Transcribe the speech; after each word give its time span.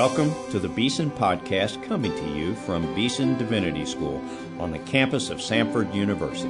Welcome 0.00 0.32
to 0.50 0.58
the 0.58 0.70
Beeson 0.70 1.10
Podcast 1.10 1.84
coming 1.84 2.10
to 2.10 2.28
you 2.30 2.54
from 2.54 2.94
Beeson 2.94 3.36
Divinity 3.36 3.84
School 3.84 4.18
on 4.58 4.70
the 4.70 4.78
campus 4.78 5.28
of 5.28 5.40
Samford 5.40 5.94
University. 5.94 6.48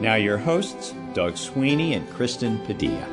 Now, 0.00 0.14
your 0.14 0.38
hosts, 0.38 0.94
Doug 1.12 1.36
Sweeney 1.36 1.92
and 1.92 2.08
Kristen 2.08 2.58
Padilla. 2.60 3.06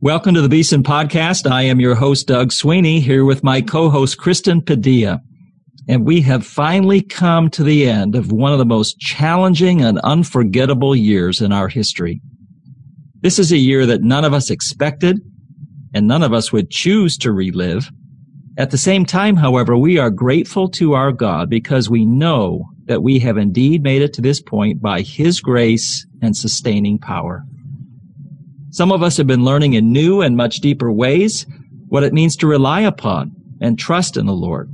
Welcome 0.00 0.34
to 0.34 0.42
the 0.42 0.48
Beeson 0.48 0.82
Podcast. 0.82 1.48
I 1.48 1.62
am 1.62 1.78
your 1.78 1.94
host, 1.94 2.26
Doug 2.26 2.50
Sweeney, 2.50 2.98
here 2.98 3.24
with 3.24 3.44
my 3.44 3.60
co-host, 3.60 4.18
Kristen 4.18 4.60
Padilla. 4.60 5.22
And 5.88 6.04
we 6.04 6.20
have 6.20 6.46
finally 6.46 7.00
come 7.00 7.48
to 7.50 7.64
the 7.64 7.88
end 7.88 8.14
of 8.14 8.30
one 8.30 8.52
of 8.52 8.58
the 8.58 8.66
most 8.66 8.98
challenging 8.98 9.80
and 9.82 9.98
unforgettable 10.00 10.94
years 10.94 11.40
in 11.40 11.50
our 11.50 11.68
history. 11.68 12.20
This 13.20 13.38
is 13.38 13.50
a 13.50 13.56
year 13.56 13.86
that 13.86 14.02
none 14.02 14.24
of 14.24 14.34
us 14.34 14.50
expected 14.50 15.18
and 15.94 16.06
none 16.06 16.22
of 16.22 16.34
us 16.34 16.52
would 16.52 16.70
choose 16.70 17.16
to 17.18 17.32
relive. 17.32 17.90
At 18.58 18.70
the 18.70 18.78
same 18.78 19.06
time, 19.06 19.36
however, 19.36 19.78
we 19.78 19.98
are 19.98 20.10
grateful 20.10 20.68
to 20.70 20.92
our 20.92 21.10
God 21.10 21.48
because 21.48 21.88
we 21.88 22.04
know 22.04 22.66
that 22.84 23.02
we 23.02 23.18
have 23.20 23.38
indeed 23.38 23.82
made 23.82 24.02
it 24.02 24.12
to 24.14 24.20
this 24.20 24.42
point 24.42 24.82
by 24.82 25.00
His 25.00 25.40
grace 25.40 26.06
and 26.20 26.36
sustaining 26.36 26.98
power. 26.98 27.44
Some 28.70 28.92
of 28.92 29.02
us 29.02 29.16
have 29.16 29.26
been 29.26 29.44
learning 29.44 29.72
in 29.72 29.92
new 29.92 30.20
and 30.20 30.36
much 30.36 30.56
deeper 30.56 30.92
ways 30.92 31.46
what 31.88 32.02
it 32.02 32.12
means 32.12 32.36
to 32.36 32.46
rely 32.46 32.82
upon 32.82 33.32
and 33.60 33.78
trust 33.78 34.16
in 34.16 34.26
the 34.26 34.34
Lord. 34.34 34.70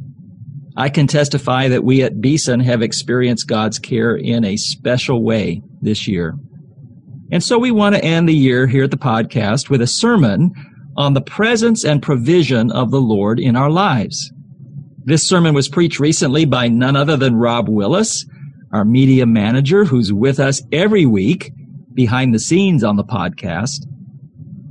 I 0.76 0.88
can 0.88 1.06
testify 1.06 1.68
that 1.68 1.84
we 1.84 2.02
at 2.02 2.20
Beeson 2.20 2.60
have 2.60 2.82
experienced 2.82 3.46
God's 3.46 3.78
care 3.78 4.16
in 4.16 4.44
a 4.44 4.56
special 4.56 5.22
way 5.22 5.62
this 5.80 6.08
year. 6.08 6.34
And 7.30 7.42
so 7.42 7.58
we 7.58 7.70
want 7.70 7.94
to 7.94 8.04
end 8.04 8.28
the 8.28 8.34
year 8.34 8.66
here 8.66 8.84
at 8.84 8.90
the 8.90 8.96
podcast 8.96 9.70
with 9.70 9.80
a 9.80 9.86
sermon 9.86 10.52
on 10.96 11.14
the 11.14 11.20
presence 11.20 11.84
and 11.84 12.02
provision 12.02 12.70
of 12.72 12.90
the 12.90 13.00
Lord 13.00 13.38
in 13.38 13.56
our 13.56 13.70
lives. 13.70 14.32
This 15.04 15.26
sermon 15.26 15.54
was 15.54 15.68
preached 15.68 16.00
recently 16.00 16.44
by 16.44 16.68
none 16.68 16.96
other 16.96 17.16
than 17.16 17.36
Rob 17.36 17.68
Willis, 17.68 18.24
our 18.72 18.84
media 18.84 19.26
manager, 19.26 19.84
who's 19.84 20.12
with 20.12 20.40
us 20.40 20.62
every 20.72 21.06
week 21.06 21.52
behind 21.92 22.34
the 22.34 22.38
scenes 22.38 22.82
on 22.82 22.96
the 22.96 23.04
podcast. 23.04 23.86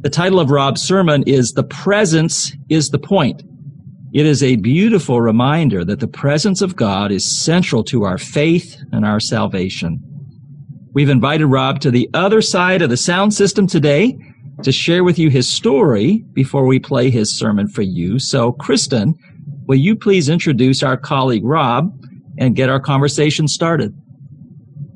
The 0.02 0.10
title 0.10 0.40
of 0.40 0.52
Rob's 0.52 0.82
sermon 0.82 1.24
is 1.28 1.54
The 1.54 1.64
Presence 1.64 2.52
is 2.68 2.90
the 2.90 3.00
Point. 3.00 3.44
It 4.14 4.28
is 4.28 4.44
a 4.44 4.58
beautiful 4.58 5.22
reminder 5.22 5.84
that 5.86 6.00
the 6.00 6.08
presence 6.08 6.62
of 6.62 6.76
God 6.76 7.12
is 7.12 7.26
central 7.26 7.84
to 7.86 8.04
our 8.04 8.20
faith 8.20 8.80
and 8.92 9.04
our 9.04 9.20
salvation. 9.20 10.00
We've 10.94 11.10
invited 11.10 11.48
Rob 11.48 11.80
to 11.80 11.90
the 11.90 12.08
other 12.14 12.40
side 12.40 12.84
of 12.84 12.92
the 12.92 12.98
sound 12.98 13.34
system 13.34 13.66
today 13.66 14.16
to 14.62 14.72
share 14.72 15.04
with 15.04 15.18
you 15.18 15.32
his 15.32 15.50
story 15.50 16.24
before 16.34 16.68
we 16.68 16.78
play 16.78 17.10
his 17.10 17.36
sermon 17.36 17.68
for 17.68 17.82
you. 17.82 18.20
So, 18.20 18.52
Kristen, 18.52 19.16
will 19.66 19.80
you 19.80 19.96
please 19.96 20.30
introduce 20.30 20.84
our 20.84 20.96
colleague 20.96 21.44
Rob 21.44 21.92
and 22.38 22.56
get 22.56 22.70
our 22.70 22.80
conversation 22.80 23.48
started? 23.48 24.00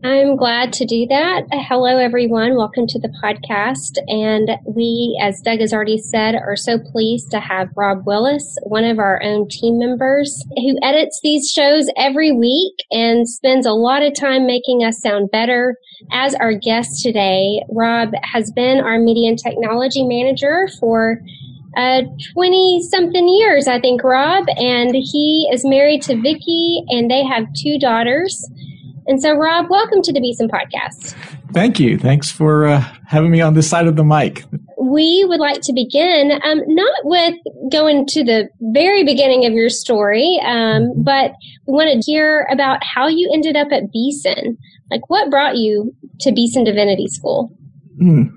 I'm 0.08 0.38
glad 0.38 0.72
to 0.74 0.86
do 0.86 1.06
that. 1.08 1.48
Hello, 1.52 1.98
everyone. 1.98 2.56
Welcome 2.56 2.88
to 2.88 2.98
the 2.98 3.10
podcast. 3.22 3.98
And 4.08 4.52
we, 4.66 5.20
as 5.22 5.42
Doug 5.42 5.60
has 5.60 5.74
already 5.74 5.98
said, 5.98 6.34
are 6.34 6.56
so 6.56 6.80
pleased 6.80 7.30
to 7.32 7.42
have 7.42 7.68
Rob 7.76 8.08
Willis, 8.08 8.58
one 8.64 8.86
of 8.86 9.00
our 9.00 9.22
own 9.22 9.50
team 9.50 9.78
members, 9.78 10.46
who 10.56 10.78
edits 10.82 11.20
these 11.22 11.52
shows 11.52 11.90
every 11.98 12.32
week 12.32 12.74
and 12.90 13.28
spends 13.28 13.66
a 13.66 13.74
lot 13.74 14.02
of 14.02 14.16
time 14.16 14.48
making 14.48 14.82
us 14.82 15.02
sound 15.02 15.30
better. 15.30 15.76
As 16.14 16.36
our 16.36 16.54
guest 16.54 17.04
today, 17.04 17.62
Rob 17.70 18.12
has 18.24 18.50
been 18.50 18.80
our 18.80 19.00
media 19.00 19.28
and 19.28 19.38
technology 19.38 20.04
manager 20.04 20.70
for 20.80 21.20
20 21.76 22.80
uh, 22.80 22.90
something 22.90 23.28
years, 23.28 23.68
I 23.68 23.82
think, 23.82 24.06
Rob. 24.06 24.46
And 24.56 24.96
he 24.96 25.50
is 25.52 25.66
married 25.66 26.02
to 26.04 26.16
Vicki, 26.16 26.86
and 26.88 27.12
they 27.12 27.26
have 27.26 27.44
two 27.62 27.78
daughters. 27.78 28.50
And 29.08 29.22
so, 29.22 29.34
Rob, 29.34 29.70
welcome 29.70 30.02
to 30.02 30.12
the 30.12 30.20
Beeson 30.20 30.50
podcast. 30.50 31.16
Thank 31.54 31.80
you. 31.80 31.98
Thanks 31.98 32.30
for 32.30 32.66
uh, 32.66 32.82
having 33.06 33.32
me 33.32 33.40
on 33.40 33.54
this 33.54 33.70
side 33.70 33.88
of 33.88 33.96
the 33.96 34.04
mic. 34.04 34.44
We 34.78 35.24
would 35.30 35.40
like 35.40 35.62
to 35.62 35.74
begin 35.74 36.34
um, 36.44 36.62
not 36.68 37.06
with 37.06 37.36
going 37.72 38.06
to 38.08 38.24
the 38.26 38.50
very 38.60 39.06
beginning 39.06 39.46
of 39.46 39.54
your 39.54 39.70
story, 39.70 40.38
um, 40.46 40.92
but 40.98 41.32
we 41.68 41.74
want 41.74 41.90
to 41.90 42.12
hear 42.12 42.46
about 42.52 42.84
how 42.84 43.08
you 43.08 43.32
ended 43.34 43.56
up 43.56 43.70
at 43.72 43.94
Beeson. 43.94 44.58
Like, 44.92 45.10
what 45.10 45.30
brought 45.30 45.56
you 45.56 45.96
to 46.20 46.34
Beeson 46.34 46.66
Divinity 46.66 47.08
School? 47.08 47.50
Mm. 48.02 48.30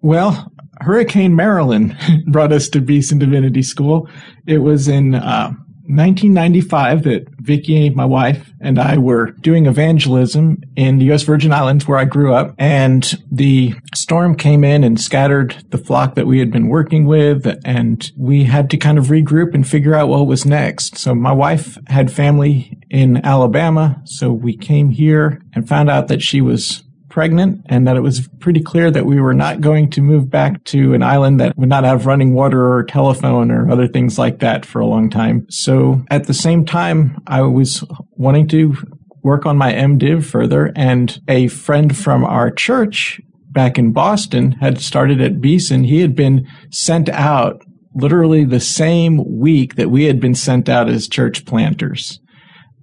Well, 0.00 0.50
Hurricane 0.80 1.36
Marilyn 1.36 1.94
brought 2.26 2.52
us 2.52 2.70
to 2.70 2.80
Beeson 2.80 3.18
Divinity 3.18 3.62
School. 3.62 4.08
It 4.46 4.58
was 4.58 4.88
in 4.88 5.14
uh, 5.14 5.52
1995 5.90 7.02
that 7.04 7.28
Vicki, 7.38 7.90
my 7.90 8.04
wife, 8.04 8.52
and 8.60 8.78
I 8.78 8.98
were 8.98 9.32
doing 9.32 9.66
evangelism 9.66 10.62
in 10.76 10.98
the 10.98 11.06
U.S. 11.06 11.22
Virgin 11.22 11.52
Islands 11.52 11.86
where 11.88 11.98
I 11.98 12.04
grew 12.04 12.32
up. 12.32 12.54
And 12.58 13.04
the 13.30 13.74
storm 13.94 14.36
came 14.36 14.64
in 14.64 14.84
and 14.84 15.00
scattered 15.00 15.56
the 15.70 15.78
flock 15.78 16.14
that 16.14 16.26
we 16.26 16.38
had 16.38 16.50
been 16.50 16.68
working 16.68 17.06
with. 17.06 17.46
And 17.64 18.10
we 18.16 18.44
had 18.44 18.70
to 18.70 18.76
kind 18.76 18.98
of 18.98 19.06
regroup 19.06 19.54
and 19.54 19.66
figure 19.66 19.94
out 19.94 20.08
what 20.08 20.26
was 20.26 20.46
next. 20.46 20.96
So 20.96 21.14
my 21.14 21.32
wife 21.32 21.78
had 21.88 22.12
family 22.12 22.78
in 22.90 23.24
Alabama. 23.24 24.00
So 24.04 24.32
we 24.32 24.56
came 24.56 24.90
here 24.90 25.42
and 25.54 25.68
found 25.68 25.90
out 25.90 26.08
that 26.08 26.22
she 26.22 26.40
was 26.40 26.84
pregnant 27.10 27.60
and 27.66 27.86
that 27.86 27.96
it 27.96 28.00
was 28.00 28.28
pretty 28.38 28.62
clear 28.62 28.90
that 28.90 29.04
we 29.04 29.20
were 29.20 29.34
not 29.34 29.60
going 29.60 29.90
to 29.90 30.00
move 30.00 30.30
back 30.30 30.62
to 30.64 30.94
an 30.94 31.02
island 31.02 31.40
that 31.40 31.56
would 31.58 31.68
not 31.68 31.84
have 31.84 32.06
running 32.06 32.32
water 32.32 32.72
or 32.72 32.84
telephone 32.84 33.50
or 33.50 33.70
other 33.70 33.88
things 33.88 34.18
like 34.18 34.38
that 34.38 34.64
for 34.64 34.80
a 34.80 34.86
long 34.86 35.10
time. 35.10 35.46
So 35.50 36.02
at 36.10 36.26
the 36.26 36.34
same 36.34 36.64
time, 36.64 37.18
I 37.26 37.42
was 37.42 37.84
wanting 38.12 38.48
to 38.48 38.74
work 39.22 39.44
on 39.44 39.58
my 39.58 39.72
MDiv 39.72 40.24
further 40.24 40.72
and 40.74 41.20
a 41.28 41.48
friend 41.48 41.94
from 41.94 42.24
our 42.24 42.50
church 42.50 43.20
back 43.50 43.78
in 43.78 43.92
Boston 43.92 44.52
had 44.52 44.80
started 44.80 45.20
at 45.20 45.40
Beeson. 45.40 45.84
He 45.84 46.00
had 46.00 46.14
been 46.14 46.46
sent 46.70 47.08
out 47.08 47.62
literally 47.94 48.44
the 48.44 48.60
same 48.60 49.22
week 49.38 49.74
that 49.74 49.90
we 49.90 50.04
had 50.04 50.20
been 50.20 50.34
sent 50.34 50.68
out 50.68 50.88
as 50.88 51.08
church 51.08 51.44
planters. 51.44 52.20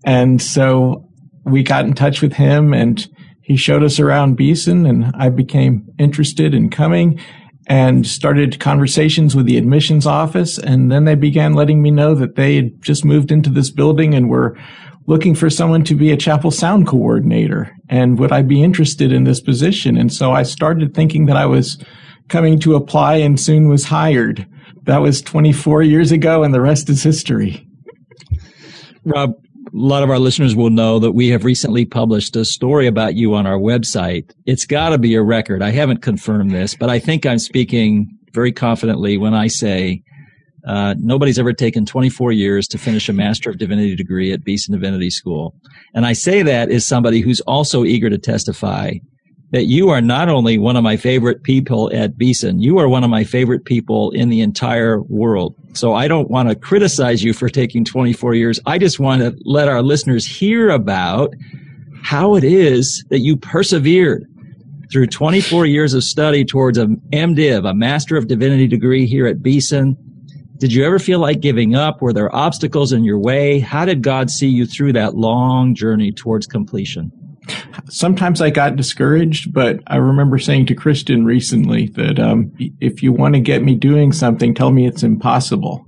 And 0.04 0.42
so 0.42 1.10
we 1.46 1.64
got 1.64 1.86
in 1.86 1.94
touch 1.94 2.22
with 2.22 2.34
him 2.34 2.74
and 2.74 3.08
he 3.48 3.56
showed 3.56 3.82
us 3.82 3.98
around 3.98 4.36
Beeson 4.36 4.86
and 4.86 5.06
I 5.16 5.30
became 5.30 5.88
interested 5.98 6.54
in 6.54 6.70
coming 6.70 7.18
and 7.68 8.06
started 8.06 8.60
conversations 8.60 9.38
with 9.38 9.46
the 9.46 9.56
admissions 9.56 10.06
office. 10.06 10.58
And 10.58 10.92
then 10.92 11.06
they 11.06 11.16
began 11.16 11.54
letting 11.54 11.82
me 11.82 11.90
know 11.90 12.14
that 12.14 12.36
they 12.36 12.58
had 12.58 12.82
just 12.82 13.06
moved 13.06 13.32
into 13.32 13.50
this 13.50 13.70
building 13.70 14.14
and 14.14 14.30
were 14.30 14.58
looking 15.06 15.34
for 15.34 15.50
someone 15.50 15.86
to 15.86 15.96
be 15.96 16.12
a 16.12 16.18
chapel 16.18 16.52
sound 16.52 16.88
coordinator. 16.88 17.74
And 17.88 18.20
would 18.20 18.34
I 18.34 18.42
be 18.42 18.62
interested 18.62 19.14
in 19.14 19.24
this 19.24 19.40
position? 19.40 19.96
And 19.96 20.12
so 20.12 20.34
I 20.34 20.44
started 20.44 20.94
thinking 20.94 21.28
that 21.28 21.38
I 21.38 21.46
was 21.46 21.82
coming 22.28 22.60
to 22.60 22.76
apply 22.76 23.16
and 23.16 23.40
soon 23.40 23.70
was 23.70 23.86
hired. 23.86 24.46
That 24.84 24.98
was 24.98 25.22
24 25.22 25.84
years 25.84 26.12
ago 26.12 26.44
and 26.44 26.54
the 26.54 26.60
rest 26.60 26.90
is 26.90 27.02
history. 27.02 27.66
Rob, 29.06 29.36
lot 29.74 30.04
of 30.04 30.10
our 30.10 30.20
listeners 30.20 30.56
will 30.56 30.70
know 30.70 31.00
that 31.00 31.12
we 31.12 31.30
have 31.30 31.44
recently 31.44 31.86
published 31.86 32.36
a 32.36 32.46
story 32.46 32.88
about 32.88 33.16
you 33.16 33.34
on 33.34 33.46
our 33.46 33.58
website. 33.58 34.32
It's 34.46 34.66
got 34.66 34.90
to 34.90 34.98
be 34.98 35.16
a 35.16 35.22
record. 35.22 35.62
I 35.62 35.72
haven't 35.72 36.02
confirmed 36.02 36.52
this, 36.52 36.76
but 36.76 36.90
I 36.90 37.00
think 37.00 37.26
I'm 37.26 37.40
speaking 37.40 38.10
very 38.34 38.52
confidently 38.52 39.18
when 39.18 39.34
I 39.34 39.48
say 39.48 40.04
uh, 40.68 40.96
nobody's 40.98 41.40
ever 41.40 41.54
taken 41.54 41.86
24 41.86 42.32
years 42.34 42.68
to 42.68 42.78
finish 42.78 43.08
a 43.08 43.14
Master 43.14 43.50
of 43.50 43.58
Divinity 43.58 43.96
degree 43.96 44.34
at 44.34 44.44
Beeson 44.44 44.74
Divinity 44.74 45.10
School. 45.10 45.56
And 45.94 46.06
I 46.06 46.14
say 46.14 46.44
that 46.44 46.70
as 46.70 46.86
somebody 46.86 47.22
who's 47.22 47.40
also 47.42 47.84
eager 47.86 48.10
to 48.10 48.18
testify 48.18 48.94
that 49.52 49.66
you 49.66 49.90
are 49.90 50.02
not 50.02 50.28
only 50.28 50.58
one 50.58 50.76
of 50.76 50.84
my 50.84 50.98
favorite 50.98 51.44
people 51.44 51.90
at 51.94 52.18
Beeson, 52.18 52.60
you 52.60 52.80
are 52.80 52.90
one 52.90 53.04
of 53.04 53.10
my 53.10 53.24
favorite 53.24 53.64
people 53.64 54.12
in 54.12 54.30
the 54.30 54.42
entire 54.42 55.02
world. 55.04 55.56
So 55.78 55.94
I 55.94 56.08
don't 56.08 56.30
want 56.30 56.50
to 56.50 56.56
criticize 56.56 57.24
you 57.24 57.34
for 57.34 57.50
taking 57.50 57.86
24 57.86 58.34
years. 58.34 58.60
I 58.66 58.78
just 58.78 59.00
want 59.00 59.22
to 59.22 59.38
let 59.46 59.68
our 59.68 59.82
listeners 59.82 60.26
hear 60.26 60.70
about 60.70 61.34
how 62.04 62.36
it 62.36 62.44
is 62.44 63.06
that 63.10 63.20
you 63.20 63.38
persevered 63.38 64.26
through 64.92 65.08
24 65.08 65.66
years 65.66 65.94
of 65.94 66.04
study 66.04 66.44
towards 66.46 66.78
a 66.78 66.88
MDiv, 67.12 67.70
a 67.70 67.74
Master 67.74 68.18
of 68.18 68.28
Divinity 68.28 68.68
degree 68.68 69.06
here 69.06 69.28
at 69.28 69.44
Beeson. 69.44 69.96
Did 70.58 70.74
you 70.74 70.84
ever 70.84 70.98
feel 70.98 71.20
like 71.20 71.42
giving 71.42 71.76
up? 71.76 72.02
Were 72.02 72.14
there 72.14 72.34
obstacles 72.36 72.92
in 72.92 73.04
your 73.04 73.20
way? 73.20 73.60
How 73.60 73.86
did 73.86 74.02
God 74.02 74.32
see 74.32 74.48
you 74.48 74.66
through 74.66 74.94
that 74.94 75.16
long 75.16 75.76
journey 75.76 76.12
towards 76.12 76.48
completion? 76.48 77.12
Sometimes 77.90 78.42
I 78.42 78.50
got 78.50 78.76
discouraged, 78.76 79.54
but 79.54 79.80
I 79.88 79.98
remember 79.98 80.38
saying 80.40 80.68
to 80.68 80.76
Kristen 80.76 81.26
recently 81.26 81.88
that 81.96 82.20
um, 82.20 82.52
if 82.80 83.02
you 83.02 83.14
want 83.14 83.36
to 83.36 83.40
get 83.40 83.64
me 83.64 83.76
doing 83.76 84.12
something, 84.12 84.54
tell 84.54 84.72
me 84.72 84.88
it's 84.88 85.04
impossible. 85.04 85.86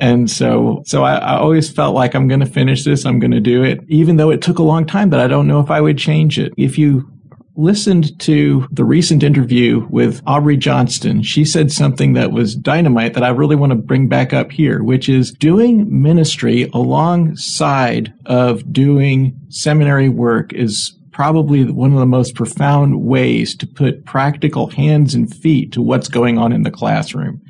And 0.00 0.30
so, 0.30 0.82
so 0.86 1.02
I, 1.02 1.16
I 1.16 1.38
always 1.38 1.70
felt 1.70 1.94
like 1.94 2.14
I'm 2.14 2.28
going 2.28 2.40
to 2.40 2.46
finish 2.46 2.84
this. 2.84 3.04
I'm 3.04 3.18
going 3.18 3.32
to 3.32 3.40
do 3.40 3.64
it, 3.64 3.80
even 3.88 4.16
though 4.16 4.30
it 4.30 4.40
took 4.40 4.58
a 4.58 4.62
long 4.62 4.86
time 4.86 5.10
that 5.10 5.20
I 5.20 5.26
don't 5.26 5.48
know 5.48 5.60
if 5.60 5.70
I 5.70 5.80
would 5.80 5.98
change 5.98 6.38
it. 6.38 6.52
If 6.56 6.78
you 6.78 7.10
listened 7.58 8.16
to 8.20 8.68
the 8.70 8.84
recent 8.84 9.24
interview 9.24 9.84
with 9.90 10.22
Aubrey 10.26 10.56
Johnston, 10.56 11.22
she 11.24 11.44
said 11.44 11.72
something 11.72 12.12
that 12.12 12.30
was 12.30 12.54
dynamite 12.54 13.14
that 13.14 13.24
I 13.24 13.30
really 13.30 13.56
want 13.56 13.70
to 13.70 13.76
bring 13.76 14.06
back 14.06 14.32
up 14.32 14.52
here, 14.52 14.82
which 14.82 15.08
is 15.08 15.32
doing 15.32 16.02
ministry 16.02 16.70
alongside 16.72 18.14
of 18.26 18.72
doing 18.72 19.38
seminary 19.48 20.08
work 20.08 20.52
is 20.52 20.96
probably 21.10 21.64
one 21.64 21.92
of 21.92 21.98
the 21.98 22.06
most 22.06 22.36
profound 22.36 23.02
ways 23.02 23.56
to 23.56 23.66
put 23.66 24.04
practical 24.04 24.68
hands 24.68 25.12
and 25.12 25.34
feet 25.34 25.72
to 25.72 25.82
what's 25.82 26.06
going 26.06 26.38
on 26.38 26.52
in 26.52 26.62
the 26.62 26.70
classroom. 26.70 27.42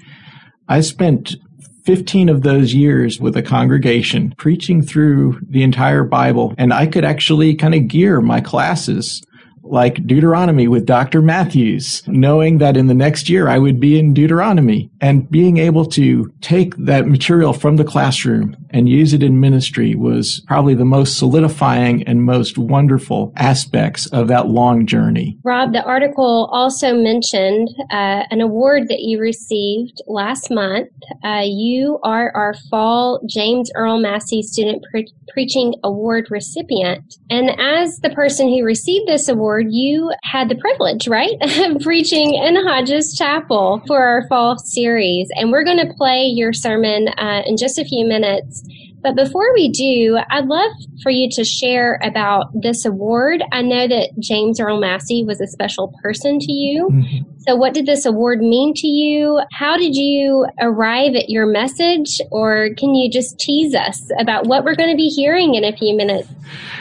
I 0.70 0.81
spent 0.81 1.37
15 1.84 2.31
of 2.31 2.43
those 2.43 2.72
years 2.72 3.20
with 3.20 3.37
a 3.37 3.43
congregation 3.43 4.34
preaching 4.38 4.81
through 4.81 5.38
the 5.50 5.62
entire 5.62 6.04
Bible, 6.04 6.54
and 6.56 6.72
I 6.72 6.87
could 6.87 7.04
actually 7.04 7.54
kind 7.54 7.75
of 7.75 7.88
gear 7.88 8.22
my 8.22 8.40
classes 8.40 9.22
like 9.62 10.06
Deuteronomy 10.06 10.69
with 10.69 10.87
Dr. 10.87 11.22
Matthews, 11.22 12.02
knowing 12.06 12.58
that 12.58 12.76
in 12.76 12.87
the 12.87 12.94
next 12.94 13.28
year 13.28 13.49
I 13.49 13.58
would 13.58 13.81
be 13.81 13.99
in 13.99 14.14
Deuteronomy 14.14 14.90
and 15.00 15.31
being 15.31 15.59
able 15.59 15.87
to 15.87 16.33
take 16.41 16.77
that 16.77 17.06
material 17.06 17.53
from 17.53 17.77
the 17.77 17.85
classroom 17.85 18.56
and 18.71 18.89
use 18.89 19.12
it 19.12 19.23
in 19.23 19.41
ministry 19.41 19.95
was 19.95 20.43
probably 20.47 20.75
the 20.75 20.85
most 20.85 21.19
solidifying 21.19 22.03
and 22.05 22.23
most 22.23 22.59
wonderful 22.59 23.33
aspects 23.37 24.06
of 24.06 24.29
that 24.29 24.49
long 24.49 24.87
journey. 24.87 25.39
Rob, 25.45 25.73
the 25.73 25.83
article 25.85 26.49
also 26.53 26.95
mentioned 26.95 27.69
uh, 27.91 28.25
an 28.31 28.41
award 28.41 28.89
that 28.89 29.00
you 29.00 29.21
received 29.21 30.03
last 30.06 30.50
month. 30.50 30.89
Uh, 31.25 31.43
you 31.45 31.99
are 32.03 32.31
our 32.35 32.55
fall 32.71 33.21
James 33.29 33.71
Earl 33.75 34.00
Massey 34.00 34.43
Student 34.43 34.85
Pre- 34.91 35.12
Preaching 35.33 35.75
Award 35.85 36.27
recipient. 36.31 37.17
And 37.31 37.50
as 37.59 37.99
the 37.99 38.11
person 38.11 38.49
who 38.49 38.65
received 38.65 39.09
this 39.09 39.29
award, 39.29 39.67
you 39.71 40.12
had 40.25 40.49
the 40.49 40.56
privilege, 40.56 41.09
right, 41.09 41.37
of 41.41 41.81
preaching 41.83 42.35
in 42.35 42.56
Hodges 42.56 43.15
Chapel 43.17 43.83
for 43.87 44.03
our 44.03 44.27
fall 44.29 44.59
series. 44.59 44.88
And 44.96 45.50
we're 45.50 45.64
going 45.64 45.87
to 45.87 45.93
play 45.94 46.25
your 46.25 46.52
sermon 46.52 47.08
uh, 47.08 47.43
in 47.46 47.56
just 47.56 47.79
a 47.79 47.85
few 47.85 48.06
minutes. 48.06 48.67
But 49.00 49.14
before 49.14 49.52
we 49.55 49.69
do, 49.69 50.19
I'd 50.31 50.46
love 50.46 50.73
for 51.02 51.11
you 51.11 51.29
to 51.31 51.44
share 51.44 52.00
about 52.02 52.46
this 52.52 52.85
award. 52.85 53.43
I 53.52 53.62
know 53.62 53.87
that 53.87 54.11
James 54.19 54.58
Earl 54.58 54.81
Massey 54.81 55.23
was 55.25 55.40
a 55.40 55.46
special 55.46 55.94
person 56.02 56.38
to 56.40 56.52
you. 56.52 56.88
Mm-hmm. 56.90 57.31
So, 57.38 57.55
what 57.55 57.75
did 57.75 57.87
this 57.87 58.05
award 58.05 58.40
mean 58.40 58.75
to 58.75 58.88
you? 58.88 59.40
How 59.52 59.76
did 59.76 59.94
you 59.94 60.46
arrive 60.61 61.14
at 61.14 61.31
your 61.31 61.46
message? 61.46 62.20
Or 62.32 62.70
can 62.76 62.94
you 62.94 63.08
just 63.11 63.38
tease 63.38 63.75
us 63.75 64.11
about 64.19 64.46
what 64.46 64.64
we're 64.64 64.75
going 64.75 64.90
to 64.90 64.96
be 64.96 65.08
hearing 65.08 65.55
in 65.55 65.64
a 65.64 65.76
few 65.76 65.96
minutes 65.96 66.29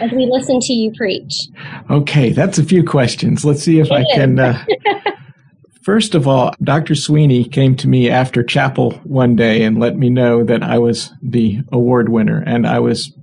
as 0.02 0.12
we 0.12 0.26
listen 0.26 0.60
to 0.62 0.74
you 0.74 0.92
preach? 0.98 1.48
Okay, 1.90 2.32
that's 2.32 2.58
a 2.58 2.64
few 2.64 2.84
questions. 2.84 3.46
Let's 3.46 3.62
see 3.62 3.80
if 3.80 3.92
I 3.92 4.04
can. 4.16 4.40
Uh, 4.40 4.66
First 5.88 6.16
of 6.16 6.28
all, 6.28 6.52
Dr. 6.62 6.96
Sweeney 6.96 7.46
came 7.46 7.78
to 7.78 7.88
me 7.88 8.10
after 8.10 8.44
chapel 8.44 8.92
one 9.06 9.38
day 9.38 9.64
and 9.64 9.80
let 9.80 9.96
me 9.96 10.10
know 10.10 10.44
that 10.44 10.62
I 10.62 10.80
was 10.80 11.14
the 11.22 11.62
award 11.72 12.10
winner, 12.10 12.44
and 12.46 12.68
I 12.68 12.80
was 12.80 13.18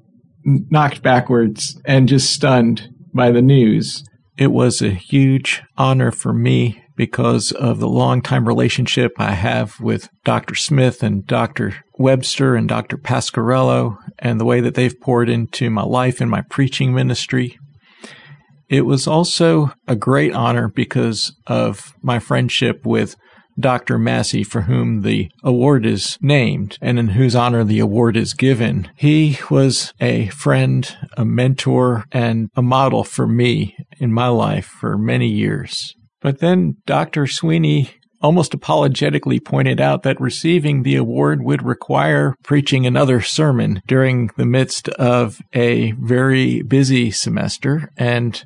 knocked 0.46 1.02
backwards 1.02 1.78
and 1.84 2.08
just 2.08 2.32
stunned 2.32 2.88
by 3.12 3.32
the 3.32 3.43
news. 3.43 4.02
It 4.38 4.46
was 4.46 4.81
a 4.81 4.93
huge 4.93 5.62
honor 5.76 6.11
for 6.11 6.32
me 6.32 6.82
because 6.96 7.52
of 7.52 7.81
the 7.81 7.88
long-time 7.88 8.49
relationship 8.49 9.12
I 9.19 9.32
have 9.32 9.78
with 9.78 10.08
Dr. 10.25 10.55
Smith 10.55 11.02
and 11.02 11.26
Dr. 11.26 11.84
Webster 11.99 12.56
and 12.56 12.67
Dr. 12.67 12.96
Pasquarello 12.96 13.99
and 14.19 14.40
the 14.40 14.46
way 14.46 14.62
that 14.62 14.75
they've 14.75 14.99
poured 14.99 15.28
into 15.28 15.69
my 15.69 15.82
life 15.82 16.19
and 16.19 16.31
my 16.31 16.40
preaching 16.40 16.94
ministry. 16.94 17.58
It 18.69 18.82
was 18.82 19.06
also 19.06 19.72
a 19.87 19.96
great 19.96 20.34
honor 20.34 20.69
because 20.69 21.32
of 21.46 21.94
my 22.02 22.19
friendship 22.19 22.84
with 22.84 23.16
Dr. 23.58 23.99
Massey, 23.99 24.43
for 24.43 24.62
whom 24.62 25.02
the 25.02 25.31
award 25.43 25.87
is 25.87 26.19
named 26.20 26.76
and 26.81 26.99
in 26.99 27.08
whose 27.08 27.37
honor 27.37 27.62
the 27.62 27.78
award 27.78 28.16
is 28.16 28.34
given. 28.34 28.90
He 28.96 29.38
was 29.50 29.93
a 30.00 30.26
friend, 30.28 30.96
a 31.16 31.25
mentor, 31.25 32.05
and 32.11 32.50
a 32.56 32.62
model 32.62 33.05
for 33.05 33.26
me 33.26 33.76
in 33.99 34.12
my 34.12 34.28
life 34.28 34.67
for 34.67 34.99
many 34.99 35.28
years. 35.28 35.94
But 36.20 36.40
then 36.40 36.78
Dr. 36.87 37.26
Sweeney 37.26 37.90
almost 38.25 38.55
apologetically 38.55 39.38
pointed 39.38 39.81
out 39.81 40.02
that 40.02 40.20
receiving 40.20 40.82
the 40.82 40.96
award 40.96 41.44
would 41.44 41.62
require 41.62 42.34
preaching 42.43 42.87
another 42.87 43.20
sermon 43.20 43.82
during 43.87 44.31
the 44.38 44.46
midst 44.46 44.88
of 44.88 45.38
a 45.52 45.93
very 45.93 46.62
busy 46.62 47.10
semester. 47.10 47.90
And 47.99 48.43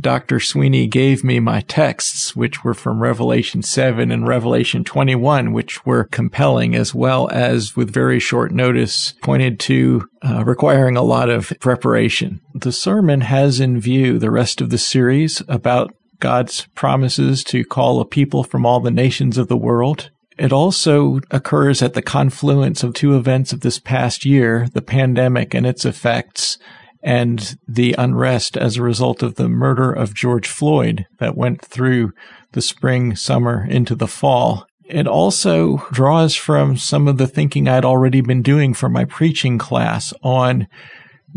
Dr. 0.00 0.40
Sweeney 0.40 0.86
gave 0.86 1.22
me 1.22 1.40
my 1.40 1.60
texts, 1.60 2.34
which 2.34 2.64
were 2.64 2.74
from 2.74 3.02
Revelation 3.02 3.62
7 3.62 4.10
and 4.10 4.26
Revelation 4.26 4.84
21, 4.84 5.52
which 5.52 5.86
were 5.86 6.04
compelling 6.04 6.74
as 6.74 6.94
well 6.94 7.28
as 7.30 7.76
with 7.76 7.92
very 7.92 8.18
short 8.18 8.52
notice 8.52 9.14
pointed 9.22 9.60
to 9.60 10.08
uh, 10.22 10.44
requiring 10.44 10.96
a 10.96 11.02
lot 11.02 11.30
of 11.30 11.52
preparation. 11.60 12.40
The 12.54 12.72
sermon 12.72 13.22
has 13.22 13.60
in 13.60 13.80
view 13.80 14.18
the 14.18 14.30
rest 14.30 14.60
of 14.60 14.70
the 14.70 14.78
series 14.78 15.42
about 15.48 15.94
God's 16.20 16.66
promises 16.74 17.44
to 17.44 17.64
call 17.64 18.00
a 18.00 18.04
people 18.04 18.44
from 18.44 18.66
all 18.66 18.80
the 18.80 18.90
nations 18.90 19.38
of 19.38 19.48
the 19.48 19.56
world. 19.56 20.10
It 20.36 20.52
also 20.52 21.20
occurs 21.30 21.82
at 21.82 21.94
the 21.94 22.02
confluence 22.02 22.82
of 22.82 22.94
two 22.94 23.16
events 23.16 23.52
of 23.52 23.60
this 23.60 23.78
past 23.78 24.24
year, 24.24 24.68
the 24.72 24.82
pandemic 24.82 25.54
and 25.54 25.64
its 25.64 25.84
effects, 25.84 26.58
and 27.04 27.58
the 27.68 27.94
unrest 27.98 28.56
as 28.56 28.76
a 28.76 28.82
result 28.82 29.22
of 29.22 29.34
the 29.34 29.48
murder 29.48 29.92
of 29.92 30.14
George 30.14 30.48
Floyd 30.48 31.06
that 31.18 31.36
went 31.36 31.60
through 31.60 32.12
the 32.52 32.62
spring, 32.62 33.14
summer, 33.14 33.66
into 33.68 33.94
the 33.94 34.08
fall. 34.08 34.66
It 34.86 35.06
also 35.06 35.86
draws 35.92 36.34
from 36.34 36.78
some 36.78 37.06
of 37.06 37.18
the 37.18 37.26
thinking 37.26 37.68
I'd 37.68 37.84
already 37.84 38.22
been 38.22 38.42
doing 38.42 38.72
for 38.72 38.88
my 38.88 39.04
preaching 39.04 39.58
class 39.58 40.14
on 40.22 40.66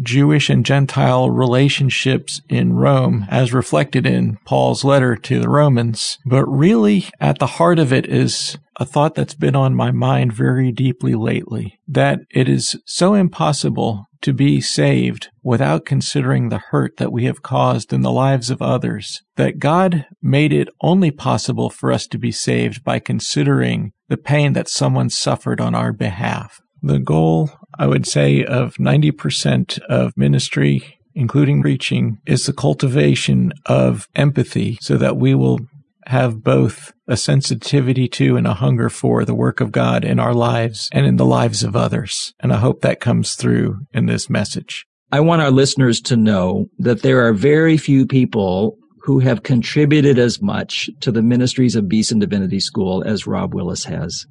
Jewish 0.01 0.49
and 0.49 0.65
Gentile 0.65 1.29
relationships 1.29 2.41
in 2.49 2.73
Rome 2.73 3.25
as 3.29 3.53
reflected 3.53 4.05
in 4.05 4.37
Paul's 4.45 4.83
letter 4.83 5.15
to 5.15 5.39
the 5.39 5.49
Romans. 5.49 6.19
But 6.25 6.45
really 6.45 7.05
at 7.19 7.39
the 7.39 7.47
heart 7.47 7.79
of 7.79 7.91
it 7.91 8.05
is 8.07 8.57
a 8.79 8.85
thought 8.85 9.15
that's 9.15 9.33
been 9.33 9.55
on 9.55 9.75
my 9.75 9.91
mind 9.91 10.33
very 10.33 10.71
deeply 10.71 11.15
lately 11.15 11.79
that 11.87 12.19
it 12.29 12.47
is 12.47 12.79
so 12.85 13.15
impossible 13.15 14.05
to 14.21 14.33
be 14.33 14.61
saved 14.61 15.29
without 15.43 15.85
considering 15.85 16.49
the 16.49 16.57
hurt 16.57 16.97
that 16.97 17.11
we 17.11 17.25
have 17.25 17.41
caused 17.41 17.93
in 17.93 18.01
the 18.01 18.11
lives 18.11 18.49
of 18.49 18.61
others, 18.61 19.21
that 19.35 19.59
God 19.59 20.05
made 20.21 20.53
it 20.53 20.69
only 20.81 21.11
possible 21.11 21.69
for 21.69 21.91
us 21.91 22.07
to 22.07 22.17
be 22.17 22.31
saved 22.31 22.83
by 22.83 22.99
considering 22.99 23.93
the 24.09 24.17
pain 24.17 24.53
that 24.53 24.69
someone 24.69 25.09
suffered 25.09 25.61
on 25.61 25.75
our 25.75 25.93
behalf. 25.93 26.61
The 26.81 26.99
goal, 26.99 27.51
I 27.79 27.87
would 27.87 28.07
say, 28.07 28.43
of 28.43 28.75
90% 28.75 29.79
of 29.89 30.17
ministry 30.17 30.97
including 31.17 31.63
preaching, 31.63 32.19
is 32.27 32.45
the 32.45 32.53
cultivation 32.53 33.51
of 33.65 34.07
empathy 34.15 34.77
so 34.81 34.97
that 34.97 35.17
we 35.17 35.33
will 35.33 35.59
have 36.05 36.43
both 36.43 36.93
a 37.07 37.17
sensitivity 37.17 38.07
to 38.07 38.37
and 38.37 38.45
a 38.45 38.53
hunger 38.53 38.87
for 38.87 39.25
the 39.25 39.35
work 39.35 39.59
of 39.59 39.71
God 39.71 40.05
in 40.05 40.19
our 40.19 40.33
lives 40.33 40.89
and 40.93 41.05
in 41.05 41.17
the 41.17 41.25
lives 41.25 41.63
of 41.63 41.75
others. 41.75 42.33
And 42.39 42.53
I 42.53 42.57
hope 42.57 42.81
that 42.81 43.01
comes 43.01 43.33
through 43.33 43.79
in 43.93 44.05
this 44.05 44.29
message. 44.29 44.85
I 45.11 45.19
want 45.21 45.41
our 45.41 45.51
listeners 45.51 45.99
to 46.01 46.15
know 46.15 46.67
that 46.77 47.01
there 47.01 47.25
are 47.25 47.33
very 47.33 47.77
few 47.77 48.05
people 48.05 48.77
who 49.01 49.19
have 49.19 49.43
contributed 49.43 50.19
as 50.19 50.41
much 50.41 50.89
to 50.99 51.11
the 51.11 51.23
ministries 51.23 51.75
of 51.75 51.89
Beeson 51.89 52.19
Divinity 52.19 52.59
School 52.59 53.03
as 53.05 53.25
Rob 53.25 53.55
Willis 53.55 53.85
has. 53.85 54.25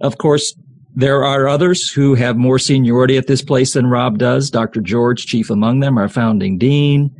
Of 0.00 0.18
course, 0.18 0.54
there 0.94 1.24
are 1.24 1.48
others 1.48 1.90
who 1.90 2.14
have 2.14 2.36
more 2.36 2.58
seniority 2.58 3.16
at 3.16 3.26
this 3.26 3.42
place 3.42 3.74
than 3.74 3.86
Rob 3.86 4.18
does. 4.18 4.50
Dr. 4.50 4.80
George, 4.80 5.26
chief 5.26 5.50
among 5.50 5.80
them, 5.80 5.98
our 5.98 6.08
founding 6.08 6.58
dean. 6.58 7.10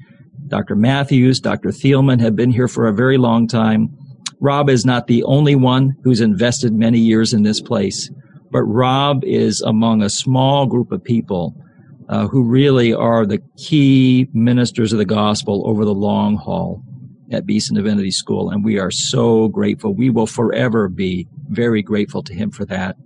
Dr. 0.49 0.75
Matthews, 0.75 1.41
Dr. 1.41 1.69
Thielman 1.69 2.21
have 2.21 2.35
been 2.35 2.51
here 2.51 2.69
for 2.69 2.87
a 2.87 2.95
very 2.95 3.19
long 3.19 3.47
time. 3.47 3.91
Rob 4.41 4.71
is 4.71 4.85
not 4.85 5.07
the 5.07 5.23
only 5.25 5.55
one 5.55 5.95
who's 6.03 6.21
invested 6.21 6.73
many 6.73 6.99
years 6.99 7.33
in 7.33 7.43
this 7.43 7.61
place, 7.61 8.11
but 8.51 8.63
Rob 8.63 9.25
is 9.25 9.61
among 9.61 10.03
a 10.03 10.09
small 10.09 10.67
group 10.67 10.91
of 10.91 11.05
people 11.05 11.55
uh, 12.09 12.27
who 12.29 12.43
really 12.43 12.95
are 12.95 13.27
the 13.27 13.43
key 13.59 14.29
ministers 14.33 14.93
of 14.93 14.99
the 14.99 15.05
gospel 15.05 15.63
over 15.67 15.85
the 15.85 15.95
long 15.95 16.37
haul 16.37 16.83
at 17.31 17.45
Beeson 17.45 17.77
Divinity 17.77 18.11
School, 18.11 18.49
and 18.49 18.65
we 18.65 18.79
are 18.79 18.91
so 18.91 19.49
grateful. 19.49 19.95
We 19.95 20.09
will 20.09 20.27
forever 20.27 20.89
be 20.89 21.29
very 21.49 21.83
grateful 21.83 22.23
to 22.23 22.35
him 22.35 22.51
for 22.51 22.65
that. 22.67 22.97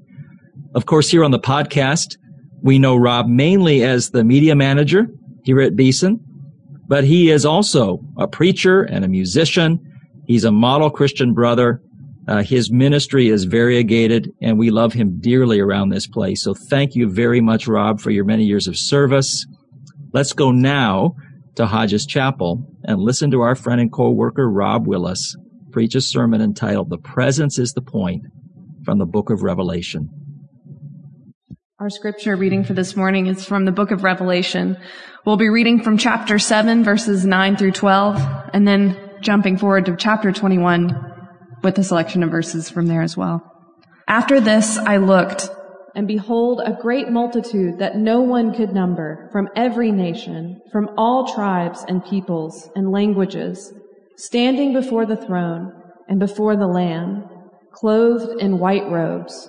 Of 0.75 0.87
course, 0.87 1.11
here 1.11 1.25
on 1.25 1.31
the 1.31 1.39
podcast, 1.39 2.17
we 2.63 2.79
know 2.79 2.97
Rob 2.97 3.27
mainly 3.27 3.83
as 3.83 4.11
the 4.11 4.25
media 4.25 4.55
manager 4.55 5.09
here 5.45 5.61
at 5.61 5.77
Beeson, 5.77 6.21
but 6.89 7.05
he 7.05 7.31
is 7.31 7.45
also 7.45 8.01
a 8.17 8.27
preacher 8.27 8.83
and 8.83 9.05
a 9.05 9.09
musician. 9.09 9.81
He's 10.27 10.45
a 10.45 10.53
model 10.53 10.91
Christian 10.91 11.35
brother, 11.35 11.81
Uh, 12.29 12.41
his 12.41 12.71
ministry 12.71 13.29
is 13.29 13.45
variegated, 13.45 14.31
and 14.41 14.57
we 14.57 14.71
love 14.71 14.93
him 14.93 15.19
dearly 15.19 15.59
around 15.59 15.89
this 15.89 16.07
place. 16.07 16.41
So 16.45 16.55
thank 16.55 16.95
you 16.95 17.11
very 17.11 17.41
much, 17.41 17.67
Rob, 17.67 18.01
for 18.01 18.13
your 18.13 18.25
many 18.25 18.45
years 18.45 18.69
of 18.69 18.77
service. 18.77 19.45
Let's 20.13 20.33
go 20.33 20.53
now 20.53 21.17
to 21.57 21.67
Hodges 21.67 22.07
Chapel 22.07 22.65
and 22.85 23.01
listen 23.01 23.33
to 23.33 23.41
our 23.41 23.57
friend 23.57 23.81
and 23.81 23.91
co-worker 23.91 24.49
Rob 24.49 24.87
Willis 24.87 25.35
preach 25.73 25.97
a 25.97 26.01
sermon 26.01 26.41
entitled 26.41 26.91
The 26.91 26.99
Presence 26.99 27.59
is 27.59 27.73
the 27.73 27.83
Point 27.83 28.23
from 28.85 28.99
the 28.99 29.07
book 29.07 29.29
of 29.29 29.43
Revelation. 29.43 30.09
Our 31.83 31.91
scripture 31.91 32.37
reading 32.37 32.63
for 32.63 32.75
this 32.75 32.95
morning 32.95 33.27
is 33.27 33.45
from 33.45 33.65
the 33.65 33.73
book 33.73 33.91
of 33.91 34.05
Revelation. 34.05 34.77
We'll 35.27 35.37
be 35.37 35.49
reading 35.49 35.83
from 35.83 35.99
chapter 35.99 36.39
7 36.39 36.85
verses 36.85 37.27
9 37.27 37.57
through 37.57 37.73
12 37.73 38.51
and 38.53 38.69
then 38.69 38.97
jumping 39.21 39.59
forward 39.59 39.87
to 39.87 39.97
chapter 39.97 40.31
21 40.31 40.95
with 41.65 41.77
a 41.79 41.83
selection 41.83 42.23
of 42.23 42.31
verses 42.31 42.71
from 42.71 42.87
there 42.87 43.03
as 43.03 43.17
well. 43.17 43.43
After 44.07 44.41
this 44.41 44.79
I 44.79 44.99
looked 44.99 45.51
and 45.97 46.07
behold 46.07 46.61
a 46.65 46.79
great 46.81 47.09
multitude 47.09 47.81
that 47.81 47.97
no 47.97 48.21
one 48.21 48.55
could 48.55 48.73
number 48.73 49.29
from 49.33 49.49
every 49.57 49.91
nation, 49.91 50.61
from 50.71 50.89
all 50.97 51.35
tribes 51.35 51.85
and 51.89 52.05
peoples 52.05 52.71
and 52.77 52.93
languages, 52.93 53.73
standing 54.17 54.73
before 54.73 55.05
the 55.05 55.17
throne 55.17 55.73
and 56.09 56.21
before 56.21 56.55
the 56.55 56.69
Lamb, 56.69 57.29
clothed 57.73 58.41
in 58.41 58.61
white 58.61 58.89
robes 58.89 59.49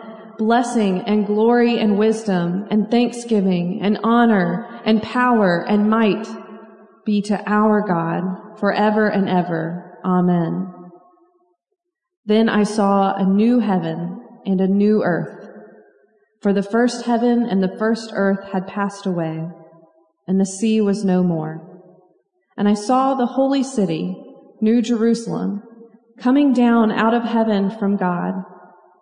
blessing 0.41 1.03
and 1.05 1.27
glory 1.27 1.77
and 1.77 1.99
wisdom 1.99 2.65
and 2.71 2.89
thanksgiving 2.89 3.79
and 3.83 3.99
honor 4.03 4.81
and 4.85 5.03
power 5.03 5.63
and 5.69 5.87
might 5.87 6.27
be 7.05 7.21
to 7.21 7.39
our 7.45 7.87
God 7.87 8.57
forever 8.59 9.07
and 9.07 9.29
ever. 9.29 9.99
Amen. 10.03 10.73
Then 12.25 12.49
I 12.49 12.63
saw 12.63 13.13
a 13.13 13.23
new 13.23 13.59
heaven 13.59 14.19
and 14.43 14.59
a 14.59 14.67
new 14.67 15.03
earth. 15.03 15.47
For 16.41 16.53
the 16.53 16.63
first 16.63 17.05
heaven 17.05 17.45
and 17.47 17.61
the 17.61 17.77
first 17.77 18.09
earth 18.11 18.51
had 18.51 18.65
passed 18.65 19.05
away, 19.05 19.47
and 20.27 20.39
the 20.39 20.45
sea 20.47 20.81
was 20.81 21.05
no 21.05 21.21
more. 21.21 21.61
And 22.57 22.67
I 22.67 22.73
saw 22.73 23.13
the 23.13 23.27
holy 23.27 23.61
city, 23.61 24.15
New 24.59 24.81
Jerusalem, 24.81 25.61
coming 26.17 26.51
down 26.51 26.91
out 26.91 27.13
of 27.13 27.25
heaven 27.25 27.69
from 27.69 27.95
God 27.95 28.43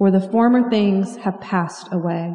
for 0.00 0.10
the 0.10 0.30
former 0.30 0.70
things 0.70 1.16
have 1.18 1.42
passed 1.42 1.92
away. 1.92 2.34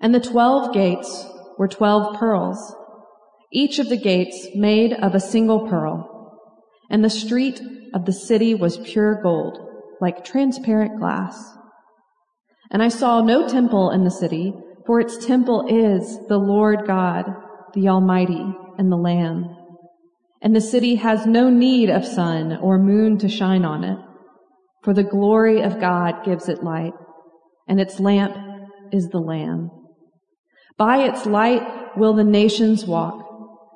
And 0.00 0.14
the 0.14 0.20
twelve 0.20 0.72
gates 0.72 1.26
were 1.58 1.68
twelve 1.68 2.18
pearls, 2.18 2.74
each 3.52 3.78
of 3.78 3.90
the 3.90 3.98
gates 3.98 4.48
made 4.54 4.94
of 4.94 5.14
a 5.14 5.20
single 5.20 5.68
pearl. 5.68 6.40
And 6.88 7.04
the 7.04 7.10
street 7.10 7.60
of 7.92 8.06
the 8.06 8.12
city 8.14 8.54
was 8.54 8.78
pure 8.78 9.20
gold, 9.22 9.58
like 10.00 10.24
transparent 10.24 10.98
glass. 10.98 11.38
And 12.70 12.82
I 12.82 12.88
saw 12.88 13.20
no 13.20 13.46
temple 13.46 13.90
in 13.90 14.04
the 14.04 14.10
city, 14.10 14.54
for 14.86 14.98
its 14.98 15.26
temple 15.26 15.66
is 15.68 16.26
the 16.26 16.38
Lord 16.38 16.86
God, 16.86 17.26
the 17.74 17.90
Almighty, 17.90 18.46
and 18.78 18.90
the 18.90 18.96
Lamb. 18.96 19.54
And 20.40 20.56
the 20.56 20.62
city 20.62 20.94
has 20.94 21.26
no 21.26 21.50
need 21.50 21.90
of 21.90 22.06
sun 22.06 22.56
or 22.56 22.78
moon 22.78 23.18
to 23.18 23.28
shine 23.28 23.66
on 23.66 23.84
it 23.84 23.98
for 24.82 24.92
the 24.92 25.04
glory 25.04 25.62
of 25.62 25.80
God 25.80 26.24
gives 26.24 26.48
it 26.48 26.62
light, 26.62 26.92
and 27.68 27.80
its 27.80 28.00
lamp 28.00 28.36
is 28.92 29.08
the 29.08 29.20
Lamb. 29.20 29.70
By 30.76 31.04
its 31.04 31.26
light 31.26 31.96
will 31.96 32.14
the 32.14 32.24
nations 32.24 32.84
walk, 32.84 33.24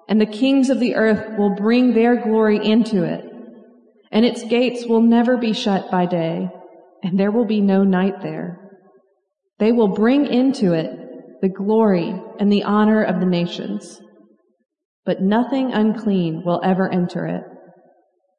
and 0.08 0.20
the 0.20 0.26
kings 0.26 0.70
of 0.70 0.80
the 0.80 0.94
earth 0.96 1.38
will 1.38 1.54
bring 1.54 1.94
their 1.94 2.16
glory 2.16 2.64
into 2.64 3.04
it. 3.04 3.24
And 4.10 4.24
its 4.24 4.42
gates 4.44 4.86
will 4.86 5.02
never 5.02 5.36
be 5.36 5.52
shut 5.52 5.90
by 5.90 6.06
day, 6.06 6.48
and 7.02 7.18
there 7.18 7.30
will 7.30 7.44
be 7.44 7.60
no 7.60 7.84
night 7.84 8.22
there. 8.22 8.70
They 9.58 9.72
will 9.72 9.88
bring 9.88 10.26
into 10.26 10.72
it 10.72 11.40
the 11.40 11.48
glory 11.48 12.14
and 12.38 12.50
the 12.50 12.64
honor 12.64 13.02
of 13.02 13.20
the 13.20 13.26
nations. 13.26 14.00
But 15.04 15.20
nothing 15.20 15.72
unclean 15.72 16.42
will 16.44 16.60
ever 16.64 16.92
enter 16.92 17.26
it 17.26 17.42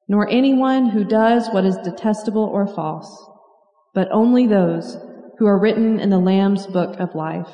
nor 0.08 0.30
anyone 0.30 0.90
who 0.90 1.04
does 1.04 1.50
what 1.50 1.66
is 1.66 1.78
detestable 1.78 2.46
or 2.46 2.68
false, 2.68 3.30
but 3.94 4.08
only 4.12 4.48
those 4.48 4.98
who 5.38 5.46
are 5.46 5.60
written 5.60 6.00
in 6.00 6.10
the 6.10 6.20
Lamb's 6.20 6.66
book 6.68 7.00
of 7.00 7.14
life. 7.14 7.54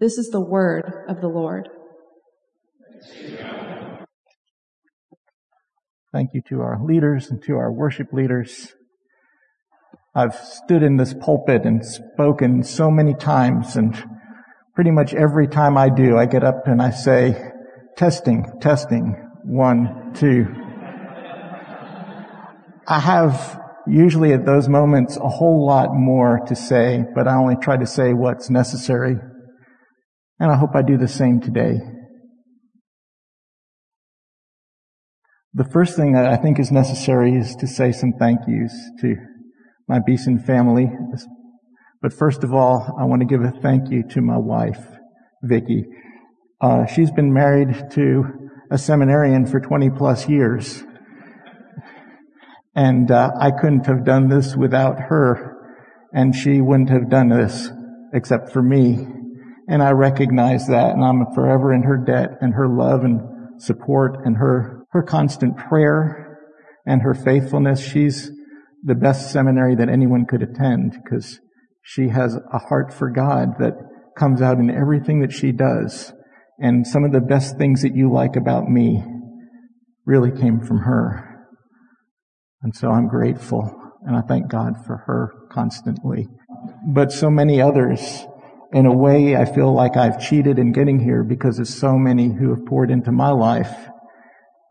This 0.00 0.18
is 0.18 0.28
the 0.30 0.40
word 0.40 0.84
of 1.08 1.20
the 1.20 1.28
Lord. 1.28 1.68
Thank 6.12 6.30
you 6.34 6.42
to 6.48 6.60
our 6.60 6.78
leaders 6.84 7.30
and 7.30 7.42
to 7.44 7.54
our 7.54 7.72
worship 7.72 8.12
leaders. 8.12 8.72
I've 10.14 10.36
stood 10.36 10.82
in 10.82 10.96
this 10.96 11.12
pulpit 11.12 11.64
and 11.64 11.84
spoken 11.84 12.62
so 12.62 12.90
many 12.90 13.14
times 13.14 13.74
and 13.74 14.00
pretty 14.74 14.92
much 14.92 15.12
every 15.14 15.48
time 15.48 15.76
I 15.76 15.88
do, 15.88 16.16
I 16.16 16.26
get 16.26 16.44
up 16.44 16.66
and 16.66 16.80
I 16.80 16.90
say, 16.90 17.50
testing, 17.96 18.44
testing, 18.60 19.16
one, 19.44 20.12
two, 20.14 20.46
I 22.86 23.00
have 23.00 23.60
usually 23.86 24.32
at 24.32 24.46
those 24.46 24.68
moments 24.68 25.16
a 25.16 25.28
whole 25.28 25.66
lot 25.66 25.90
more 25.92 26.40
to 26.46 26.54
say, 26.54 27.04
but 27.14 27.28
I 27.28 27.34
only 27.34 27.56
try 27.56 27.76
to 27.76 27.86
say 27.86 28.12
what's 28.12 28.50
necessary. 28.50 29.16
And 30.38 30.50
I 30.50 30.56
hope 30.56 30.70
I 30.74 30.82
do 30.82 30.96
the 30.96 31.08
same 31.08 31.40
today. 31.40 31.80
The 35.52 35.64
first 35.64 35.96
thing 35.96 36.12
that 36.12 36.26
I 36.26 36.36
think 36.36 36.58
is 36.58 36.72
necessary 36.72 37.34
is 37.36 37.54
to 37.56 37.66
say 37.66 37.92
some 37.92 38.12
thank 38.18 38.40
yous 38.48 38.72
to 39.00 39.14
my 39.88 40.00
Beeson 40.04 40.40
family. 40.40 40.90
But 42.02 42.12
first 42.12 42.42
of 42.42 42.52
all, 42.52 42.96
I 42.98 43.04
want 43.04 43.20
to 43.20 43.26
give 43.26 43.42
a 43.42 43.52
thank 43.62 43.90
you 43.90 44.02
to 44.10 44.20
my 44.20 44.36
wife, 44.36 44.84
Vicki. 45.42 45.84
Uh, 46.60 46.86
she's 46.86 47.10
been 47.10 47.32
married 47.32 47.90
to 47.92 48.24
a 48.70 48.78
seminarian 48.78 49.46
for 49.46 49.60
20 49.60 49.90
plus 49.90 50.28
years. 50.28 50.82
And 52.74 53.10
uh, 53.10 53.30
I 53.38 53.50
couldn't 53.50 53.86
have 53.86 54.04
done 54.04 54.28
this 54.28 54.56
without 54.56 54.98
her, 55.08 55.56
and 56.12 56.34
she 56.34 56.60
wouldn't 56.60 56.90
have 56.90 57.08
done 57.08 57.28
this 57.28 57.70
except 58.12 58.52
for 58.52 58.62
me. 58.62 59.06
And 59.68 59.82
I 59.82 59.92
recognize 59.92 60.66
that, 60.68 60.90
and 60.92 61.04
I'm 61.04 61.32
forever 61.34 61.72
in 61.72 61.82
her 61.82 61.96
debt 61.96 62.38
and 62.40 62.54
her 62.54 62.68
love 62.68 63.04
and 63.04 63.60
support 63.60 64.18
and 64.24 64.36
her 64.36 64.84
her 64.94 65.02
constant 65.02 65.56
prayer 65.56 66.38
and 66.86 67.02
her 67.02 67.14
faithfulness. 67.14 67.80
She's 67.80 68.30
the 68.82 68.94
best 68.94 69.32
seminary 69.32 69.74
that 69.74 69.88
anyone 69.88 70.24
could 70.24 70.42
attend 70.42 70.96
because 71.02 71.40
she 71.82 72.08
has 72.08 72.36
a 72.52 72.58
heart 72.58 72.94
for 72.94 73.10
God 73.10 73.58
that 73.58 73.74
comes 74.16 74.40
out 74.40 74.58
in 74.58 74.70
everything 74.70 75.20
that 75.20 75.32
she 75.32 75.50
does. 75.50 76.12
And 76.58 76.86
some 76.86 77.04
of 77.04 77.12
the 77.12 77.20
best 77.20 77.58
things 77.58 77.82
that 77.82 77.96
you 77.96 78.12
like 78.12 78.36
about 78.36 78.68
me 78.68 79.02
really 80.06 80.30
came 80.30 80.60
from 80.60 80.78
her. 80.78 81.33
And 82.64 82.74
so 82.74 82.90
I'm 82.90 83.08
grateful 83.08 83.78
and 84.06 84.16
I 84.16 84.22
thank 84.22 84.48
God 84.48 84.84
for 84.86 84.96
her 85.06 85.32
constantly. 85.50 86.26
But 86.86 87.12
so 87.12 87.30
many 87.30 87.60
others, 87.60 88.26
in 88.72 88.86
a 88.86 88.92
way, 88.92 89.36
I 89.36 89.44
feel 89.44 89.72
like 89.72 89.96
I've 89.96 90.18
cheated 90.20 90.58
in 90.58 90.72
getting 90.72 90.98
here 90.98 91.22
because 91.22 91.58
of 91.58 91.68
so 91.68 91.98
many 91.98 92.28
who 92.28 92.50
have 92.50 92.64
poured 92.66 92.90
into 92.90 93.12
my 93.12 93.30
life. 93.30 93.72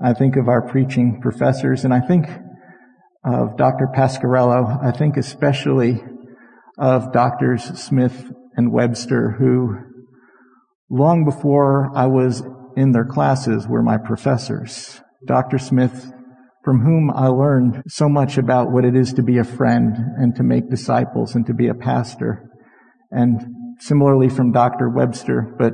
I 0.01 0.13
think 0.13 0.35
of 0.35 0.47
our 0.47 0.67
preaching 0.67 1.21
professors 1.21 1.85
and 1.85 1.93
I 1.93 2.01
think 2.01 2.25
of 3.23 3.57
Dr. 3.57 3.87
Pasquarello. 3.95 4.83
I 4.83 4.91
think 4.91 5.15
especially 5.15 6.03
of 6.79 7.13
doctors 7.13 7.63
Smith 7.79 8.31
and 8.55 8.71
Webster 8.71 9.35
who 9.37 9.77
long 10.89 11.25
before 11.25 11.91
I 11.95 12.07
was 12.07 12.43
in 12.75 12.91
their 12.91 13.05
classes 13.05 13.67
were 13.67 13.83
my 13.83 13.97
professors. 13.97 14.99
Dr. 15.25 15.59
Smith, 15.59 16.11
from 16.63 16.81
whom 16.81 17.11
I 17.11 17.27
learned 17.27 17.83
so 17.87 18.07
much 18.07 18.37
about 18.37 18.71
what 18.71 18.85
it 18.85 18.95
is 18.95 19.13
to 19.13 19.23
be 19.23 19.37
a 19.37 19.43
friend 19.43 19.95
and 20.17 20.35
to 20.37 20.43
make 20.43 20.69
disciples 20.69 21.35
and 21.35 21.45
to 21.47 21.53
be 21.53 21.67
a 21.67 21.73
pastor. 21.73 22.49
And 23.11 23.41
similarly 23.79 24.29
from 24.29 24.53
Dr. 24.53 24.89
Webster, 24.89 25.55
but 25.59 25.73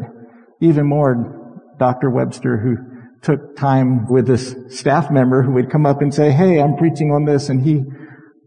even 0.62 0.88
more 0.88 1.62
Dr. 1.78 2.10
Webster 2.10 2.58
who 2.58 2.78
took 3.22 3.56
time 3.56 4.08
with 4.08 4.26
this 4.26 4.56
staff 4.70 5.12
member 5.12 5.44
who 5.44 5.54
would 5.54 5.70
come 5.70 5.86
up 5.86 6.02
and 6.02 6.14
say, 6.14 6.32
Hey, 6.32 6.60
I'm 6.60 6.76
preaching 6.76 7.12
on 7.12 7.26
this. 7.26 7.50
And 7.50 7.62
he 7.62 7.84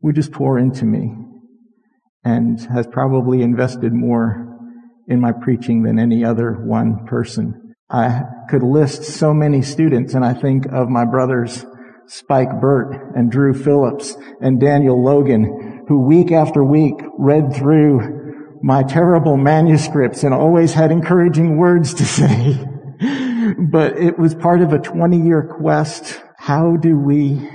would 0.03 0.17
just 0.17 0.33
pour 0.33 0.59
into 0.59 0.85
me 0.85 1.15
and 2.25 2.61
has 2.61 2.87
probably 2.87 3.43
invested 3.43 3.93
more 3.93 4.49
in 5.09 5.21
my 5.21 5.33
preaching 5.33 5.83
than 5.83 5.99
any 5.99 6.25
other 6.25 6.53
one 6.53 7.07
person. 7.07 7.75
I 7.91 8.23
could 8.49 8.63
list 8.63 9.05
so 9.05 9.35
many 9.35 9.63
students 9.63 10.15
and 10.15 10.25
I 10.25 10.33
think 10.33 10.67
of 10.67 10.89
my 10.89 11.05
brothers 11.05 11.65
Spike 12.07 12.61
Burt 12.61 13.15
and 13.17 13.31
Drew 13.31 13.55
Phillips 13.55 14.17
and 14.41 14.61
Daniel 14.61 15.03
Logan 15.03 15.85
who 15.89 16.01
week 16.01 16.33
after 16.33 16.65
week 16.65 16.95
read 17.19 17.55
through 17.55 18.59
my 18.63 18.83
terrible 18.83 19.37
manuscripts 19.37 20.23
and 20.23 20.33
always 20.33 20.73
had 20.73 20.91
encouraging 20.93 21.57
words 21.57 21.95
to 21.95 22.05
say. 22.07 22.59
but 23.71 23.99
it 23.99 24.19
was 24.19 24.35
part 24.35 24.61
of 24.61 24.73
a 24.73 24.79
20 24.79 25.21
year 25.21 25.43
quest. 25.43 26.23
How 26.39 26.77
do 26.77 26.97
we 26.97 27.49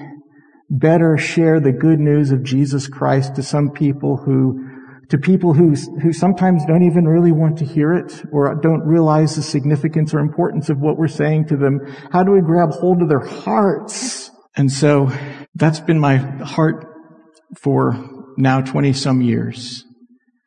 better 0.70 1.18
share 1.18 1.60
the 1.60 1.72
good 1.72 2.00
news 2.00 2.32
of 2.32 2.44
Jesus 2.44 2.88
Christ 2.88 3.36
to 3.36 3.44
some 3.44 3.72
people 3.72 4.18
who 4.18 4.68
to 5.10 5.18
people 5.18 5.54
who, 5.54 5.74
who 6.02 6.12
sometimes 6.12 6.66
don't 6.66 6.84
even 6.84 7.08
really 7.08 7.32
want 7.32 7.58
to 7.60 7.66
hear 7.66 7.94
it 7.94 8.26
or 8.32 8.54
don't 8.56 8.82
realize 8.82 9.38
the 9.38 9.42
significance 9.42 10.14
or 10.14 10.20
importance 10.20 10.70
of 10.70 10.80
what 10.80 10.98
we're 10.98 11.08
saying 11.08 11.48
to 11.48 11.56
them. 11.56 11.80
How 12.12 12.24
do 12.24 12.32
we 12.32 12.42
grab 12.42 12.72
hold 12.72 13.02
of 13.02 13.08
their 13.08 13.26
hearts? 13.26 14.27
And 14.58 14.72
so 14.72 15.12
that's 15.54 15.80
been 15.80 16.00
my 16.00 16.18
heart 16.18 16.88
for 17.56 18.34
now 18.38 18.62
20 18.62 18.92
some 18.94 19.22
years. 19.22 19.86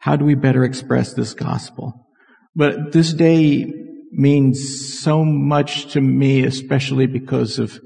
How 0.01 0.17
do 0.17 0.25
we 0.25 0.35
better 0.35 0.65
express 0.65 1.15
this 1.15 1.33
gospel? 1.33 2.09
But 2.57 2.91
this 2.91 3.13
day 3.13 3.73
means 4.11 4.99
so 5.01 5.25
much 5.25 5.93
to 5.93 6.01
me, 6.01 6.43
especially 6.45 7.07
because 7.07 7.61
of 7.61 7.79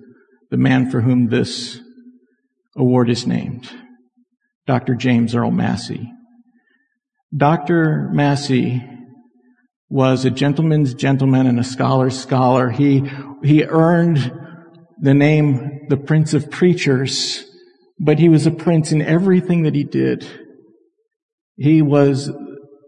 the 0.51 0.57
man 0.57 0.91
for 0.91 1.03
whom 1.03 1.29
this 1.29 1.79
award 2.75 3.11
is 3.11 3.27
named, 3.27 3.71
Dr. 4.67 4.95
James 4.95 5.35
Earl 5.35 5.51
Massey. 5.51 6.11
Dr. 7.37 8.09
Massey 8.13 8.83
was 9.91 10.25
a 10.25 10.31
gentleman's 10.31 10.95
gentleman 10.95 11.47
and 11.47 11.61
a 11.61 11.65
scholar's 11.65 12.19
scholar. 12.19 12.71
He, 12.71 13.03
he 13.43 13.65
earned 13.65 14.44
the 15.05 15.13
name 15.13 15.87
the 15.91 15.99
Prince 15.99 16.33
of 16.33 16.51
Preachers, 16.51 17.45
but 18.01 18.19
he 18.19 18.31
was 18.31 18.47
a 18.47 18.51
prince 18.51 18.91
in 18.91 19.03
everything 19.03 19.63
that 19.65 19.75
he 19.75 19.85
did. 19.85 20.27
He 21.57 21.83
was 21.83 22.33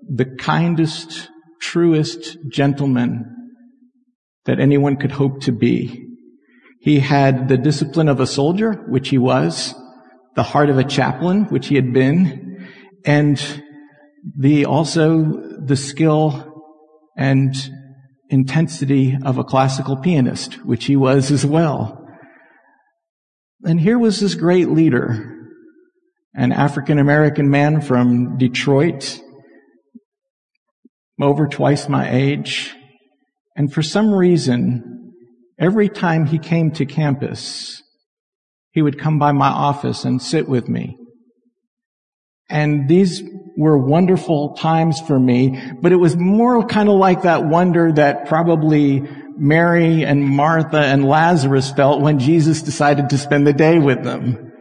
the 0.09 0.25
kindest, 0.25 1.29
truest 1.61 2.39
gentleman 2.49 3.27
that 4.47 4.59
anyone 4.59 4.97
could 4.97 5.13
hope 5.13 5.43
to 5.43 5.53
be. 5.53 6.07
He 6.81 7.01
had 7.01 7.49
the 7.49 7.59
discipline 7.59 8.09
of 8.09 8.19
a 8.19 8.27
soldier, 8.27 8.87
which 8.89 9.11
he 9.11 9.19
was, 9.19 9.75
the 10.37 10.43
heart 10.43 10.71
of 10.71 10.79
a 10.79 10.85
chaplain, 10.85 11.45
which 11.45 11.67
he 11.67 11.75
had 11.75 11.93
been, 11.93 12.67
and 13.05 13.63
the 14.39 14.65
also 14.65 15.23
the 15.63 15.77
skill 15.77 16.51
and 17.15 17.55
intensity 18.31 19.19
of 19.23 19.37
a 19.37 19.45
classical 19.45 19.99
pianist, 19.99 20.65
which 20.65 20.87
he 20.87 20.97
was 20.97 21.31
as 21.31 21.45
well. 21.45 22.05
And 23.65 23.81
here 23.81 23.99
was 23.99 24.21
this 24.21 24.35
great 24.35 24.69
leader, 24.69 25.51
an 26.35 26.53
African 26.53 26.99
American 26.99 27.51
man 27.51 27.81
from 27.81 28.37
Detroit, 28.39 29.21
over 31.21 31.49
twice 31.49 31.89
my 31.89 32.11
age. 32.13 32.75
And 33.57 33.73
for 33.73 33.83
some 33.83 34.13
reason, 34.13 35.15
every 35.59 35.89
time 35.89 36.27
he 36.27 36.39
came 36.39 36.71
to 36.73 36.85
campus, 36.85 37.83
he 38.73 38.83
would 38.83 38.99
come 38.99 39.19
by 39.19 39.33
my 39.33 39.49
office 39.49 40.05
and 40.05 40.21
sit 40.21 40.49
with 40.49 40.69
me. 40.69 40.99
And 42.51 42.89
these 42.89 43.23
were 43.57 43.79
wonderful 43.79 44.55
times 44.55 45.01
for 45.01 45.19
me, 45.19 45.59
but 45.81 45.93
it 45.93 45.97
was 45.97 46.15
more 46.15 46.65
kind 46.67 46.91
of 46.91 46.97
like 46.97 47.23
that 47.23 47.47
wonder 47.47 47.91
that 47.93 48.27
probably 48.27 49.03
Mary 49.37 50.05
and 50.05 50.25
Martha 50.25 50.79
and 50.79 51.05
Lazarus 51.05 51.71
felt 51.71 52.01
when 52.01 52.19
Jesus 52.19 52.63
decided 52.63 53.11
to 53.11 53.19
spend 53.19 53.47
the 53.47 53.53
day 53.53 53.79
with 53.79 54.03
them. 54.03 54.53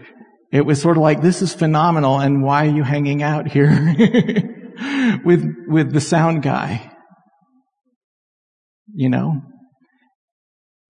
It 0.51 0.65
was 0.65 0.81
sort 0.81 0.97
of 0.97 1.03
like, 1.03 1.21
this 1.21 1.41
is 1.41 1.53
phenomenal, 1.53 2.19
and 2.19 2.43
why 2.43 2.67
are 2.67 2.75
you 2.75 2.83
hanging 2.83 3.23
out 3.23 3.47
here 3.47 3.69
with, 5.25 5.45
with 5.67 5.91
the 5.91 6.01
sound 6.01 6.43
guy? 6.43 6.91
You 8.93 9.09
know? 9.09 9.41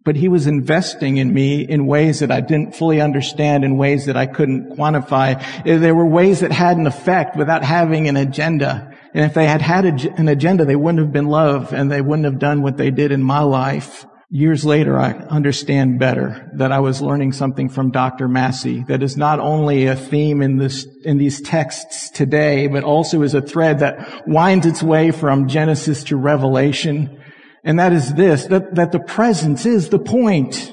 but 0.05 0.15
he 0.15 0.29
was 0.29 0.45
investing 0.45 1.17
in 1.17 1.33
me 1.33 1.61
in 1.61 1.87
ways 1.87 2.19
that 2.19 2.31
I 2.31 2.39
didn't 2.39 2.75
fully 2.75 3.01
understand, 3.01 3.65
in 3.65 3.75
ways 3.75 4.05
that 4.05 4.15
I 4.15 4.27
couldn't 4.27 4.77
quantify. 4.77 5.43
There 5.65 5.95
were 5.95 6.05
ways 6.05 6.41
that 6.41 6.51
had 6.51 6.77
an 6.77 6.85
effect 6.85 7.35
without 7.35 7.63
having 7.63 8.07
an 8.07 8.15
agenda. 8.15 8.94
And 9.15 9.23
if 9.23 9.33
they 9.33 9.47
had 9.47 9.61
had 9.61 9.85
an 9.85 10.27
agenda, 10.27 10.65
they 10.65 10.75
wouldn't 10.75 10.99
have 10.99 11.13
been 11.13 11.27
loved 11.27 11.73
and 11.73 11.89
they 11.89 12.01
wouldn't 12.01 12.25
have 12.25 12.37
done 12.37 12.61
what 12.61 12.75
they 12.77 12.91
did 12.91 13.11
in 13.11 13.23
my 13.23 13.39
life. 13.39 14.05
Years 14.29 14.65
later, 14.65 14.99
I 14.99 15.13
understand 15.13 15.99
better 15.99 16.51
that 16.55 16.71
I 16.73 16.79
was 16.79 17.01
learning 17.01 17.31
something 17.31 17.69
from 17.69 17.91
Dr. 17.91 18.27
Massey 18.27 18.83
that 18.89 19.01
is 19.01 19.15
not 19.15 19.39
only 19.39 19.85
a 19.85 19.95
theme 19.95 20.41
in 20.41 20.57
this, 20.57 20.85
in 21.03 21.17
these 21.17 21.39
texts 21.41 22.09
today, 22.09 22.67
but 22.67 22.83
also 22.83 23.21
is 23.21 23.33
a 23.33 23.41
thread 23.41 23.79
that 23.79 24.27
winds 24.27 24.65
its 24.65 24.83
way 24.83 25.11
from 25.11 25.47
Genesis 25.47 26.03
to 26.05 26.17
Revelation 26.17 27.21
and 27.65 27.79
that 27.79 27.93
is 27.93 28.13
this, 28.13 28.45
that, 28.45 28.75
that 28.75 28.91
the 28.91 28.99
presence 28.99 29.65
is 29.65 29.89
the 29.89 29.97
point. 29.97 30.71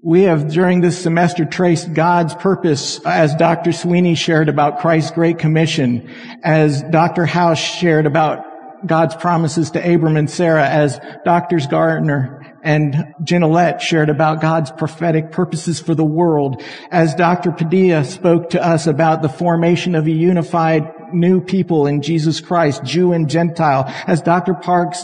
We 0.00 0.22
have 0.22 0.52
during 0.52 0.80
this 0.80 1.02
semester 1.02 1.44
traced 1.44 1.92
God's 1.92 2.32
purpose 2.32 3.04
as 3.04 3.34
Dr. 3.34 3.72
Sweeney 3.72 4.14
shared 4.14 4.48
about 4.48 4.78
Christ's 4.78 5.10
Great 5.10 5.40
Commission, 5.40 6.08
as 6.44 6.84
Dr. 6.84 7.26
House 7.26 7.58
shared 7.58 8.06
about 8.06 8.44
God's 8.86 9.16
promises 9.16 9.72
to 9.72 9.80
Abram 9.80 10.16
and 10.16 10.30
Sarah, 10.30 10.68
as 10.68 11.00
Drs. 11.24 11.66
Gardner 11.66 12.54
and 12.62 12.94
Gignilliat 13.24 13.80
shared 13.80 14.08
about 14.08 14.40
God's 14.40 14.70
prophetic 14.70 15.32
purposes 15.32 15.80
for 15.80 15.96
the 15.96 16.04
world, 16.04 16.62
as 16.92 17.16
Dr. 17.16 17.50
Padilla 17.50 18.04
spoke 18.04 18.50
to 18.50 18.64
us 18.64 18.86
about 18.86 19.22
the 19.22 19.28
formation 19.28 19.96
of 19.96 20.06
a 20.06 20.12
unified 20.12 20.84
new 21.12 21.40
people 21.40 21.88
in 21.88 22.02
Jesus 22.02 22.40
Christ, 22.40 22.84
Jew 22.84 23.12
and 23.12 23.28
Gentile, 23.28 23.92
as 24.06 24.22
Dr. 24.22 24.54
Parks 24.54 25.02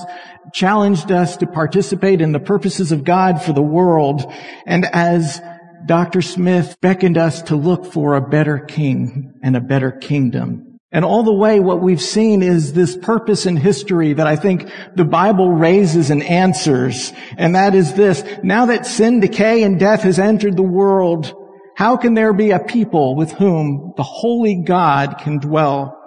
challenged 0.54 1.10
us 1.10 1.36
to 1.38 1.46
participate 1.46 2.20
in 2.20 2.32
the 2.32 2.40
purposes 2.40 2.92
of 2.92 3.04
God 3.04 3.42
for 3.42 3.52
the 3.52 3.60
world, 3.60 4.32
and 4.64 4.86
as 4.86 5.42
Dr. 5.84 6.22
Smith 6.22 6.76
beckoned 6.80 7.18
us 7.18 7.42
to 7.42 7.56
look 7.56 7.84
for 7.84 8.14
a 8.14 8.26
better 8.26 8.58
king 8.58 9.34
and 9.42 9.56
a 9.56 9.60
better 9.60 9.90
kingdom. 9.90 10.78
And 10.92 11.04
all 11.04 11.24
the 11.24 11.34
way 11.34 11.58
what 11.58 11.82
we've 11.82 12.00
seen 12.00 12.40
is 12.40 12.72
this 12.72 12.96
purpose 12.96 13.46
in 13.46 13.56
history 13.56 14.12
that 14.12 14.28
I 14.28 14.36
think 14.36 14.70
the 14.94 15.04
Bible 15.04 15.50
raises 15.50 16.08
and 16.08 16.22
answers. 16.22 17.12
And 17.36 17.56
that 17.56 17.74
is 17.74 17.94
this. 17.94 18.24
Now 18.44 18.66
that 18.66 18.86
sin, 18.86 19.18
decay, 19.18 19.64
and 19.64 19.78
death 19.78 20.02
has 20.02 20.20
entered 20.20 20.56
the 20.56 20.62
world, 20.62 21.34
how 21.74 21.96
can 21.96 22.14
there 22.14 22.32
be 22.32 22.52
a 22.52 22.60
people 22.60 23.16
with 23.16 23.32
whom 23.32 23.92
the 23.96 24.04
holy 24.04 24.62
God 24.62 25.18
can 25.18 25.38
dwell? 25.38 26.00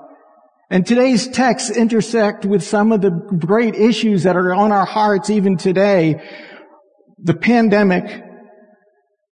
And 0.69 0.85
today's 0.85 1.29
texts 1.29 1.69
intersect 1.69 2.45
with 2.45 2.61
some 2.61 2.91
of 2.91 3.01
the 3.01 3.11
great 3.11 3.75
issues 3.75 4.23
that 4.23 4.35
are 4.35 4.53
on 4.53 4.71
our 4.73 4.85
hearts 4.85 5.29
even 5.29 5.55
today. 5.55 6.21
The 7.19 7.33
pandemic, 7.33 8.23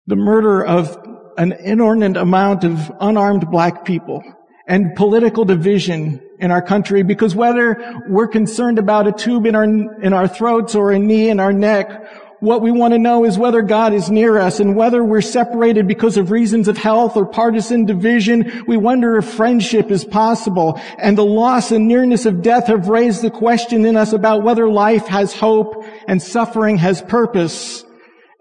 the 0.07 0.15
murder 0.15 0.65
of 0.65 0.97
an 1.37 1.51
inordinate 1.51 2.15
amount 2.15 2.63
of 2.63 2.89
unarmed 3.01 3.51
black 3.51 3.83
people, 3.83 4.23
and 4.67 4.95
political 4.95 5.45
division 5.45 6.21
in 6.39 6.51
our 6.51 6.61
country 6.61 7.03
because 7.03 7.35
whether 7.35 8.01
we're 8.07 8.27
concerned 8.27 8.79
about 8.79 9.07
a 9.07 9.11
tube 9.11 9.45
in 9.45 9.55
our, 9.55 9.63
in 9.63 10.13
our 10.13 10.27
throats 10.27 10.75
or 10.75 10.91
a 10.91 10.99
knee 10.99 11.29
in 11.29 11.39
our 11.39 11.53
neck 11.53 12.24
what 12.39 12.61
we 12.61 12.71
want 12.71 12.93
to 12.93 12.99
know 12.99 13.23
is 13.23 13.37
whether 13.37 13.61
God 13.61 13.93
is 13.93 14.09
near 14.09 14.37
us 14.37 14.59
and 14.59 14.75
whether 14.75 15.03
we're 15.03 15.21
separated 15.21 15.87
because 15.87 16.17
of 16.17 16.31
reasons 16.31 16.67
of 16.67 16.77
health 16.77 17.15
or 17.15 17.25
partisan 17.25 17.85
division. 17.85 18.63
We 18.67 18.77
wonder 18.77 19.17
if 19.17 19.25
friendship 19.25 19.89
is 19.89 20.03
possible. 20.03 20.79
And 20.97 21.17
the 21.17 21.25
loss 21.25 21.71
and 21.71 21.87
nearness 21.87 22.25
of 22.25 22.41
death 22.41 22.67
have 22.67 22.89
raised 22.89 23.21
the 23.21 23.31
question 23.31 23.85
in 23.85 23.95
us 23.95 24.11
about 24.13 24.43
whether 24.43 24.69
life 24.69 25.07
has 25.07 25.33
hope 25.33 25.85
and 26.07 26.21
suffering 26.21 26.77
has 26.77 27.01
purpose. 27.01 27.85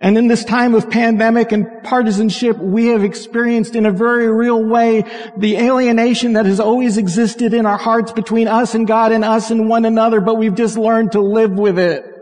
And 0.00 0.18
in 0.18 0.26
this 0.26 0.44
time 0.44 0.74
of 0.74 0.90
pandemic 0.90 1.52
and 1.52 1.66
partisanship, 1.82 2.58
we 2.58 2.88
have 2.88 3.04
experienced 3.04 3.76
in 3.76 3.86
a 3.86 3.92
very 3.92 4.30
real 4.30 4.62
way 4.62 5.04
the 5.38 5.56
alienation 5.56 6.34
that 6.34 6.46
has 6.46 6.60
always 6.60 6.98
existed 6.98 7.54
in 7.54 7.64
our 7.64 7.78
hearts 7.78 8.12
between 8.12 8.48
us 8.48 8.74
and 8.74 8.86
God 8.86 9.12
and 9.12 9.24
us 9.24 9.50
and 9.50 9.68
one 9.68 9.84
another, 9.84 10.20
but 10.20 10.34
we've 10.34 10.54
just 10.54 10.76
learned 10.76 11.12
to 11.12 11.20
live 11.22 11.52
with 11.52 11.78
it 11.78 12.13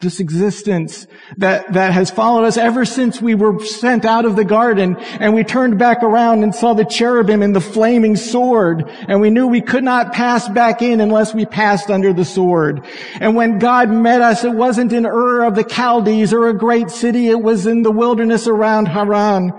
this 0.00 0.20
existence 0.20 1.08
that, 1.38 1.72
that 1.72 1.92
has 1.92 2.08
followed 2.08 2.44
us 2.44 2.56
ever 2.56 2.84
since 2.84 3.20
we 3.20 3.34
were 3.34 3.58
sent 3.64 4.04
out 4.04 4.24
of 4.24 4.36
the 4.36 4.44
garden 4.44 4.96
and 4.96 5.34
we 5.34 5.42
turned 5.42 5.76
back 5.76 6.04
around 6.04 6.44
and 6.44 6.54
saw 6.54 6.72
the 6.72 6.84
cherubim 6.84 7.42
and 7.42 7.54
the 7.54 7.60
flaming 7.60 8.14
sword 8.14 8.88
and 9.08 9.20
we 9.20 9.28
knew 9.28 9.48
we 9.48 9.60
could 9.60 9.82
not 9.82 10.12
pass 10.12 10.48
back 10.48 10.82
in 10.82 11.00
unless 11.00 11.34
we 11.34 11.44
passed 11.44 11.90
under 11.90 12.12
the 12.12 12.24
sword. 12.24 12.86
And 13.18 13.34
when 13.34 13.58
God 13.58 13.90
met 13.90 14.22
us, 14.22 14.44
it 14.44 14.52
wasn't 14.52 14.92
in 14.92 15.04
Ur 15.04 15.42
of 15.42 15.56
the 15.56 15.64
Chaldees 15.64 16.32
or 16.32 16.48
a 16.48 16.56
great 16.56 16.90
city. 16.90 17.26
It 17.26 17.42
was 17.42 17.66
in 17.66 17.82
the 17.82 17.90
wilderness 17.90 18.46
around 18.46 18.86
Haran. 18.86 19.50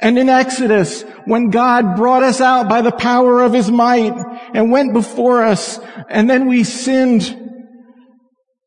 And 0.00 0.18
in 0.18 0.28
Exodus, 0.28 1.02
when 1.26 1.50
God 1.50 1.94
brought 1.94 2.24
us 2.24 2.40
out 2.40 2.68
by 2.68 2.82
the 2.82 2.90
power 2.90 3.40
of 3.40 3.52
his 3.52 3.70
might 3.70 4.14
and 4.52 4.72
went 4.72 4.92
before 4.92 5.44
us 5.44 5.78
and 6.10 6.28
then 6.28 6.48
we 6.48 6.64
sinned 6.64 7.41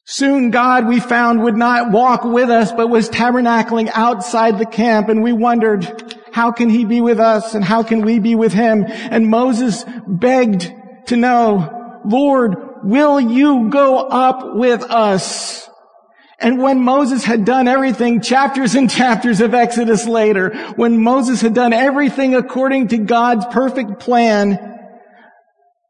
Soon 0.07 0.51
God, 0.51 0.87
we 0.87 0.99
found, 0.99 1.41
would 1.41 1.57
not 1.57 1.91
walk 1.91 2.23
with 2.23 2.51
us, 2.51 2.71
but 2.71 2.89
was 2.89 3.09
tabernacling 3.09 3.89
outside 3.93 4.59
the 4.59 4.65
camp. 4.65 5.09
And 5.09 5.23
we 5.23 5.33
wondered, 5.33 6.15
how 6.31 6.51
can 6.51 6.69
he 6.69 6.85
be 6.85 7.01
with 7.01 7.19
us 7.19 7.55
and 7.55 7.63
how 7.63 7.81
can 7.81 8.01
we 8.01 8.19
be 8.19 8.35
with 8.35 8.53
him? 8.53 8.85
And 8.87 9.29
Moses 9.29 9.83
begged 10.07 10.71
to 11.07 11.15
know, 11.15 12.01
Lord, 12.05 12.55
will 12.83 13.19
you 13.19 13.69
go 13.69 13.97
up 13.97 14.55
with 14.55 14.83
us? 14.83 15.67
And 16.39 16.61
when 16.61 16.81
Moses 16.81 17.23
had 17.23 17.45
done 17.45 17.67
everything, 17.67 18.21
chapters 18.21 18.75
and 18.75 18.91
chapters 18.91 19.41
of 19.41 19.55
Exodus 19.55 20.05
later, 20.05 20.55
when 20.75 21.01
Moses 21.01 21.41
had 21.41 21.55
done 21.55 21.73
everything 21.73 22.35
according 22.35 22.89
to 22.89 22.97
God's 22.99 23.45
perfect 23.47 23.99
plan, 23.99 24.74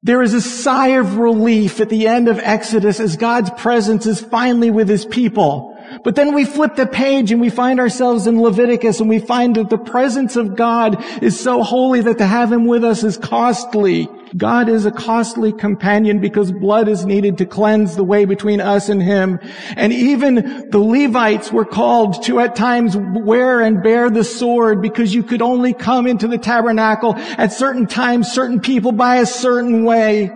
there 0.06 0.22
is 0.22 0.36
a 0.36 0.42
sigh 0.42 1.00
of 1.00 1.18
relief 1.18 1.82
at 1.82 1.90
the 1.90 2.08
end 2.08 2.28
of 2.28 2.38
Exodus 2.38 3.00
as 3.00 3.18
God's 3.18 3.50
presence 3.50 4.06
is 4.06 4.22
finally 4.22 4.70
with 4.70 4.88
his 4.88 5.04
people. 5.04 5.75
But 6.06 6.14
then 6.14 6.36
we 6.36 6.46
flip 6.46 6.76
the 6.76 6.86
page 6.86 7.32
and 7.32 7.42
we 7.42 7.50
find 7.50 7.80
ourselves 7.80 8.28
in 8.28 8.40
Leviticus 8.40 9.00
and 9.00 9.10
we 9.10 9.18
find 9.18 9.56
that 9.56 9.72
the 9.72 9.80
presence 9.80 10.36
of 10.36 10.56
God 10.56 11.04
is 11.24 11.38
so 11.38 11.64
holy 11.64 12.00
that 12.02 12.20
to 12.20 12.28
have 12.28 12.52
him 12.52 12.68
with 12.68 12.84
us 12.84 13.04
is 13.04 13.18
costly. 13.18 14.08
God 14.38 14.70
is 14.70 14.86
a 14.86 14.92
costly 14.92 15.52
companion 15.52 16.20
because 16.20 16.52
blood 16.52 16.88
is 16.88 17.06
needed 17.06 17.40
to 17.40 17.46
cleanse 17.48 17.96
the 17.96 18.04
way 18.04 18.26
between 18.26 18.62
us 18.62 18.90
and 18.90 19.02
Him. 19.02 19.40
And 19.78 19.94
even 19.94 20.70
the 20.70 20.80
Levites 20.80 21.52
were 21.52 21.64
called 21.64 22.22
to 22.24 22.40
at 22.40 22.56
times 22.56 22.98
wear 22.98 23.62
and 23.62 23.82
bear 23.82 24.10
the 24.10 24.26
sword 24.26 24.82
because 24.82 25.14
you 25.14 25.24
could 25.24 25.42
only 25.42 25.74
come 25.74 26.06
into 26.06 26.28
the 26.28 26.38
tabernacle 26.38 27.16
at 27.16 27.54
certain 27.54 27.88
times, 27.88 28.30
certain 28.30 28.60
people 28.60 28.92
by 28.92 29.18
a 29.18 29.26
certain 29.26 29.86
way. 29.86 30.32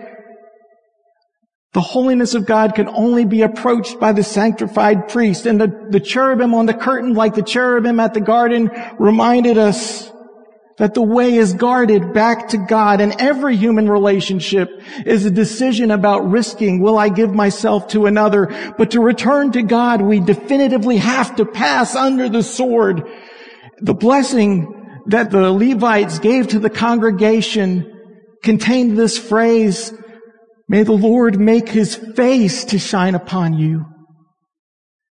The 1.73 1.81
holiness 1.81 2.33
of 2.33 2.47
God 2.47 2.73
can 2.73 2.87
only 2.87 3.25
be 3.25 3.43
approached 3.43 3.99
by 3.99 4.11
the 4.11 4.23
sanctified 4.23 5.07
priest. 5.07 5.45
And 5.45 5.61
the, 5.61 5.87
the 5.89 5.99
cherubim 5.99 6.55
on 6.55 6.65
the 6.65 6.73
curtain, 6.73 7.13
like 7.13 7.35
the 7.35 7.43
cherubim 7.43 7.99
at 7.99 8.15
the 8.15 8.21
garden, 8.21 8.71
reminded 8.97 9.57
us 9.57 10.11
that 10.79 10.93
the 10.93 11.01
way 11.01 11.35
is 11.35 11.53
guarded 11.53 12.13
back 12.13 12.47
to 12.47 12.57
God 12.57 13.01
and 13.01 13.13
every 13.19 13.55
human 13.55 13.89
relationship 13.89 14.81
is 15.05 15.25
a 15.25 15.31
decision 15.31 15.91
about 15.91 16.29
risking, 16.29 16.79
will 16.79 16.97
I 16.97 17.09
give 17.09 17.33
myself 17.33 17.89
to 17.89 18.05
another? 18.05 18.47
But 18.77 18.91
to 18.91 19.01
return 19.01 19.51
to 19.51 19.61
God, 19.61 20.01
we 20.01 20.21
definitively 20.21 20.97
have 20.97 21.35
to 21.35 21.45
pass 21.45 21.95
under 21.95 22.29
the 22.29 22.43
sword. 22.43 23.07
The 23.79 23.93
blessing 23.93 25.01
that 25.07 25.31
the 25.31 25.51
Levites 25.51 26.19
gave 26.19 26.47
to 26.49 26.59
the 26.59 26.69
congregation 26.69 27.93
contained 28.41 28.97
this 28.97 29.17
phrase, 29.17 29.93
may 30.69 30.83
the 30.83 30.93
Lord 30.93 31.37
make 31.37 31.67
his 31.67 31.95
face 31.95 32.63
to 32.65 32.79
shine 32.79 33.15
upon 33.15 33.53
you 33.55 33.85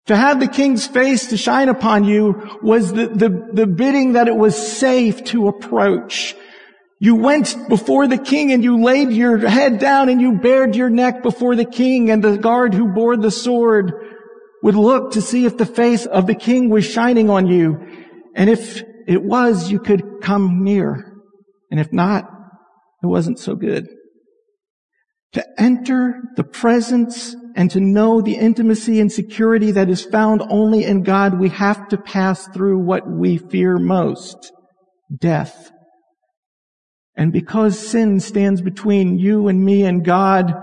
to 0.07 0.15
have 0.15 0.39
the 0.39 0.47
king's 0.47 0.85
face 0.85 1.27
to 1.27 1.37
shine 1.37 1.67
upon 1.67 2.03
you 2.03 2.59
was 2.61 2.93
the, 2.93 3.07
the, 3.07 3.49
the 3.53 3.67
bidding 3.67 4.13
that 4.13 4.27
it 4.27 4.35
was 4.35 4.55
safe 4.55 5.23
to 5.25 5.47
approach. 5.47 6.35
You 6.99 7.15
went 7.15 7.55
before 7.69 8.07
the 8.07 8.17
king 8.17 8.51
and 8.51 8.63
you 8.63 8.83
laid 8.83 9.11
your 9.11 9.37
head 9.47 9.79
down 9.79 10.09
and 10.09 10.21
you 10.21 10.33
bared 10.33 10.75
your 10.75 10.89
neck 10.89 11.23
before 11.23 11.55
the 11.55 11.65
king 11.65 12.11
and 12.11 12.23
the 12.23 12.37
guard 12.37 12.73
who 12.73 12.93
bore 12.93 13.17
the 13.17 13.31
sword 13.31 13.93
would 14.61 14.75
look 14.75 15.13
to 15.13 15.21
see 15.21 15.45
if 15.45 15.57
the 15.57 15.65
face 15.65 16.05
of 16.05 16.27
the 16.27 16.35
king 16.35 16.69
was 16.69 16.85
shining 16.85 17.29
on 17.29 17.47
you. 17.47 17.77
And 18.35 18.49
if 18.49 18.83
it 19.07 19.23
was, 19.23 19.71
you 19.71 19.79
could 19.79 20.21
come 20.21 20.63
near. 20.63 21.13
And 21.71 21.79
if 21.79 21.91
not, 21.91 22.25
it 23.03 23.07
wasn't 23.07 23.39
so 23.39 23.55
good. 23.55 23.87
To 25.35 25.61
enter 25.61 26.21
the 26.37 26.45
presence 26.45 27.35
and 27.57 27.69
to 27.71 27.81
know 27.81 28.21
the 28.21 28.37
intimacy 28.37 29.01
and 29.01 29.11
security 29.11 29.71
that 29.71 29.89
is 29.89 30.01
found 30.01 30.41
only 30.49 30.85
in 30.85 31.03
God, 31.03 31.37
we 31.37 31.49
have 31.49 31.89
to 31.89 31.97
pass 31.97 32.47
through 32.47 32.79
what 32.79 33.05
we 33.05 33.37
fear 33.37 33.77
most, 33.77 34.53
death. 35.13 35.71
And 37.17 37.33
because 37.33 37.77
sin 37.77 38.21
stands 38.21 38.61
between 38.61 39.19
you 39.19 39.49
and 39.49 39.65
me 39.65 39.83
and 39.83 40.05
God, 40.05 40.53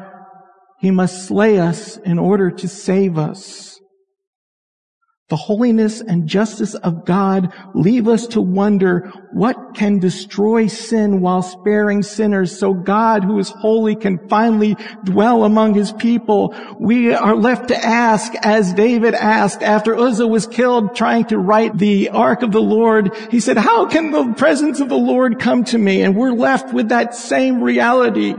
He 0.80 0.90
must 0.90 1.26
slay 1.26 1.58
us 1.58 1.98
in 1.98 2.18
order 2.18 2.50
to 2.50 2.66
save 2.66 3.18
us. 3.18 3.71
The 5.32 5.36
holiness 5.36 6.02
and 6.02 6.28
justice 6.28 6.74
of 6.74 7.06
God 7.06 7.54
leave 7.74 8.06
us 8.06 8.26
to 8.26 8.42
wonder 8.42 9.10
what 9.32 9.56
can 9.74 9.98
destroy 9.98 10.66
sin 10.66 11.22
while 11.22 11.40
sparing 11.40 12.02
sinners 12.02 12.58
so 12.58 12.74
God 12.74 13.24
who 13.24 13.38
is 13.38 13.48
holy 13.48 13.96
can 13.96 14.28
finally 14.28 14.76
dwell 15.04 15.44
among 15.44 15.72
his 15.72 15.90
people. 15.90 16.54
We 16.78 17.14
are 17.14 17.34
left 17.34 17.68
to 17.68 17.82
ask 17.82 18.34
as 18.42 18.74
David 18.74 19.14
asked 19.14 19.62
after 19.62 19.96
Uzzah 19.96 20.26
was 20.26 20.46
killed 20.46 20.94
trying 20.94 21.24
to 21.28 21.38
right 21.38 21.74
the 21.74 22.10
ark 22.10 22.42
of 22.42 22.52
the 22.52 22.60
Lord. 22.60 23.16
He 23.30 23.40
said, 23.40 23.56
how 23.56 23.86
can 23.86 24.10
the 24.10 24.34
presence 24.34 24.80
of 24.80 24.90
the 24.90 24.96
Lord 24.96 25.40
come 25.40 25.64
to 25.64 25.78
me? 25.78 26.02
And 26.02 26.14
we're 26.14 26.32
left 26.32 26.74
with 26.74 26.90
that 26.90 27.14
same 27.14 27.62
reality. 27.62 28.34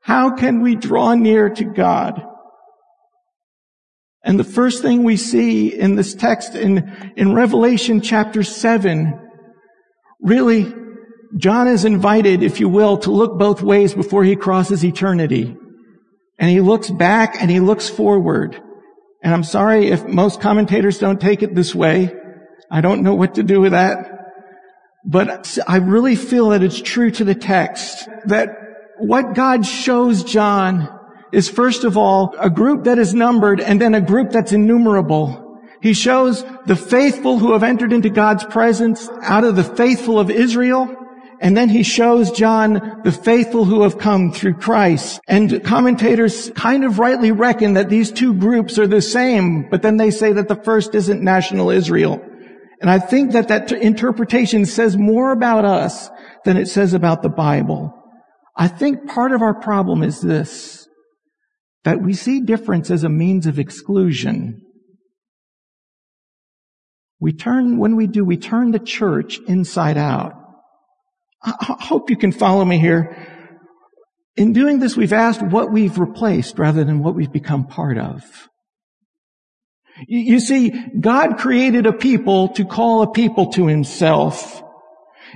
How 0.00 0.34
can 0.34 0.62
we 0.62 0.76
draw 0.76 1.14
near 1.14 1.50
to 1.50 1.64
God? 1.64 2.24
And 4.24 4.40
the 4.40 4.44
first 4.44 4.80
thing 4.80 5.04
we 5.04 5.18
see 5.18 5.68
in 5.68 5.96
this 5.96 6.14
text 6.14 6.54
in, 6.54 7.12
in 7.14 7.34
Revelation 7.34 8.00
chapter 8.00 8.42
7, 8.42 9.20
really, 10.22 10.72
John 11.36 11.68
is 11.68 11.84
invited, 11.84 12.42
if 12.42 12.58
you 12.58 12.70
will, 12.70 12.96
to 12.98 13.10
look 13.10 13.38
both 13.38 13.60
ways 13.60 13.92
before 13.92 14.24
he 14.24 14.34
crosses 14.34 14.82
eternity. 14.82 15.54
And 16.38 16.50
he 16.50 16.62
looks 16.62 16.88
back 16.90 17.36
and 17.40 17.50
he 17.50 17.60
looks 17.60 17.90
forward. 17.90 18.60
And 19.22 19.34
I'm 19.34 19.44
sorry 19.44 19.88
if 19.88 20.06
most 20.06 20.40
commentators 20.40 20.98
don't 20.98 21.20
take 21.20 21.42
it 21.42 21.54
this 21.54 21.74
way. 21.74 22.14
I 22.70 22.80
don't 22.80 23.02
know 23.02 23.14
what 23.14 23.34
to 23.34 23.42
do 23.42 23.60
with 23.60 23.72
that. 23.72 24.10
But 25.04 25.58
I 25.68 25.76
really 25.76 26.16
feel 26.16 26.48
that 26.50 26.62
it's 26.62 26.80
true 26.80 27.10
to 27.10 27.24
the 27.24 27.34
text 27.34 28.08
that 28.24 28.56
what 28.98 29.34
God 29.34 29.66
shows 29.66 30.24
John 30.24 30.88
is 31.34 31.50
first 31.50 31.84
of 31.84 31.96
all 31.96 32.34
a 32.38 32.48
group 32.48 32.84
that 32.84 32.98
is 32.98 33.12
numbered 33.14 33.60
and 33.60 33.80
then 33.80 33.94
a 33.94 34.00
group 34.00 34.30
that's 34.30 34.52
innumerable. 34.52 35.40
He 35.82 35.92
shows 35.92 36.44
the 36.66 36.76
faithful 36.76 37.38
who 37.38 37.52
have 37.52 37.62
entered 37.62 37.92
into 37.92 38.08
God's 38.08 38.44
presence 38.44 39.08
out 39.22 39.44
of 39.44 39.56
the 39.56 39.64
faithful 39.64 40.18
of 40.18 40.30
Israel. 40.30 40.88
And 41.40 41.56
then 41.56 41.68
he 41.68 41.82
shows 41.82 42.30
John 42.30 43.02
the 43.04 43.12
faithful 43.12 43.66
who 43.66 43.82
have 43.82 43.98
come 43.98 44.32
through 44.32 44.54
Christ. 44.54 45.20
And 45.28 45.62
commentators 45.62 46.50
kind 46.54 46.84
of 46.84 46.98
rightly 46.98 47.32
reckon 47.32 47.74
that 47.74 47.90
these 47.90 48.10
two 48.10 48.32
groups 48.32 48.78
are 48.78 48.86
the 48.86 49.02
same, 49.02 49.68
but 49.68 49.82
then 49.82 49.98
they 49.98 50.10
say 50.10 50.32
that 50.32 50.48
the 50.48 50.56
first 50.56 50.94
isn't 50.94 51.20
national 51.20 51.68
Israel. 51.68 52.24
And 52.80 52.88
I 52.88 52.98
think 52.98 53.32
that 53.32 53.48
that 53.48 53.70
interpretation 53.72 54.64
says 54.64 54.96
more 54.96 55.32
about 55.32 55.64
us 55.64 56.08
than 56.44 56.56
it 56.56 56.66
says 56.66 56.94
about 56.94 57.22
the 57.22 57.28
Bible. 57.28 57.92
I 58.56 58.68
think 58.68 59.06
part 59.06 59.32
of 59.32 59.42
our 59.42 59.54
problem 59.54 60.02
is 60.02 60.20
this 60.20 60.83
that 61.84 62.02
we 62.02 62.14
see 62.14 62.40
difference 62.40 62.90
as 62.90 63.04
a 63.04 63.08
means 63.08 63.46
of 63.46 63.58
exclusion. 63.58 64.62
We 67.20 67.32
turn, 67.32 67.78
when 67.78 67.94
we 67.96 68.06
do, 68.06 68.24
we 68.24 68.36
turn 68.36 68.72
the 68.72 68.78
church 68.78 69.38
inside 69.46 69.96
out. 69.96 70.34
I 71.42 71.76
hope 71.78 72.10
you 72.10 72.16
can 72.16 72.32
follow 72.32 72.64
me 72.64 72.78
here. 72.78 73.16
In 74.36 74.52
doing 74.52 74.80
this, 74.80 74.96
we've 74.96 75.12
asked 75.12 75.42
what 75.42 75.70
we've 75.70 75.98
replaced 75.98 76.58
rather 76.58 76.84
than 76.84 77.02
what 77.02 77.14
we've 77.14 77.32
become 77.32 77.66
part 77.66 77.98
of. 77.98 78.48
You 80.08 80.40
see, 80.40 80.72
God 80.98 81.38
created 81.38 81.86
a 81.86 81.92
people 81.92 82.48
to 82.54 82.64
call 82.64 83.02
a 83.02 83.12
people 83.12 83.52
to 83.52 83.66
himself. 83.68 84.63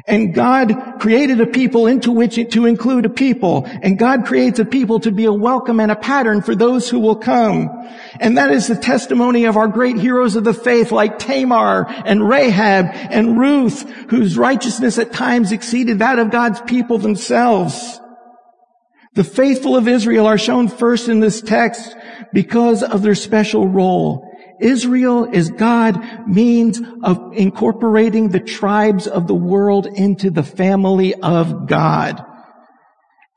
And 0.06 0.34
God 0.34 1.00
created 1.00 1.40
a 1.40 1.46
people 1.46 1.86
into 1.86 2.12
which 2.12 2.38
to 2.52 2.66
include 2.66 3.04
a 3.04 3.10
people. 3.10 3.64
And 3.82 3.98
God 3.98 4.24
creates 4.24 4.58
a 4.58 4.64
people 4.64 5.00
to 5.00 5.10
be 5.10 5.24
a 5.24 5.32
welcome 5.32 5.80
and 5.80 5.90
a 5.90 5.96
pattern 5.96 6.42
for 6.42 6.54
those 6.54 6.88
who 6.88 6.98
will 6.98 7.16
come. 7.16 7.68
And 8.20 8.38
that 8.38 8.50
is 8.50 8.68
the 8.68 8.76
testimony 8.76 9.44
of 9.44 9.56
our 9.56 9.68
great 9.68 9.96
heroes 9.96 10.36
of 10.36 10.44
the 10.44 10.54
faith 10.54 10.92
like 10.92 11.18
Tamar 11.18 11.86
and 11.88 12.28
Rahab 12.28 12.86
and 12.92 13.38
Ruth, 13.38 13.82
whose 14.10 14.38
righteousness 14.38 14.98
at 14.98 15.12
times 15.12 15.52
exceeded 15.52 15.98
that 15.98 16.18
of 16.18 16.30
God's 16.30 16.60
people 16.62 16.98
themselves. 16.98 18.00
The 19.14 19.24
faithful 19.24 19.76
of 19.76 19.88
Israel 19.88 20.26
are 20.26 20.38
shown 20.38 20.68
first 20.68 21.08
in 21.08 21.20
this 21.20 21.40
text 21.40 21.96
because 22.32 22.82
of 22.82 23.02
their 23.02 23.16
special 23.16 23.66
role. 23.66 24.27
Israel 24.60 25.24
is 25.24 25.50
God 25.50 26.28
means 26.28 26.80
of 27.02 27.32
incorporating 27.34 28.28
the 28.28 28.40
tribes 28.40 29.06
of 29.06 29.26
the 29.26 29.34
world 29.34 29.86
into 29.86 30.30
the 30.30 30.42
family 30.42 31.14
of 31.14 31.66
God. 31.66 32.24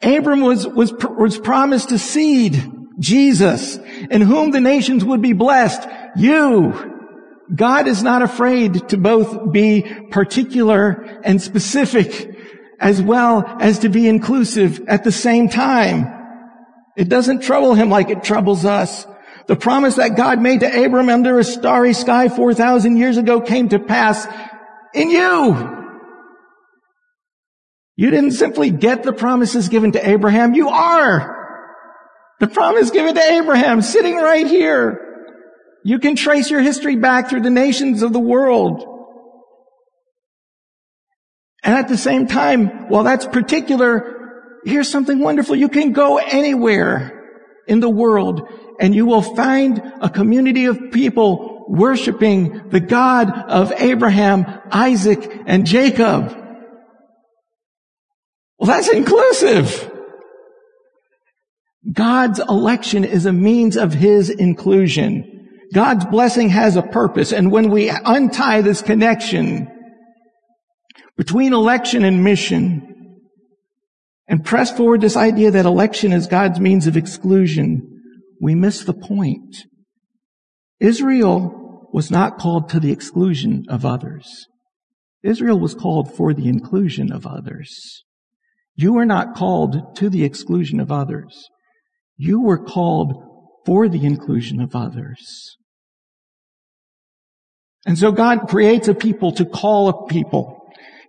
Abram 0.02 0.42
was, 0.42 0.68
was, 0.68 0.94
was 0.94 1.38
promised 1.38 1.92
a 1.92 2.00
seed, 2.00 2.62
Jesus, 3.00 3.78
in 4.10 4.22
whom 4.22 4.52
the 4.52 4.62
nations 4.62 5.06
would 5.06 5.22
be 5.22 5.34
blessed. 5.34 5.88
You. 6.16 6.90
God 7.54 7.88
is 7.88 8.02
not 8.02 8.22
afraid 8.22 8.90
to 8.90 8.98
both 8.98 9.52
be 9.52 9.84
particular 10.10 11.20
and 11.24 11.42
specific 11.42 12.30
as 12.80 13.02
well 13.02 13.46
as 13.60 13.80
to 13.80 13.90
be 13.90 14.08
inclusive 14.08 14.82
at 14.88 15.04
the 15.04 15.12
same 15.12 15.50
time. 15.50 16.08
It 16.98 17.10
doesn't 17.10 17.44
trouble 17.44 17.76
him 17.76 17.90
like 17.90 18.10
it 18.10 18.24
troubles 18.24 18.66
us. 18.66 19.06
The 19.48 19.56
promise 19.56 19.96
that 19.96 20.16
God 20.16 20.42
made 20.42 20.62
to 20.62 20.86
Abram 20.86 21.10
under 21.10 21.40
a 21.40 21.44
starry 21.44 21.94
sky 21.94 22.30
4,000 22.30 22.98
years 22.98 23.18
ago 23.18 23.42
came 23.42 23.70
to 23.70 23.80
pass 23.80 24.28
in 24.94 25.10
you. 25.10 25.78
You 27.96 28.10
didn't 28.10 28.32
simply 28.32 28.72
get 28.72 29.04
the 29.04 29.14
promises 29.14 29.70
given 29.70 29.92
to 29.94 30.10
Abraham. 30.10 30.54
You 30.54 30.70
are 30.70 31.38
the 32.40 32.48
promise 32.48 32.90
given 32.90 33.14
to 33.16 33.22
Abraham 33.22 33.82
sitting 33.82 34.16
right 34.16 34.48
here. 34.48 35.00
You 35.84 36.00
can 36.00 36.16
trace 36.16 36.50
your 36.50 36.62
history 36.62 36.96
back 36.96 37.30
through 37.30 37.42
the 37.42 37.50
nations 37.50 38.02
of 38.02 38.14
the 38.14 38.20
world. 38.20 38.84
And 41.64 41.76
at 41.76 41.88
the 41.88 41.98
same 41.98 42.28
time, 42.28 42.90
while 42.90 43.04
that's 43.04 43.28
particular, 43.28 44.60
here's 44.66 44.90
something 44.90 45.20
wonderful. 45.20 45.56
You 45.56 45.70
can 45.70 45.92
go 45.92 46.18
anywhere 46.18 47.18
in 47.68 47.80
the 47.80 47.90
world 47.90 48.42
and 48.82 48.96
you 48.96 49.06
will 49.06 49.22
find 49.22 49.80
a 50.02 50.10
community 50.10 50.65
of 50.65 50.91
people 50.91 51.65
worshiping 51.70 52.70
the 52.70 52.80
God 52.80 53.32
of 53.32 53.72
Abraham, 53.78 54.46
Isaac, 54.72 55.32
and 55.46 55.67
Jacob. 55.67 56.36
Well, 58.58 58.67
that's 58.67 58.89
inclusive. 58.89 59.89
God's 61.94 62.39
election 62.39 63.06
is 63.06 63.28
a 63.28 63.32
means 63.32 63.78
of 63.78 63.94
His 63.94 64.32
inclusion. 64.32 65.48
God's 65.74 66.06
blessing 66.06 66.50
has 66.50 66.76
a 66.76 66.82
purpose. 66.82 67.32
And 67.32 67.52
when 67.52 67.70
we 67.70 67.89
untie 67.89 68.62
this 68.62 68.82
connection 68.82 69.70
between 71.17 71.54
election 71.54 72.04
and 72.04 72.24
mission 72.24 73.20
and 74.28 74.44
press 74.44 74.76
forward 74.76 75.02
this 75.02 75.15
idea 75.15 75.52
that 75.52 75.65
election 75.65 76.13
is 76.13 76.26
God's 76.26 76.60
means 76.60 76.88
of 76.88 76.98
exclusion, 76.98 77.91
we 78.42 78.56
miss 78.56 78.84
the 78.84 78.94
point. 78.94 79.56
Israel 80.80 81.88
was 81.94 82.10
not 82.10 82.40
called 82.40 82.68
to 82.70 82.80
the 82.80 82.92
exclusion 82.92 83.66
of 83.70 83.86
others. 83.86 84.48
Israel 85.22 85.60
was 85.60 85.76
called 85.76 86.14
for 86.16 86.34
the 86.34 86.48
inclusion 86.48 87.12
of 87.12 87.28
others. 87.28 88.04
You 88.76 88.94
were 88.94 89.06
not 89.06 89.36
called 89.36 89.96
to 89.98 90.10
the 90.10 90.24
exclusion 90.24 90.80
of 90.80 90.92
others. 90.92 91.50
You 92.18 92.42
were 92.42 92.58
called 92.58 93.14
for 93.64 93.88
the 93.88 94.06
inclusion 94.06 94.60
of 94.60 94.76
others. 94.76 95.58
And 97.86 97.98
so 97.98 98.12
God 98.12 98.48
creates 98.48 98.88
a 98.88 98.96
people 98.96 99.32
to 99.34 99.46
call 99.46 99.88
a 99.88 100.08
people. 100.08 100.58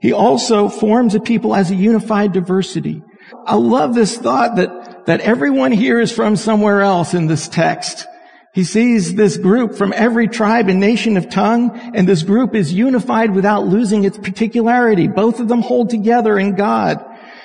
He 0.02 0.12
also 0.12 0.68
forms 0.68 1.14
a 1.14 1.20
people 1.20 1.54
as 1.54 1.70
a 1.70 1.76
unified 1.76 2.32
diversity. 2.32 3.02
I 3.46 3.54
love 3.54 3.94
this 3.94 4.18
thought 4.18 4.56
that 4.56 4.91
that 5.06 5.20
everyone 5.20 5.72
here 5.72 6.00
is 6.00 6.12
from 6.12 6.36
somewhere 6.36 6.80
else 6.80 7.14
in 7.14 7.26
this 7.26 7.48
text. 7.48 8.06
He 8.54 8.64
sees 8.64 9.14
this 9.14 9.38
group 9.38 9.74
from 9.74 9.94
every 9.94 10.28
tribe 10.28 10.68
and 10.68 10.78
nation 10.78 11.16
of 11.16 11.30
tongue, 11.30 11.70
and 11.94 12.06
this 12.06 12.22
group 12.22 12.54
is 12.54 12.72
unified 12.72 13.34
without 13.34 13.66
losing 13.66 14.04
its 14.04 14.18
particularity. 14.18 15.08
Both 15.08 15.40
of 15.40 15.48
them 15.48 15.62
hold 15.62 15.88
together 15.88 16.38
in 16.38 16.54
God. 16.54 17.02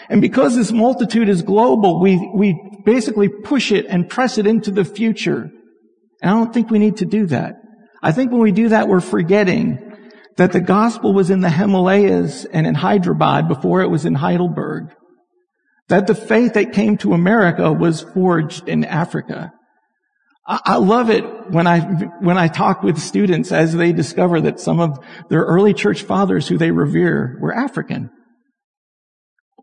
And 0.10 0.22
because 0.22 0.56
this 0.56 0.72
multitude 0.72 1.30
is 1.30 1.42
global, 1.42 2.02
we, 2.02 2.18
we 2.36 2.60
basically 2.86 3.30
push 3.30 3.72
it 3.72 3.86
and 3.88 4.10
press 4.10 4.38
it 4.38 4.48
into 4.48 4.72
the 4.72 4.86
future. 4.86 5.50
And 6.22 6.32
I 6.32 6.34
don't 6.34 6.54
think 6.54 6.70
we 6.70 6.80
need 6.80 6.98
to 6.98 7.06
do 7.06 7.26
that. 7.28 7.56
I 8.04 8.12
think 8.12 8.32
when 8.32 8.42
we 8.42 8.52
do 8.52 8.70
that, 8.70 8.88
we're 8.88 9.00
forgetting 9.00 9.84
that 10.36 10.52
the 10.52 10.62
gospel 10.62 11.14
was 11.14 11.30
in 11.30 11.42
the 11.42 11.50
Himalayas 11.50 12.46
and 12.46 12.68
in 12.68 12.76
Hyderabad 12.76 13.48
before 13.48 13.82
it 13.82 13.90
was 13.90 14.06
in 14.06 14.16
Heidelberg. 14.16 14.94
That 15.90 16.08
the 16.08 16.16
faith 16.16 16.54
that 16.54 16.74
came 16.74 16.98
to 16.98 17.14
America 17.14 17.72
was 17.72 18.02
forged 18.02 18.68
in 18.68 18.84
Africa. 18.84 19.54
I, 20.50 20.78
love 20.78 21.10
it 21.10 21.26
when 21.52 21.68
I, 21.68 21.82
when 22.22 22.38
I 22.38 22.48
talk 22.48 22.82
with 22.82 22.98
students 22.98 23.52
as 23.52 23.74
they 23.74 23.92
discover 23.92 24.40
that 24.42 24.62
some 24.62 24.80
of 24.80 24.98
their 25.30 25.42
early 25.42 25.74
church 25.74 26.04
fathers 26.04 26.48
who 26.48 26.58
they 26.58 26.72
revere 26.72 27.38
were 27.42 27.54
African. 27.54 28.10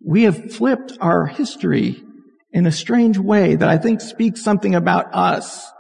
We 0.05 0.25
have 0.25 0.53
flipped 0.53 0.99
our 1.01 1.25
history 1.25 2.03
in 2.53 2.67
a 2.67 2.73
strange 2.73 3.17
way 3.17 3.57
that 3.57 3.69
I 3.69 3.79
think 3.79 4.03
speaks 4.03 4.43
something 4.43 4.75
about 4.75 5.15
us. 5.15 5.73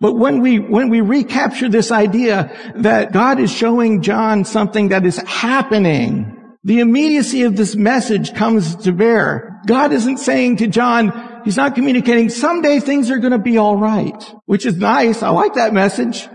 But 0.00 0.14
when 0.14 0.40
we, 0.40 0.58
when 0.58 0.90
we 0.90 1.00
recapture 1.02 1.68
this 1.68 1.92
idea 1.92 2.52
that 2.74 3.12
God 3.12 3.38
is 3.38 3.52
showing 3.52 4.02
John 4.02 4.44
something 4.44 4.88
that 4.88 5.06
is 5.06 5.18
happening, 5.18 6.35
the 6.66 6.80
immediacy 6.80 7.44
of 7.44 7.54
this 7.54 7.76
message 7.76 8.34
comes 8.34 8.74
to 8.74 8.90
bear. 8.90 9.60
God 9.68 9.92
isn't 9.92 10.16
saying 10.16 10.56
to 10.56 10.66
John, 10.66 11.42
He's 11.44 11.56
not 11.56 11.76
communicating, 11.76 12.28
someday 12.28 12.80
things 12.80 13.08
are 13.08 13.18
going 13.18 13.30
to 13.30 13.38
be 13.38 13.56
all 13.56 13.76
right, 13.76 14.34
which 14.46 14.66
is 14.66 14.76
nice. 14.76 15.22
I 15.22 15.28
like 15.28 15.54
that 15.54 15.72
message. 15.72 16.28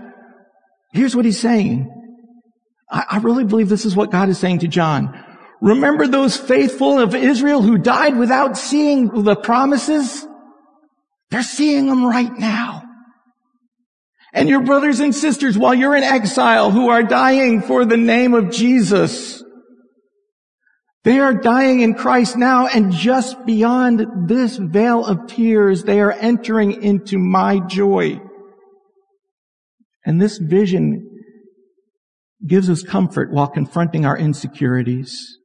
Here's 0.94 1.14
what 1.14 1.26
He's 1.26 1.38
saying. 1.38 1.86
I, 2.90 3.04
I 3.10 3.16
really 3.18 3.44
believe 3.44 3.68
this 3.68 3.84
is 3.84 3.94
what 3.94 4.10
God 4.10 4.30
is 4.30 4.38
saying 4.38 4.60
to 4.60 4.68
John. 4.68 5.22
Remember 5.60 6.08
those 6.08 6.38
faithful 6.38 6.98
of 6.98 7.14
Israel 7.14 7.60
who 7.60 7.76
died 7.76 8.16
without 8.16 8.56
seeing 8.56 9.24
the 9.24 9.36
promises? 9.36 10.26
They're 11.30 11.42
seeing 11.42 11.88
them 11.88 12.06
right 12.06 12.32
now. 12.38 12.84
And 14.32 14.48
your 14.48 14.62
brothers 14.62 15.00
and 15.00 15.14
sisters, 15.14 15.58
while 15.58 15.74
you're 15.74 15.94
in 15.94 16.02
exile, 16.02 16.70
who 16.70 16.88
are 16.88 17.02
dying 17.02 17.60
for 17.60 17.84
the 17.84 17.98
name 17.98 18.32
of 18.32 18.50
Jesus, 18.50 19.42
they 21.04 21.18
are 21.18 21.34
dying 21.34 21.80
in 21.80 21.94
Christ 21.94 22.36
now, 22.36 22.68
and 22.68 22.92
just 22.92 23.44
beyond 23.44 24.28
this 24.28 24.56
veil 24.56 25.04
of 25.04 25.26
tears, 25.26 25.82
they 25.82 26.00
are 26.00 26.12
entering 26.12 26.82
into 26.82 27.18
my 27.18 27.58
joy. 27.58 28.20
And 30.04 30.20
this 30.20 30.38
vision 30.38 31.08
gives 32.46 32.70
us 32.70 32.82
comfort 32.82 33.32
while 33.32 33.48
confronting 33.48 34.06
our 34.06 34.16
insecurities. 34.16 35.38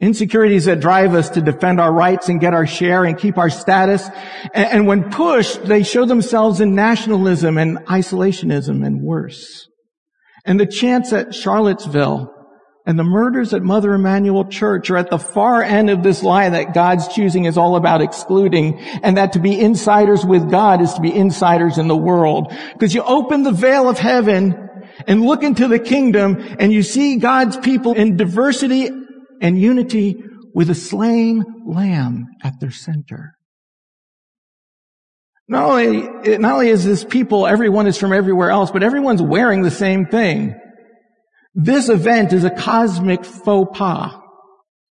Insecurities 0.00 0.64
that 0.64 0.80
drive 0.80 1.14
us 1.14 1.28
to 1.30 1.42
defend 1.42 1.78
our 1.78 1.92
rights 1.92 2.30
and 2.30 2.40
get 2.40 2.54
our 2.54 2.66
share 2.66 3.04
and 3.04 3.18
keep 3.18 3.36
our 3.36 3.50
status. 3.50 4.08
And, 4.54 4.86
when 4.86 5.10
pushed, 5.10 5.64
they 5.66 5.82
show 5.82 6.06
themselves 6.06 6.62
in 6.62 6.74
nationalism 6.74 7.58
and 7.58 7.78
isolationism 7.80 8.84
and 8.84 9.02
worse. 9.02 9.68
And 10.46 10.58
the 10.58 10.64
chants 10.64 11.12
at 11.12 11.34
Charlottesville 11.34 12.32
and 12.86 12.98
the 12.98 13.04
murders 13.04 13.52
at 13.52 13.62
Mother 13.62 13.92
Emanuel 13.94 14.46
Church 14.46 14.90
are 14.90 14.96
at 14.96 15.10
the 15.10 15.18
far 15.18 15.62
end 15.62 15.90
of 15.90 16.02
this 16.02 16.22
lie 16.22 16.48
that 16.48 16.72
God's 16.72 17.08
choosing 17.08 17.44
is 17.44 17.58
all 17.58 17.76
about 17.76 18.00
excluding 18.00 18.80
and 19.02 19.16
that 19.16 19.34
to 19.34 19.38
be 19.38 19.60
insiders 19.60 20.24
with 20.24 20.50
God 20.50 20.80
is 20.80 20.94
to 20.94 21.00
be 21.00 21.14
insiders 21.14 21.76
in 21.76 21.88
the 21.88 21.96
world. 21.96 22.52
Because 22.72 22.94
you 22.94 23.02
open 23.02 23.42
the 23.42 23.52
veil 23.52 23.88
of 23.88 23.98
heaven 23.98 24.68
and 25.06 25.22
look 25.22 25.42
into 25.42 25.68
the 25.68 25.78
kingdom 25.78 26.38
and 26.58 26.72
you 26.72 26.82
see 26.82 27.16
God's 27.16 27.58
people 27.58 27.92
in 27.92 28.16
diversity 28.16 28.88
and 29.42 29.60
unity 29.60 30.22
with 30.54 30.70
a 30.70 30.74
slain 30.74 31.44
lamb 31.66 32.26
at 32.42 32.60
their 32.60 32.70
center. 32.70 33.34
Not 35.48 35.64
only, 35.64 36.38
not 36.38 36.52
only 36.52 36.68
is 36.68 36.84
this 36.84 37.04
people, 37.04 37.46
everyone 37.46 37.86
is 37.86 37.98
from 37.98 38.12
everywhere 38.12 38.50
else, 38.50 38.70
but 38.70 38.82
everyone's 38.82 39.20
wearing 39.20 39.62
the 39.62 39.70
same 39.70 40.06
thing. 40.06 40.54
This 41.54 41.88
event 41.88 42.32
is 42.32 42.44
a 42.44 42.50
cosmic 42.50 43.24
faux 43.24 43.76
pas. 43.76 44.14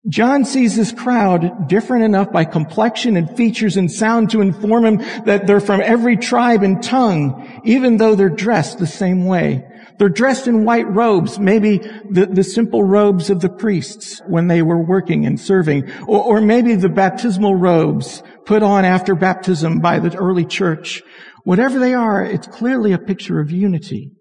John 0.08 0.44
sees 0.44 0.76
this 0.76 0.92
crowd 0.92 1.66
different 1.66 2.04
enough 2.04 2.30
by 2.30 2.44
complexion 2.44 3.16
and 3.16 3.36
features 3.36 3.76
and 3.76 3.90
sound 3.90 4.30
to 4.30 4.40
inform 4.40 4.84
him 4.84 5.24
that 5.24 5.46
they're 5.46 5.60
from 5.60 5.80
every 5.80 6.16
tribe 6.16 6.62
and 6.62 6.80
tongue, 6.80 7.60
even 7.64 7.96
though 7.96 8.14
they're 8.14 8.28
dressed 8.28 8.78
the 8.78 8.86
same 8.86 9.24
way. 9.24 9.64
They're 9.98 10.08
dressed 10.08 10.46
in 10.46 10.64
white 10.64 10.88
robes, 10.88 11.38
maybe 11.40 11.78
the, 12.10 12.26
the 12.30 12.44
simple 12.44 12.84
robes 12.84 13.30
of 13.30 13.40
the 13.40 13.48
priests 13.48 14.20
when 14.28 14.46
they 14.46 14.62
were 14.62 14.84
working 14.84 15.26
and 15.26 15.40
serving, 15.40 15.90
or, 16.02 16.22
or 16.22 16.40
maybe 16.40 16.76
the 16.76 16.88
baptismal 16.88 17.56
robes 17.56 18.22
put 18.44 18.62
on 18.62 18.84
after 18.84 19.16
baptism 19.16 19.80
by 19.80 19.98
the 19.98 20.16
early 20.16 20.44
church. 20.44 21.02
Whatever 21.44 21.80
they 21.80 21.94
are, 21.94 22.22
it's 22.22 22.46
clearly 22.46 22.92
a 22.92 22.98
picture 22.98 23.40
of 23.40 23.50
unity 23.50 24.12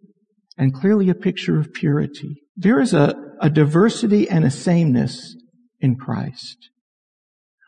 and 0.58 0.74
clearly 0.74 1.10
a 1.10 1.16
picture 1.16 1.60
of 1.60 1.74
purity. 1.74 2.44
There 2.56 2.80
is 2.80 2.94
a, 2.94 3.16
a 3.42 3.50
diversity 3.50 4.30
and 4.30 4.46
a 4.46 4.52
sameness 4.52 5.36
in 5.80 5.96
Christ. 5.96 6.70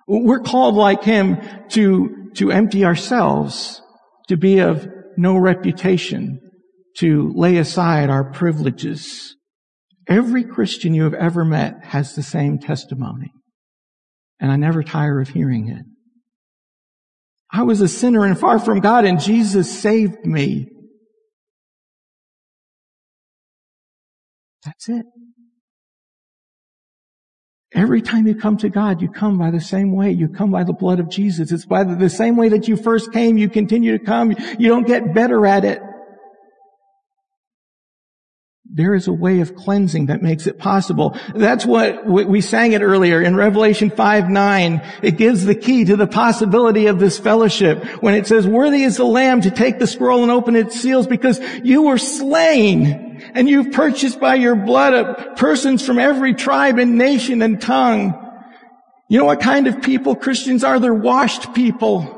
We're 0.08 0.40
called 0.40 0.76
like 0.76 1.04
him 1.04 1.40
to, 1.70 2.32
to 2.36 2.52
empty 2.52 2.86
ourselves, 2.86 3.82
to 4.28 4.38
be 4.38 4.60
of 4.60 4.88
no 5.18 5.38
reputation, 5.38 6.40
to 6.98 7.34
lay 7.36 7.58
aside 7.58 8.10
our 8.10 8.24
privileges. 8.24 9.36
Every 10.08 10.44
Christian 10.44 10.94
you 10.94 11.04
have 11.04 11.16
ever 11.16 11.44
met 11.44 11.84
has 11.86 12.14
the 12.14 12.24
same 12.24 12.60
testimony. 12.60 13.32
And 14.40 14.52
I 14.52 14.58
never 14.58 14.84
tire 14.84 15.20
of 15.20 15.30
hearing 15.30 15.70
it. 15.70 15.86
I 17.52 17.64
was 17.64 17.82
a 17.82 17.88
sinner 17.88 18.26
and 18.26 18.38
far 18.38 18.60
from 18.60 18.82
God 18.82 19.06
and 19.06 19.20
Jesus 19.20 19.80
saved 19.80 20.26
me. 20.26 20.68
That's 24.66 24.90
it. 24.90 25.06
Every 27.74 28.02
time 28.02 28.26
you 28.26 28.36
come 28.36 28.58
to 28.58 28.70
God, 28.70 29.02
you 29.02 29.10
come 29.10 29.38
by 29.38 29.52
the 29.52 29.60
same 29.60 29.94
way. 29.94 30.12
You 30.12 30.30
come 30.30 30.50
by 30.50 30.64
the 30.64 30.74
blood 30.74 31.00
of 31.00 31.10
Jesus. 31.10 31.52
It's 31.52 31.66
by 31.66 31.84
the 31.84 32.10
same 32.10 32.38
way 32.38 32.50
that 32.50 32.68
you 32.68 32.78
first 32.78 33.12
came. 33.12 33.38
You 33.38 33.50
continue 33.50 33.98
to 33.98 34.04
come. 34.04 34.32
You 34.58 34.70
don't 34.70 34.88
get 34.88 35.14
better 35.14 35.46
at 35.46 35.66
it. 35.66 35.82
There 38.68 38.96
is 38.96 39.08
a 39.08 39.14
way 39.14 39.42
of 39.42 39.56
cleansing 39.56 40.08
that 40.08 40.22
makes 40.22 40.48
it 40.48 40.58
possible. 40.58 41.18
That's 41.34 41.66
what 41.66 42.06
we 42.06 42.42
sang 42.42 42.74
it 42.74 42.82
earlier 42.82 43.22
in 43.22 43.36
Revelation 43.36 43.90
5, 43.90 44.30
9. 44.30 44.82
It 45.04 45.18
gives 45.18 45.46
the 45.46 45.56
key 45.56 45.86
to 45.86 45.96
the 45.96 46.08
possibility 46.08 46.88
of 46.88 47.00
this 47.00 47.20
fellowship 47.20 47.84
when 48.02 48.16
it 48.16 48.26
says, 48.26 48.48
worthy 48.48 48.84
is 48.84 48.98
the 48.98 49.06
lamb 49.06 49.42
to 49.42 49.52
take 49.52 49.80
the 49.80 49.88
scroll 49.88 50.24
and 50.24 50.32
open 50.32 50.56
its 50.56 50.80
seals 50.80 51.08
because 51.08 51.40
you 51.64 51.84
were 51.84 51.98
slain 51.98 53.15
and 53.36 53.50
you've 53.50 53.74
purchased 53.74 54.20
by 54.20 54.36
your 54.36 54.56
blood 54.56 55.36
persons 55.36 55.86
from 55.86 56.00
every 56.00 56.34
tribe 56.34 56.80
and 56.80 56.98
nation 56.98 57.42
and 57.42 57.62
tongue. 57.62 58.22
You 59.10 59.20
know 59.20 59.26
what 59.26 59.42
kind 59.42 59.68
of 59.68 59.82
people 59.82 60.16
Christians 60.16 60.64
are? 60.64 60.80
They're 60.80 60.94
washed 60.94 61.54
people. 61.54 62.12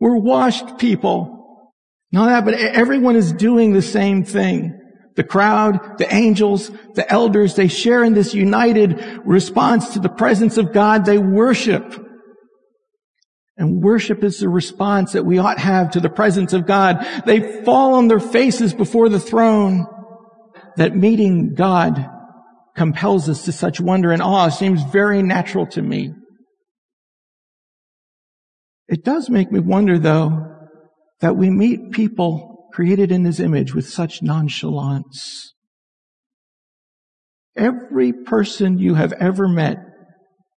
We're 0.00 0.16
washed 0.16 0.78
people. 0.78 1.74
Not 2.12 2.26
that, 2.26 2.44
but 2.44 2.54
everyone 2.54 3.16
is 3.16 3.32
doing 3.32 3.72
the 3.72 3.82
same 3.82 4.24
thing. 4.24 4.80
The 5.16 5.24
crowd, 5.24 5.98
the 5.98 6.12
angels, 6.14 6.70
the 6.94 7.10
elders, 7.10 7.56
they 7.56 7.66
share 7.66 8.04
in 8.04 8.14
this 8.14 8.32
united 8.32 9.20
response 9.24 9.94
to 9.94 9.98
the 9.98 10.08
presence 10.08 10.56
of 10.56 10.72
God. 10.72 11.04
They 11.04 11.18
worship. 11.18 12.07
And 13.58 13.82
worship 13.82 14.22
is 14.22 14.38
the 14.38 14.48
response 14.48 15.12
that 15.12 15.26
we 15.26 15.38
ought 15.38 15.58
have 15.58 15.90
to 15.90 16.00
the 16.00 16.08
presence 16.08 16.52
of 16.52 16.64
God. 16.64 17.04
They 17.26 17.64
fall 17.64 17.94
on 17.94 18.06
their 18.06 18.20
faces 18.20 18.72
before 18.72 19.08
the 19.08 19.18
throne. 19.18 19.84
That 20.76 20.94
meeting 20.94 21.54
God 21.54 22.08
compels 22.76 23.28
us 23.28 23.44
to 23.46 23.52
such 23.52 23.80
wonder 23.80 24.12
and 24.12 24.22
awe 24.22 24.48
seems 24.48 24.84
very 24.84 25.22
natural 25.22 25.66
to 25.66 25.82
me. 25.82 26.14
It 28.86 29.04
does 29.04 29.28
make 29.28 29.50
me 29.50 29.58
wonder 29.58 29.98
though 29.98 30.46
that 31.20 31.36
we 31.36 31.50
meet 31.50 31.90
people 31.90 32.68
created 32.72 33.10
in 33.10 33.24
his 33.24 33.40
image 33.40 33.74
with 33.74 33.88
such 33.88 34.22
nonchalance. 34.22 35.52
Every 37.56 38.12
person 38.12 38.78
you 38.78 38.94
have 38.94 39.12
ever 39.14 39.48
met 39.48 39.78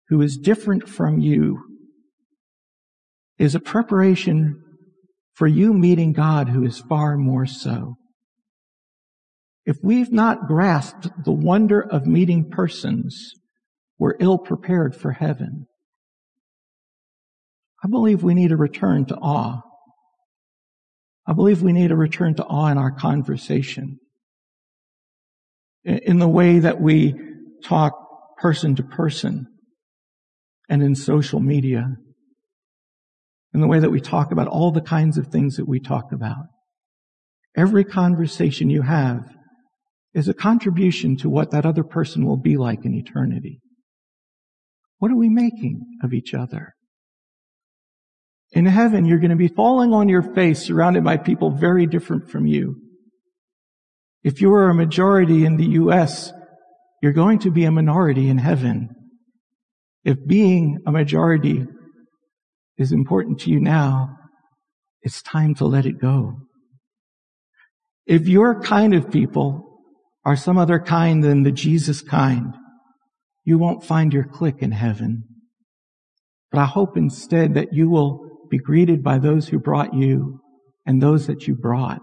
who 0.08 0.20
is 0.20 0.36
different 0.36 0.88
from 0.88 1.20
you 1.20 1.67
is 3.38 3.54
a 3.54 3.60
preparation 3.60 4.62
for 5.34 5.46
you 5.46 5.72
meeting 5.72 6.12
God 6.12 6.48
who 6.48 6.64
is 6.64 6.80
far 6.80 7.16
more 7.16 7.46
so. 7.46 7.94
If 9.64 9.76
we've 9.82 10.10
not 10.10 10.46
grasped 10.46 11.08
the 11.24 11.32
wonder 11.32 11.80
of 11.80 12.06
meeting 12.06 12.50
persons, 12.50 13.32
we're 13.98 14.16
ill 14.18 14.38
prepared 14.38 14.96
for 14.96 15.12
heaven. 15.12 15.66
I 17.84 17.88
believe 17.88 18.22
we 18.22 18.34
need 18.34 18.50
a 18.50 18.56
return 18.56 19.04
to 19.06 19.16
awe. 19.16 19.60
I 21.26 21.32
believe 21.34 21.62
we 21.62 21.72
need 21.72 21.92
a 21.92 21.96
return 21.96 22.34
to 22.36 22.44
awe 22.44 22.68
in 22.68 22.78
our 22.78 22.90
conversation. 22.90 23.98
In 25.84 26.18
the 26.18 26.28
way 26.28 26.58
that 26.58 26.80
we 26.80 27.14
talk 27.62 27.92
person 28.38 28.74
to 28.76 28.82
person 28.82 29.46
and 30.68 30.82
in 30.82 30.94
social 30.94 31.40
media. 31.40 31.96
In 33.54 33.60
the 33.60 33.66
way 33.66 33.78
that 33.78 33.90
we 33.90 34.00
talk 34.00 34.30
about 34.30 34.48
all 34.48 34.70
the 34.70 34.80
kinds 34.80 35.16
of 35.16 35.28
things 35.28 35.56
that 35.56 35.68
we 35.68 35.80
talk 35.80 36.12
about. 36.12 36.46
Every 37.56 37.84
conversation 37.84 38.70
you 38.70 38.82
have 38.82 39.34
is 40.14 40.28
a 40.28 40.34
contribution 40.34 41.16
to 41.16 41.30
what 41.30 41.50
that 41.50 41.66
other 41.66 41.84
person 41.84 42.26
will 42.26 42.36
be 42.36 42.56
like 42.56 42.84
in 42.84 42.94
eternity. 42.94 43.60
What 44.98 45.10
are 45.10 45.16
we 45.16 45.28
making 45.28 45.80
of 46.02 46.12
each 46.12 46.34
other? 46.34 46.74
In 48.52 48.66
heaven, 48.66 49.04
you're 49.04 49.18
going 49.18 49.30
to 49.30 49.36
be 49.36 49.48
falling 49.48 49.92
on 49.92 50.08
your 50.08 50.22
face 50.22 50.60
surrounded 50.60 51.04
by 51.04 51.16
people 51.16 51.50
very 51.50 51.86
different 51.86 52.30
from 52.30 52.46
you. 52.46 52.76
If 54.22 54.40
you 54.40 54.52
are 54.52 54.68
a 54.68 54.74
majority 54.74 55.44
in 55.44 55.56
the 55.56 55.66
U.S., 55.66 56.32
you're 57.02 57.12
going 57.12 57.38
to 57.40 57.50
be 57.50 57.64
a 57.64 57.70
minority 57.70 58.28
in 58.28 58.38
heaven. 58.38 58.90
If 60.04 60.26
being 60.26 60.78
a 60.86 60.92
majority 60.92 61.66
is 62.78 62.92
important 62.92 63.40
to 63.40 63.50
you 63.50 63.60
now, 63.60 64.16
it's 65.02 65.22
time 65.22 65.54
to 65.56 65.66
let 65.66 65.86
it 65.86 66.00
go. 66.00 66.38
If 68.06 68.26
your 68.26 68.60
kind 68.60 68.94
of 68.94 69.10
people 69.10 69.80
are 70.24 70.36
some 70.36 70.58
other 70.58 70.78
kind 70.78 71.22
than 71.22 71.42
the 71.42 71.52
Jesus 71.52 72.00
kind, 72.00 72.54
you 73.44 73.58
won't 73.58 73.84
find 73.84 74.12
your 74.12 74.24
clique 74.24 74.62
in 74.62 74.72
heaven. 74.72 75.24
But 76.50 76.60
I 76.60 76.66
hope 76.66 76.96
instead 76.96 77.54
that 77.54 77.72
you 77.72 77.90
will 77.90 78.46
be 78.50 78.58
greeted 78.58 79.02
by 79.02 79.18
those 79.18 79.48
who 79.48 79.58
brought 79.58 79.94
you 79.94 80.40
and 80.86 81.02
those 81.02 81.26
that 81.26 81.46
you 81.46 81.54
brought. 81.54 82.00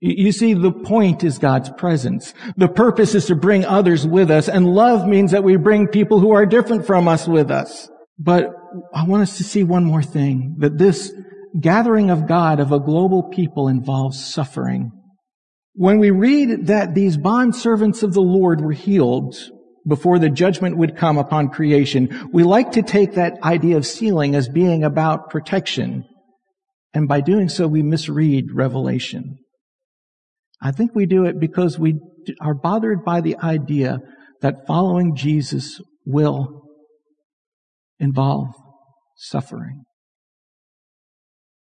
You 0.00 0.30
see, 0.30 0.54
the 0.54 0.72
point 0.72 1.24
is 1.24 1.38
God's 1.38 1.70
presence. 1.70 2.32
The 2.56 2.68
purpose 2.68 3.16
is 3.16 3.26
to 3.26 3.34
bring 3.34 3.64
others 3.64 4.06
with 4.06 4.30
us, 4.30 4.48
and 4.48 4.72
love 4.72 5.08
means 5.08 5.32
that 5.32 5.42
we 5.42 5.56
bring 5.56 5.88
people 5.88 6.20
who 6.20 6.32
are 6.32 6.46
different 6.46 6.86
from 6.86 7.08
us 7.08 7.26
with 7.26 7.50
us. 7.50 7.90
But 8.18 8.50
I 8.94 9.04
want 9.04 9.22
us 9.22 9.36
to 9.36 9.44
see 9.44 9.64
one 9.64 9.84
more 9.84 10.02
thing, 10.02 10.56
that 10.58 10.78
this 10.78 11.12
gathering 11.58 12.10
of 12.10 12.26
God 12.26 12.60
of 12.60 12.72
a 12.72 12.80
global 12.80 13.22
people 13.22 13.68
involves 13.68 14.32
suffering. 14.32 14.90
When 15.74 15.98
we 15.98 16.10
read 16.10 16.66
that 16.66 16.94
these 16.94 17.16
bond 17.16 17.54
servants 17.54 18.02
of 18.02 18.12
the 18.12 18.20
Lord 18.20 18.60
were 18.60 18.72
healed, 18.72 19.36
before 19.88 20.18
the 20.18 20.28
judgment 20.28 20.76
would 20.76 20.96
come 20.96 21.18
upon 21.18 21.48
creation. 21.48 22.28
We 22.32 22.44
like 22.44 22.72
to 22.72 22.82
take 22.82 23.14
that 23.14 23.42
idea 23.42 23.76
of 23.76 23.86
sealing 23.86 24.34
as 24.34 24.48
being 24.48 24.84
about 24.84 25.30
protection. 25.30 26.04
And 26.92 27.08
by 27.08 27.22
doing 27.22 27.48
so, 27.48 27.66
we 27.66 27.82
misread 27.82 28.52
Revelation. 28.52 29.38
I 30.60 30.72
think 30.72 30.94
we 30.94 31.06
do 31.06 31.24
it 31.24 31.40
because 31.40 31.78
we 31.78 31.98
are 32.40 32.54
bothered 32.54 33.04
by 33.04 33.20
the 33.20 33.36
idea 33.38 33.98
that 34.42 34.66
following 34.66 35.16
Jesus 35.16 35.80
will 36.04 36.67
involve 37.98 38.48
suffering. 39.16 39.84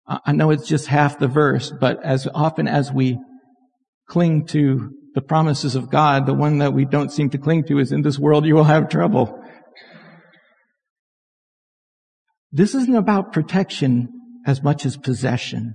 I 0.07 0.33
know 0.33 0.51
it's 0.51 0.67
just 0.67 0.87
half 0.87 1.17
the 1.17 1.27
verse, 1.27 1.71
but 1.79 2.03
as 2.03 2.27
often 2.33 2.67
as 2.67 2.91
we 2.91 3.19
cling 4.09 4.45
to 4.47 4.91
the 5.15 5.21
promises 5.21 5.75
of 5.75 5.89
God, 5.89 6.25
the 6.25 6.33
one 6.33 6.57
that 6.57 6.73
we 6.73 6.85
don't 6.85 7.11
seem 7.11 7.29
to 7.29 7.37
cling 7.37 7.63
to 7.65 7.79
is 7.79 7.91
in 7.91 8.01
this 8.01 8.19
world 8.19 8.45
you 8.45 8.55
will 8.55 8.65
have 8.65 8.89
trouble. 8.89 9.39
This 12.51 12.75
isn't 12.75 12.95
about 12.95 13.31
protection 13.31 14.09
as 14.45 14.61
much 14.61 14.85
as 14.85 14.97
possession. 14.97 15.73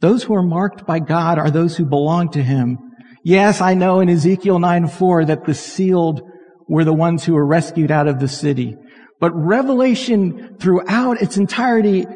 Those 0.00 0.22
who 0.22 0.34
are 0.34 0.42
marked 0.42 0.86
by 0.86 0.98
God 0.98 1.38
are 1.38 1.50
those 1.50 1.76
who 1.76 1.84
belong 1.84 2.30
to 2.30 2.42
Him. 2.42 2.78
Yes, 3.22 3.60
I 3.60 3.74
know 3.74 4.00
in 4.00 4.08
Ezekiel 4.08 4.58
9 4.58 4.88
4 4.88 5.26
that 5.26 5.44
the 5.44 5.54
sealed 5.54 6.22
were 6.68 6.84
the 6.84 6.94
ones 6.94 7.24
who 7.24 7.34
were 7.34 7.46
rescued 7.46 7.90
out 7.90 8.08
of 8.08 8.18
the 8.18 8.28
city. 8.28 8.76
But 9.20 9.32
Revelation 9.32 10.56
throughout 10.58 11.22
its 11.22 11.36
entirety 11.36 12.06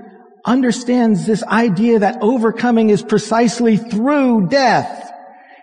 understands 0.44 1.26
this 1.26 1.42
idea 1.44 2.00
that 2.00 2.18
overcoming 2.20 2.90
is 2.90 3.02
precisely 3.02 3.76
through 3.76 4.48
death. 4.48 5.12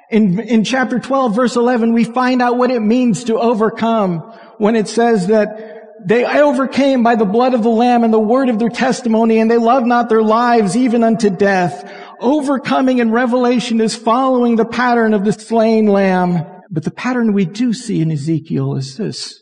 In, 0.09 0.39
in 0.39 0.63
chapter 0.63 0.99
12 0.99 1.35
verse 1.35 1.55
11, 1.55 1.93
we 1.93 2.03
find 2.03 2.41
out 2.41 2.57
what 2.57 2.71
it 2.71 2.81
means 2.81 3.25
to 3.25 3.39
overcome 3.39 4.19
when 4.57 4.75
it 4.75 4.87
says 4.87 5.27
that 5.27 5.81
they 6.03 6.25
overcame 6.25 7.03
by 7.03 7.15
the 7.15 7.25
blood 7.25 7.53
of 7.53 7.63
the 7.63 7.69
Lamb 7.69 8.03
and 8.03 8.13
the 8.13 8.19
word 8.19 8.49
of 8.49 8.57
their 8.57 8.69
testimony, 8.69 9.39
and 9.39 9.49
they 9.49 9.57
loved 9.57 9.85
not 9.85 10.09
their 10.09 10.23
lives 10.23 10.75
even 10.75 11.03
unto 11.03 11.29
death. 11.29 11.91
Overcoming 12.19 12.99
in 12.99 13.11
Revelation 13.11 13.79
is 13.79 13.95
following 13.95 14.55
the 14.55 14.65
pattern 14.65 15.13
of 15.13 15.25
the 15.25 15.33
slain 15.33 15.87
lamb. 15.87 16.45
But 16.71 16.83
the 16.83 16.91
pattern 16.91 17.33
we 17.33 17.45
do 17.45 17.73
see 17.73 18.01
in 18.01 18.11
Ezekiel 18.11 18.75
is 18.75 18.97
this, 18.97 19.40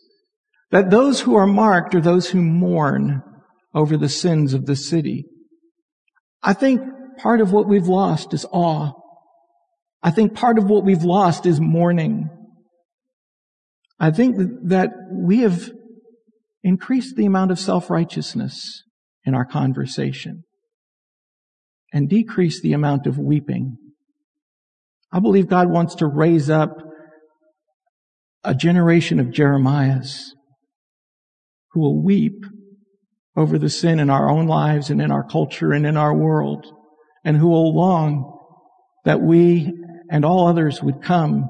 that 0.72 0.90
those 0.92 1.22
who 1.22 1.36
are 1.36 1.48
marked 1.48 1.96
are 1.96 2.02
those 2.02 2.30
who 2.30 2.42
mourn 2.42 3.24
over 3.74 3.98
the 3.98 4.10
sins 4.10 4.54
of 4.54 4.66
the 4.66 4.76
city. 4.76 5.26
I 6.42 6.54
think 6.54 6.82
part 7.18 7.42
of 7.42 7.52
what 7.52 7.68
we've 7.68 7.88
lost 7.88 8.34
is 8.34 8.46
awe. 8.52 8.94
I 10.02 10.12
think 10.12 10.34
part 10.34 10.58
of 10.58 10.66
what 10.66 10.86
we've 10.86 11.04
lost 11.04 11.46
is 11.46 11.60
mourning. 11.60 12.30
I 14.00 14.12
think 14.12 14.38
that 14.64 14.92
we 15.12 15.40
have 15.40 15.72
increased 16.64 17.16
the 17.16 17.26
amount 17.26 17.52
of 17.52 17.60
self-righteousness 17.60 18.84
in 19.26 19.34
our 19.34 19.46
conversation 19.46 20.44
and 21.92 22.10
decreased 22.10 22.62
the 22.62 22.74
amount 22.74 23.08
of 23.08 23.18
weeping. 23.18 23.78
I 25.12 25.20
believe 25.20 25.48
God 25.48 25.70
wants 25.70 25.96
to 25.96 26.08
raise 26.08 26.50
up 26.50 26.70
a 28.44 28.56
generation 28.56 29.20
of 29.20 29.28
Jeremiahs 29.28 30.30
who 31.80 31.84
will 31.84 32.04
weep 32.04 32.46
over 33.38 33.58
the 33.58 33.70
sin 33.70 34.00
in 34.00 34.10
our 34.10 34.30
own 34.30 34.48
lives 34.48 34.90
and 34.90 35.02
in 35.02 35.12
our 35.12 35.24
culture 35.24 35.72
and 35.72 35.86
in 35.86 35.96
our 35.96 36.14
world 36.14 36.66
and 37.24 37.38
who 37.38 37.48
will 37.48 37.74
long 37.74 38.38
that 39.06 39.22
we 39.22 39.72
and 40.12 40.26
all 40.26 40.48
others 40.48 40.84
would 40.84 41.02
come 41.02 41.50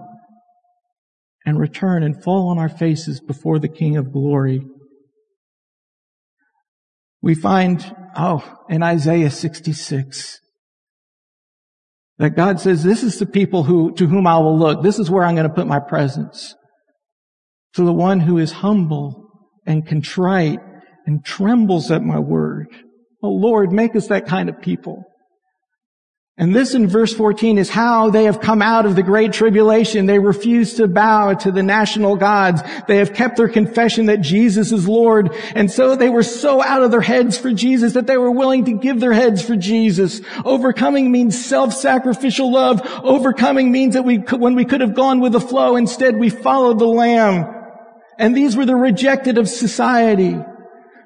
and 1.46 1.60
return 1.60 2.04
and 2.04 2.24
fall 2.24 2.50
on 2.50 2.60
our 2.60 2.70
faces 2.70 3.20
before 3.20 3.58
the 3.58 3.68
King 3.68 3.98
of 3.98 4.14
glory. 4.14 4.62
We 7.24 7.34
find, 7.34 7.84
oh, 8.16 8.44
in 8.70 8.84
Isaiah 8.84 9.32
66, 9.32 10.40
that 12.20 12.36
God 12.36 12.60
says, 12.60 12.84
this 12.84 13.02
is 13.02 13.18
the 13.18 13.26
people 13.26 13.64
who, 13.64 13.94
to 13.96 14.06
whom 14.06 14.28
I 14.28 14.38
will 14.38 14.60
look. 14.60 14.84
This 14.84 15.00
is 15.00 15.10
where 15.10 15.24
I'm 15.24 15.36
going 15.36 15.48
to 15.48 15.54
put 15.54 15.66
my 15.66 15.80
presence. 15.80 16.54
To 17.76 17.84
the 17.84 17.94
one 17.94 18.20
who 18.20 18.38
is 18.38 18.52
humble 18.52 19.29
and 19.70 19.86
contrite 19.88 20.60
and 21.06 21.24
trembles 21.24 21.92
at 21.92 22.02
my 22.02 22.20
word. 22.20 22.68
Oh 23.24 23.30
Lord, 23.30 23.72
make 23.72 23.96
us 23.96 24.08
that 24.08 24.26
kind 24.26 24.50
of 24.50 24.60
people. 24.60 25.06
And 26.38 26.56
this 26.56 26.74
in 26.74 26.88
verse 26.88 27.14
14 27.14 27.58
is 27.58 27.70
how 27.70 28.10
they 28.10 28.24
have 28.24 28.40
come 28.40 28.62
out 28.62 28.86
of 28.86 28.96
the 28.96 29.04
great 29.04 29.34
tribulation. 29.34 30.06
They 30.06 30.20
refuse 30.20 30.76
to 30.76 30.88
bow 30.88 31.34
to 31.34 31.52
the 31.52 31.62
national 31.62 32.16
gods. 32.16 32.62
They 32.88 32.98
have 32.98 33.14
kept 33.14 33.36
their 33.36 33.50
confession 33.50 34.06
that 34.06 34.22
Jesus 34.22 34.72
is 34.72 34.88
Lord. 34.88 35.36
And 35.54 35.70
so 35.70 35.98
they 35.98 36.08
were 36.08 36.24
so 36.24 36.64
out 36.64 36.82
of 36.82 36.92
their 36.92 37.02
heads 37.02 37.38
for 37.38 37.52
Jesus 37.52 37.94
that 37.94 38.08
they 38.08 38.18
were 38.18 38.32
willing 38.32 38.64
to 38.66 38.72
give 38.72 39.02
their 39.02 39.12
heads 39.12 39.42
for 39.44 39.58
Jesus. 39.58 40.22
Overcoming 40.46 41.12
means 41.12 41.46
self-sacrificial 41.46 42.50
love. 42.50 42.82
Overcoming 43.04 43.70
means 43.70 43.96
that 43.96 44.06
we, 44.06 44.16
when 44.16 44.56
we 44.56 44.64
could 44.64 44.80
have 44.80 44.96
gone 44.96 45.20
with 45.20 45.34
the 45.34 45.42
flow, 45.42 45.76
instead 45.76 46.16
we 46.16 46.30
followed 46.30 46.80
the 46.80 46.88
Lamb. 46.88 47.59
And 48.20 48.36
these 48.36 48.56
were 48.56 48.66
the 48.66 48.76
rejected 48.76 49.38
of 49.38 49.48
society. 49.48 50.38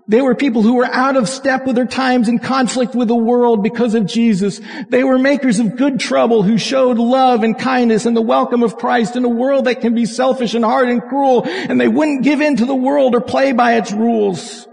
They 0.08 0.22
were 0.22 0.36
people 0.36 0.64
who 0.64 0.74
were 0.74 0.86
out 0.86 1.16
of 1.16 1.30
step 1.30 1.66
with 1.66 1.78
their 1.78 1.86
times 1.86 2.28
in 2.28 2.40
conflict 2.40 2.94
with 2.94 3.08
the 3.08 3.16
world 3.16 3.64
because 3.64 3.94
of 3.94 4.06
Jesus. 4.06 4.60
They 4.90 5.04
were 5.04 5.18
makers 5.18 5.60
of 5.60 5.78
good 5.78 6.00
trouble 6.00 6.44
who 6.44 6.58
showed 6.58 6.98
love 6.98 7.44
and 7.44 7.58
kindness 7.58 8.06
and 8.06 8.18
the 8.18 8.22
welcome 8.22 8.64
of 8.64 8.76
Christ 8.76 9.16
in 9.16 9.24
a 9.24 9.30
world 9.30 9.66
that 9.66 9.80
can 9.80 9.96
be 9.96 10.06
selfish 10.06 10.56
and 10.56 10.66
hard 10.66 10.90
and 10.90 11.02
cruel. 11.02 11.44
And 11.46 11.80
they 11.80 11.88
wouldn't 11.88 12.24
give 12.24 12.42
in 12.42 12.58
to 12.58 12.66
the 12.66 12.76
world 12.76 13.16
or 13.16 13.22
play 13.22 13.54
by 13.54 13.76
its 13.76 13.94
rules. 13.94 14.68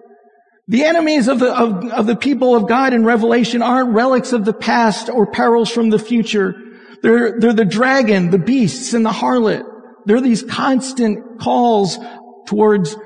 The 0.67 0.85
enemies 0.85 1.29
of 1.29 1.39
the, 1.39 1.57
of, 1.57 1.85
of 1.93 2.07
the 2.07 2.17
people 2.17 2.57
of 2.57 2.67
God 2.67 2.93
in 2.93 3.05
Revelation 3.05 3.63
aren't 3.63 3.91
relics 3.91 4.33
of 4.33 4.45
the 4.45 4.53
past 4.53 5.09
or 5.09 5.27
perils 5.27 5.71
from 5.71 5.91
the 5.91 5.99
future. 5.99 6.55
They're, 7.03 7.39
they're 7.39 7.53
the 7.53 7.65
dragon, 7.65 8.31
the 8.31 8.39
beasts, 8.39 8.95
and 8.95 9.05
the 9.05 9.11
harlot. 9.11 9.65
They're 10.07 10.21
these 10.21 10.43
constant 10.43 11.41
calls 11.41 11.99
towards 12.51 12.97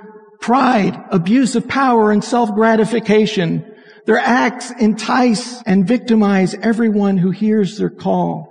pride, 0.41 0.99
abuse 1.11 1.55
of 1.55 1.69
power, 1.69 2.11
and 2.11 2.25
self-gratification. 2.25 3.63
Their 4.07 4.19
acts 4.19 4.71
entice 4.71 5.63
and 5.63 5.87
victimize 5.87 6.55
everyone 6.55 7.19
who 7.19 7.31
hears 7.31 7.77
their 7.77 7.91
call. 7.91 8.51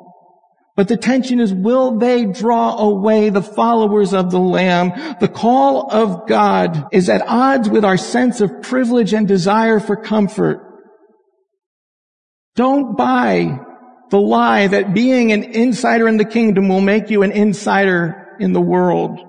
But 0.75 0.87
the 0.87 0.97
tension 0.97 1.39
is, 1.39 1.51
will 1.51 1.97
they 1.97 2.25
draw 2.25 2.77
away 2.77 3.29
the 3.29 3.41
followers 3.41 4.13
of 4.13 4.29
the 4.29 4.39
Lamb? 4.39 5.17
The 5.19 5.27
call 5.27 5.91
of 5.91 6.27
God 6.27 6.87
is 6.91 7.09
at 7.09 7.27
odds 7.27 7.69
with 7.69 7.83
our 7.83 7.97
sense 7.97 8.39
of 8.39 8.61
privilege 8.61 9.13
and 9.13 9.27
desire 9.27 9.79
for 9.79 9.95
comfort. 9.95 10.59
Don't 12.55 12.95
buy 12.95 13.59
the 14.11 14.19
lie 14.19 14.67
that 14.67 14.93
being 14.93 15.31
an 15.31 15.43
insider 15.43 16.07
in 16.07 16.17
the 16.17 16.25
kingdom 16.25 16.69
will 16.69 16.81
make 16.81 17.09
you 17.09 17.23
an 17.23 17.31
insider 17.31 18.35
in 18.39 18.53
the 18.53 18.61
world. 18.61 19.19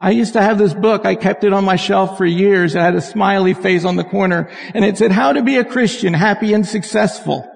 I 0.00 0.10
used 0.10 0.34
to 0.34 0.42
have 0.42 0.58
this 0.58 0.74
book. 0.74 1.04
I 1.04 1.16
kept 1.16 1.42
it 1.42 1.52
on 1.52 1.64
my 1.64 1.76
shelf 1.76 2.18
for 2.18 2.24
years. 2.24 2.74
It 2.74 2.80
had 2.80 2.94
a 2.94 3.00
smiley 3.00 3.54
face 3.54 3.84
on 3.84 3.96
the 3.96 4.04
corner 4.04 4.48
and 4.74 4.84
it 4.84 4.96
said, 4.96 5.10
how 5.10 5.32
to 5.32 5.42
be 5.42 5.56
a 5.56 5.64
Christian, 5.64 6.14
happy 6.14 6.52
and 6.52 6.66
successful. 6.66 7.48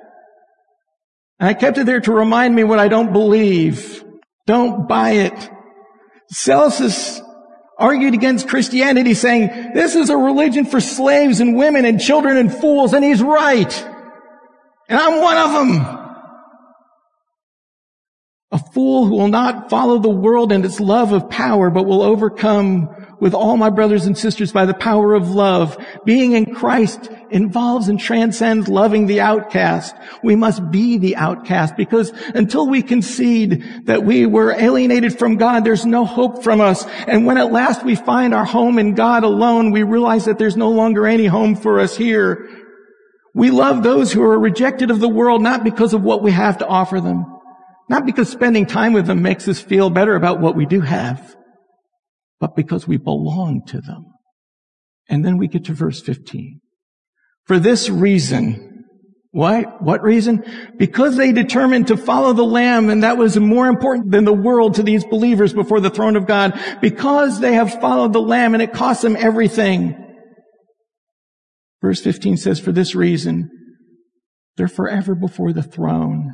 And 1.39 1.49
I 1.49 1.55
kept 1.55 1.79
it 1.79 1.87
there 1.87 2.01
to 2.01 2.13
remind 2.13 2.55
me 2.55 2.65
what 2.65 2.81
I 2.81 2.89
don't 2.89 3.13
believe. 3.13 4.05
Don't 4.47 4.89
buy 4.89 5.11
it. 5.11 5.51
Celsus 6.31 7.21
argued 7.79 8.15
against 8.15 8.49
Christianity 8.49 9.15
saying, 9.15 9.73
this 9.73 9.95
is 9.95 10.11
a 10.11 10.17
religion 10.17 10.65
for 10.65 10.81
slaves 10.81 11.41
and 11.41 11.57
women 11.57 11.85
and 11.85 12.01
children 12.01 12.37
and 12.37 12.53
fools. 12.53 12.93
And 12.93 13.05
he's 13.05 13.23
right. 13.23 13.89
And 14.89 14.99
I'm 14.99 15.21
one 15.21 15.37
of 15.37 15.53
them. 15.53 16.02
Fool 18.83 19.07
who 19.07 19.15
will 19.15 19.29
not 19.29 19.71
follow 19.71 20.01
the 20.01 20.09
world 20.09 20.51
and 20.51 20.65
its 20.65 20.81
love 20.81 21.13
of 21.13 21.31
power, 21.31 21.71
but 21.71 21.87
will 21.87 22.03
overcome 22.03 22.89
with 23.21 23.33
all 23.33 23.57
my 23.57 23.71
brothers 23.71 24.07
and 24.07 24.19
sisters 24.19 24.51
by 24.51 24.67
the 24.67 24.75
power 24.75 25.15
of 25.15 25.31
love. 25.31 25.79
Being 26.05 26.33
in 26.33 26.53
Christ 26.53 27.09
involves 27.31 27.87
and 27.87 28.01
transcends 28.01 28.67
loving 28.67 29.07
the 29.07 29.21
outcast. 29.21 29.95
We 30.25 30.35
must 30.35 30.69
be 30.73 30.99
the 30.99 31.15
outcast 31.15 31.77
because 31.77 32.11
until 32.35 32.69
we 32.69 32.83
concede 32.83 33.85
that 33.85 34.03
we 34.03 34.27
were 34.27 34.51
alienated 34.51 35.17
from 35.17 35.37
God, 35.37 35.65
there's 35.65 35.87
no 35.87 36.05
hope 36.05 36.43
from 36.43 36.61
us. 36.61 36.85
And 37.07 37.25
when 37.25 37.39
at 37.39 37.53
last 37.53 37.85
we 37.85 37.95
find 37.95 38.35
our 38.35 38.45
home 38.45 38.81
in 38.81 38.97
God 38.97 39.23
alone, 39.23 39.71
we 39.71 39.85
realize 39.85 40.25
that 40.25 40.41
there's 40.41 40.57
no 40.57 40.71
longer 40.71 41.07
any 41.07 41.27
home 41.27 41.55
for 41.55 41.79
us 41.79 41.97
here. 41.97 42.49
We 43.33 43.53
love 43.53 43.85
those 43.85 44.13
who 44.13 44.23
are 44.23 44.41
rejected 44.41 44.91
of 44.91 44.99
the 44.99 45.09
world 45.09 45.41
not 45.41 45.63
because 45.63 45.95
of 45.95 46.03
what 46.03 46.21
we 46.21 46.33
have 46.33 46.59
to 46.59 46.67
offer 46.67 47.01
them, 47.01 47.25
not 47.89 48.07
because 48.07 48.29
spending 48.29 48.67
time 48.67 48.93
with 48.93 49.07
them 49.07 49.23
makes 49.23 49.49
us 49.49 49.61
feel 49.61 49.91
better 49.91 50.15
about 50.15 50.41
what 50.41 50.57
we 50.57 50.67
do 50.67 50.81
have, 50.81 51.37
but 52.41 52.57
because 52.57 52.87
we 52.87 52.97
belong 52.97 53.63
to 53.67 53.81
them. 53.81 54.07
And 55.09 55.25
then 55.25 55.37
we 55.37 55.49
get 55.49 55.65
to 55.65 55.75
verse 55.75 56.01
15. 56.01 56.61
For 57.47 57.59
this 57.59 57.91
reason, 57.91 58.85
what? 59.33 59.83
What 59.83 60.03
reason? 60.03 60.45
Because 60.79 61.17
they 61.17 61.33
determined 61.33 61.89
to 61.89 61.97
follow 61.97 62.33
the 62.33 62.45
Lamb, 62.45 62.91
and 62.91 63.03
that 63.03 63.17
was 63.17 63.37
more 63.39 63.67
important 63.67 64.11
than 64.11 64.25
the 64.25 64.33
world 64.33 64.75
to 64.75 64.83
these 64.83 65.05
believers 65.05 65.53
before 65.53 65.81
the 65.81 65.91
throne 65.91 66.17
of 66.17 66.27
God. 66.27 66.59
Because 66.81 67.41
they 67.41 67.55
have 67.55 67.81
followed 67.81 68.13
the 68.13 68.21
Lamb, 68.21 68.55
and 68.55 68.63
it 68.63 68.73
cost 68.73 69.03
them 69.03 69.17
everything. 69.19 69.97
Verse 71.81 72.01
15 72.01 72.37
says, 72.37 72.61
for 72.61 72.73
this 72.73 72.95
reason, 72.95 73.51
they're 74.57 74.69
forever 74.69 75.15
before 75.15 75.53
the 75.53 75.65
throne. 75.65 76.33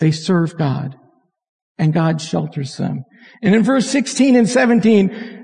They 0.00 0.10
serve 0.10 0.58
God 0.58 0.96
and 1.78 1.92
God 1.92 2.20
shelters 2.20 2.76
them. 2.76 3.04
And 3.42 3.54
in 3.54 3.62
verse 3.62 3.88
16 3.88 4.34
and 4.34 4.48
17, 4.48 5.36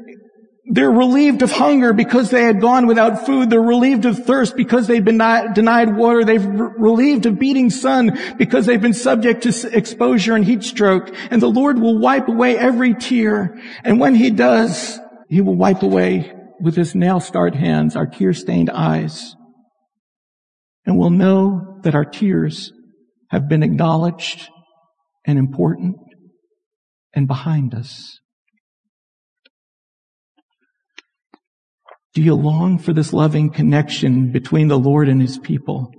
they're 0.69 0.91
relieved 0.91 1.43
of 1.43 1.53
hunger 1.53 1.93
because 1.93 2.31
they 2.31 2.43
had 2.43 2.61
gone 2.61 2.87
without 2.87 3.25
food. 3.25 3.51
They're 3.51 3.61
relieved 3.61 4.05
of 4.05 4.25
thirst 4.27 4.57
because 4.57 4.89
they've 4.89 5.05
been 5.05 5.19
denied 5.19 5.95
water. 5.95 6.25
They've 6.25 6.45
relieved 6.45 7.27
of 7.27 7.39
beating 7.39 7.71
sun 7.71 8.19
because 8.37 8.67
they've 8.67 8.81
been 8.81 8.93
subject 8.93 9.45
to 9.45 9.77
exposure 9.77 10.35
and 10.35 10.45
heat 10.45 10.65
stroke. 10.65 11.15
And 11.31 11.41
the 11.41 11.47
Lord 11.47 11.79
will 11.79 11.99
wipe 11.99 12.27
away 12.27 12.59
every 12.59 12.95
tear. 12.95 13.57
And 13.85 14.01
when 14.01 14.17
He 14.17 14.31
does, 14.31 14.99
He 15.29 15.41
will 15.41 15.55
wipe 15.55 15.85
away 15.85 16.33
with 16.61 16.75
His 16.75 16.95
nail-scarred 16.97 17.55
hands 17.55 17.95
our 17.95 18.07
tear-stained 18.07 18.71
eyes. 18.71 19.37
And 20.85 20.99
we'll 20.99 21.11
know 21.11 21.79
that 21.83 21.95
our 21.95 22.05
tears 22.05 22.73
have 23.31 23.49
been 23.49 23.63
acknowledged 23.63 24.49
and 25.25 25.39
important 25.39 25.97
and 27.15 27.27
behind 27.27 27.75
us. 27.75 28.21
Do 32.15 32.23
you 32.23 32.35
long 32.35 32.79
for 32.79 32.95
this 32.95 33.13
loving 33.13 33.51
connection 33.51 34.33
between 34.33 34.69
the 34.69 34.79
Lord 34.79 35.09
and 35.09 35.21
His 35.21 35.39
people? 35.39 35.93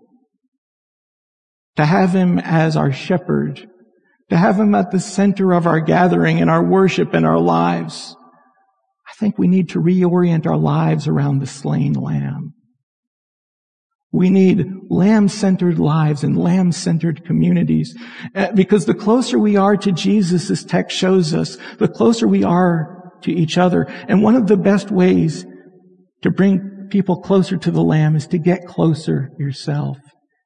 To 1.76 1.86
have 1.86 2.12
Him 2.12 2.40
as 2.40 2.76
our 2.76 2.92
shepherd, 2.92 3.70
to 4.32 4.38
have 4.38 4.60
Him 4.60 4.74
at 4.74 4.90
the 4.90 5.00
center 5.00 5.54
of 5.54 5.68
our 5.68 5.80
gathering 5.80 6.42
and 6.42 6.50
our 6.50 6.64
worship 6.64 7.14
and 7.14 7.24
our 7.24 7.40
lives. 7.40 8.16
I 9.08 9.14
think 9.20 9.38
we 9.38 9.48
need 9.48 9.70
to 9.70 9.80
reorient 9.80 10.48
our 10.48 10.58
lives 10.58 11.08
around 11.08 11.40
the 11.40 11.48
slain 11.48 11.94
lamb. 11.94 12.54
We 14.12 14.30
need 14.30 14.66
lamb-centered 14.90 15.80
lives 15.80 16.24
and 16.24 16.38
lamb-centered 16.38 17.26
communities. 17.26 17.96
Uh, 18.34 18.52
because 18.54 18.86
the 18.86 18.94
closer 18.94 19.38
we 19.38 19.58
are 19.58 19.76
to 19.78 19.92
Jesus, 19.92 20.48
this 20.48 20.64
text 20.64 20.98
shows 20.98 21.34
us, 21.34 21.58
the 21.78 21.90
closer 21.90 22.28
we 22.28 22.44
are 22.44 23.12
to 23.24 23.32
each 23.32 23.58
other. 23.58 23.84
And 24.08 24.24
one 24.24 24.36
of 24.36 24.48
the 24.48 24.58
best 24.58 24.92
ways 24.92 25.46
to 26.22 26.32
bring 26.32 26.88
people 26.90 27.22
closer 27.22 27.58
to 27.58 27.72
the 27.72 27.84
Lamb 27.84 28.16
is 28.16 28.28
to 28.28 28.38
get 28.38 28.66
closer 28.66 29.30
yourself 29.38 29.98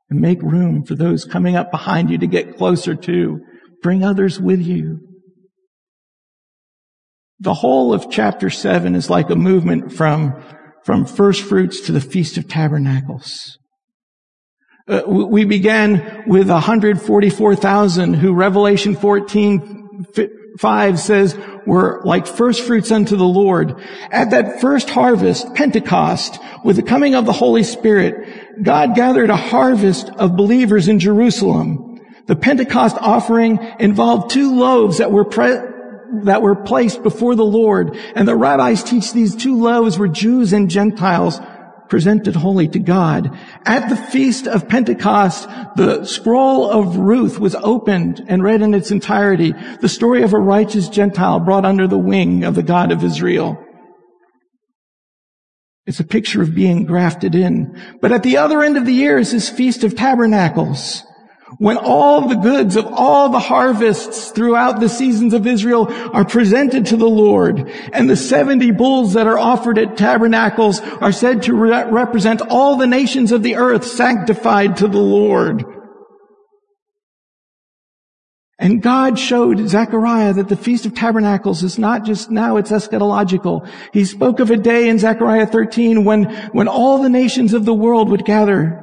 and 0.09 0.19
make 0.19 0.41
room 0.41 0.83
for 0.83 0.95
those 0.95 1.23
coming 1.23 1.55
up 1.55 1.69
behind 1.71 2.09
you 2.09 2.17
to 2.17 2.27
get 2.27 2.57
closer 2.57 2.95
to. 2.95 3.39
Bring 3.83 4.03
others 4.03 4.39
with 4.39 4.61
you. 4.61 4.99
The 7.39 7.53
whole 7.53 7.93
of 7.93 8.11
chapter 8.11 8.49
seven 8.49 8.95
is 8.95 9.09
like 9.09 9.29
a 9.29 9.35
movement 9.35 9.93
from, 9.93 10.41
from 10.83 11.05
first 11.05 11.43
fruits 11.43 11.81
to 11.81 11.91
the 11.91 12.01
Feast 12.01 12.37
of 12.37 12.47
Tabernacles. 12.47 13.57
Uh, 14.87 15.03
we 15.07 15.45
began 15.45 16.23
with 16.27 16.49
144,000 16.49 18.13
who 18.15 18.33
Revelation 18.33 18.95
14, 18.95 20.05
5 20.57 20.99
says 20.99 21.37
were 21.65 22.01
like 22.03 22.27
first 22.27 22.63
fruits 22.63 22.91
unto 22.91 23.15
the 23.15 23.23
Lord. 23.23 23.75
At 24.11 24.31
that 24.31 24.59
first 24.59 24.89
harvest, 24.89 25.53
Pentecost, 25.53 26.39
with 26.63 26.75
the 26.75 26.83
coming 26.83 27.15
of 27.15 27.25
the 27.25 27.31
Holy 27.31 27.63
Spirit, 27.63 28.63
God 28.63 28.95
gathered 28.95 29.29
a 29.29 29.35
harvest 29.35 30.09
of 30.09 30.35
believers 30.35 30.87
in 30.87 30.99
Jerusalem. 30.99 31.99
The 32.27 32.35
Pentecost 32.35 32.97
offering 32.99 33.59
involved 33.79 34.31
two 34.31 34.55
loaves 34.55 34.97
that 34.97 35.11
were 35.11 35.25
pre- 35.25 35.59
that 36.23 36.41
were 36.41 36.55
placed 36.55 37.03
before 37.03 37.35
the 37.35 37.45
Lord. 37.45 37.95
And 38.15 38.27
the 38.27 38.35
rabbis 38.35 38.83
teach 38.83 39.13
these 39.13 39.35
two 39.35 39.57
loaves 39.57 39.97
were 39.97 40.07
Jews 40.07 40.53
and 40.53 40.69
Gentiles 40.69 41.39
presented 41.91 42.37
wholly 42.37 42.69
to 42.69 42.79
God. 42.79 43.37
At 43.65 43.89
the 43.89 43.97
feast 43.97 44.47
of 44.47 44.69
Pentecost, 44.69 45.47
the 45.75 46.05
scroll 46.05 46.69
of 46.69 46.95
Ruth 46.95 47.37
was 47.37 47.53
opened 47.55 48.23
and 48.27 48.41
read 48.41 48.61
in 48.61 48.73
its 48.73 48.91
entirety. 48.91 49.53
The 49.81 49.89
story 49.89 50.23
of 50.23 50.33
a 50.33 50.39
righteous 50.39 50.87
Gentile 50.87 51.41
brought 51.41 51.65
under 51.65 51.87
the 51.87 51.97
wing 51.97 52.45
of 52.45 52.55
the 52.55 52.63
God 52.63 52.93
of 52.93 53.03
Israel. 53.03 53.61
It's 55.85 55.99
a 55.99 56.05
picture 56.05 56.41
of 56.41 56.55
being 56.55 56.85
grafted 56.85 57.35
in. 57.35 57.77
But 57.99 58.13
at 58.13 58.23
the 58.23 58.37
other 58.37 58.63
end 58.63 58.77
of 58.77 58.85
the 58.85 58.93
year 58.93 59.17
is 59.17 59.33
this 59.33 59.49
Feast 59.49 59.83
of 59.83 59.95
Tabernacles. 59.95 61.03
When 61.57 61.77
all 61.77 62.27
the 62.27 62.35
goods 62.35 62.75
of 62.77 62.87
all 62.87 63.29
the 63.29 63.39
harvests 63.39 64.31
throughout 64.31 64.79
the 64.79 64.87
seasons 64.87 65.33
of 65.33 65.45
Israel 65.45 65.87
are 65.89 66.23
presented 66.23 66.85
to 66.87 66.97
the 66.97 67.09
Lord, 67.09 67.69
and 67.91 68.09
the 68.09 68.15
70 68.15 68.71
bulls 68.71 69.13
that 69.13 69.27
are 69.27 69.37
offered 69.37 69.77
at 69.77 69.97
tabernacles 69.97 70.79
are 70.79 71.11
said 71.11 71.43
to 71.43 71.53
re- 71.53 71.83
represent 71.83 72.41
all 72.49 72.77
the 72.77 72.87
nations 72.87 73.31
of 73.31 73.43
the 73.43 73.57
earth 73.57 73.85
sanctified 73.85 74.77
to 74.77 74.87
the 74.87 74.97
Lord. 74.97 75.65
And 78.57 78.81
God 78.81 79.17
showed 79.17 79.67
Zechariah 79.67 80.33
that 80.33 80.47
the 80.47 80.55
Feast 80.55 80.85
of 80.85 80.93
Tabernacles 80.93 81.63
is 81.63 81.79
not 81.79 82.05
just 82.05 82.29
now, 82.29 82.57
it's 82.57 82.71
eschatological. 82.71 83.67
He 83.91 84.05
spoke 84.05 84.39
of 84.39 84.51
a 84.51 84.57
day 84.57 84.87
in 84.87 84.99
Zechariah 84.99 85.47
13 85.47 86.05
when, 86.05 86.25
when 86.51 86.67
all 86.67 87.01
the 87.01 87.09
nations 87.09 87.53
of 87.53 87.65
the 87.65 87.73
world 87.73 88.09
would 88.09 88.23
gather 88.23 88.77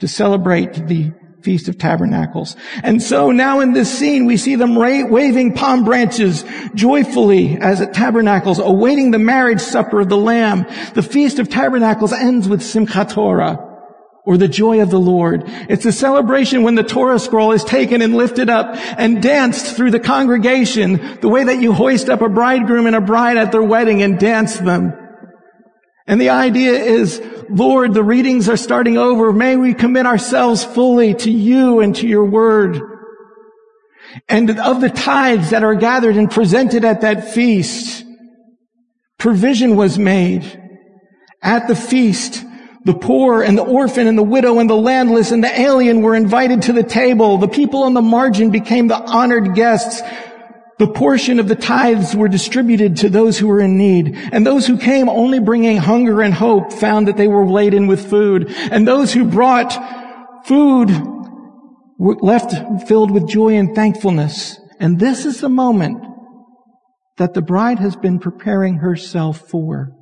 to 0.00 0.06
celebrate 0.06 0.86
the 0.86 1.12
Feast 1.42 1.68
of 1.68 1.78
Tabernacles. 1.78 2.56
And 2.82 3.02
so 3.02 3.30
now 3.30 3.60
in 3.60 3.72
this 3.72 3.92
scene, 3.92 4.26
we 4.26 4.36
see 4.36 4.54
them 4.54 4.74
waving 4.74 5.54
palm 5.54 5.84
branches 5.84 6.44
joyfully 6.74 7.58
as 7.58 7.80
at 7.80 7.92
Tabernacles, 7.94 8.58
awaiting 8.58 9.10
the 9.10 9.18
marriage 9.18 9.60
supper 9.60 10.00
of 10.00 10.08
the 10.08 10.16
Lamb. 10.16 10.66
The 10.94 11.02
Feast 11.02 11.38
of 11.38 11.48
Tabernacles 11.48 12.12
ends 12.12 12.48
with 12.48 12.60
Simchat 12.60 13.10
Torah, 13.10 13.68
or 14.24 14.36
the 14.36 14.46
joy 14.46 14.80
of 14.80 14.90
the 14.90 15.00
Lord. 15.00 15.42
It's 15.46 15.84
a 15.84 15.90
celebration 15.90 16.62
when 16.62 16.76
the 16.76 16.84
Torah 16.84 17.18
scroll 17.18 17.50
is 17.50 17.64
taken 17.64 18.02
and 18.02 18.14
lifted 18.14 18.48
up 18.48 18.76
and 18.96 19.20
danced 19.20 19.74
through 19.74 19.90
the 19.90 19.98
congregation, 19.98 21.18
the 21.20 21.28
way 21.28 21.42
that 21.42 21.60
you 21.60 21.72
hoist 21.72 22.08
up 22.08 22.22
a 22.22 22.28
bridegroom 22.28 22.86
and 22.86 22.94
a 22.94 23.00
bride 23.00 23.36
at 23.36 23.50
their 23.50 23.64
wedding 23.64 24.00
and 24.00 24.20
dance 24.20 24.58
them. 24.58 24.94
And 26.12 26.20
the 26.20 26.28
idea 26.28 26.74
is, 26.74 27.22
Lord, 27.48 27.94
the 27.94 28.04
readings 28.04 28.46
are 28.50 28.58
starting 28.58 28.98
over. 28.98 29.32
May 29.32 29.56
we 29.56 29.72
commit 29.72 30.04
ourselves 30.04 30.62
fully 30.62 31.14
to 31.14 31.30
you 31.30 31.80
and 31.80 31.96
to 31.96 32.06
your 32.06 32.26
word. 32.26 32.82
And 34.28 34.60
of 34.60 34.82
the 34.82 34.90
tithes 34.90 35.48
that 35.48 35.64
are 35.64 35.74
gathered 35.74 36.18
and 36.18 36.30
presented 36.30 36.84
at 36.84 37.00
that 37.00 37.32
feast, 37.32 38.04
provision 39.16 39.74
was 39.74 39.98
made. 39.98 40.44
At 41.40 41.66
the 41.66 41.74
feast, 41.74 42.44
the 42.84 42.92
poor 42.92 43.42
and 43.42 43.56
the 43.56 43.64
orphan 43.64 44.06
and 44.06 44.18
the 44.18 44.22
widow 44.22 44.58
and 44.58 44.68
the 44.68 44.76
landless 44.76 45.30
and 45.30 45.42
the 45.42 45.60
alien 45.60 46.02
were 46.02 46.14
invited 46.14 46.60
to 46.64 46.74
the 46.74 46.82
table. 46.82 47.38
The 47.38 47.48
people 47.48 47.84
on 47.84 47.94
the 47.94 48.02
margin 48.02 48.50
became 48.50 48.88
the 48.88 49.00
honored 49.00 49.54
guests 49.54 50.02
the 50.82 50.88
portion 50.88 51.38
of 51.38 51.46
the 51.46 51.54
tithes 51.54 52.16
were 52.16 52.26
distributed 52.26 52.96
to 52.96 53.08
those 53.08 53.38
who 53.38 53.46
were 53.46 53.60
in 53.60 53.78
need. 53.78 54.16
And 54.32 54.44
those 54.44 54.66
who 54.66 54.76
came 54.76 55.08
only 55.08 55.38
bringing 55.38 55.76
hunger 55.76 56.20
and 56.20 56.34
hope 56.34 56.72
found 56.72 57.06
that 57.06 57.16
they 57.16 57.28
were 57.28 57.46
laden 57.46 57.86
with 57.86 58.10
food. 58.10 58.50
And 58.50 58.86
those 58.86 59.12
who 59.12 59.24
brought 59.24 59.72
food 60.44 60.90
were 61.98 62.16
left 62.16 62.88
filled 62.88 63.12
with 63.12 63.28
joy 63.28 63.54
and 63.54 63.76
thankfulness. 63.76 64.58
And 64.80 64.98
this 64.98 65.24
is 65.24 65.40
the 65.40 65.48
moment 65.48 66.04
that 67.16 67.34
the 67.34 67.42
bride 67.42 67.78
has 67.78 67.94
been 67.94 68.18
preparing 68.18 68.78
herself 68.78 69.48
for. 69.48 69.92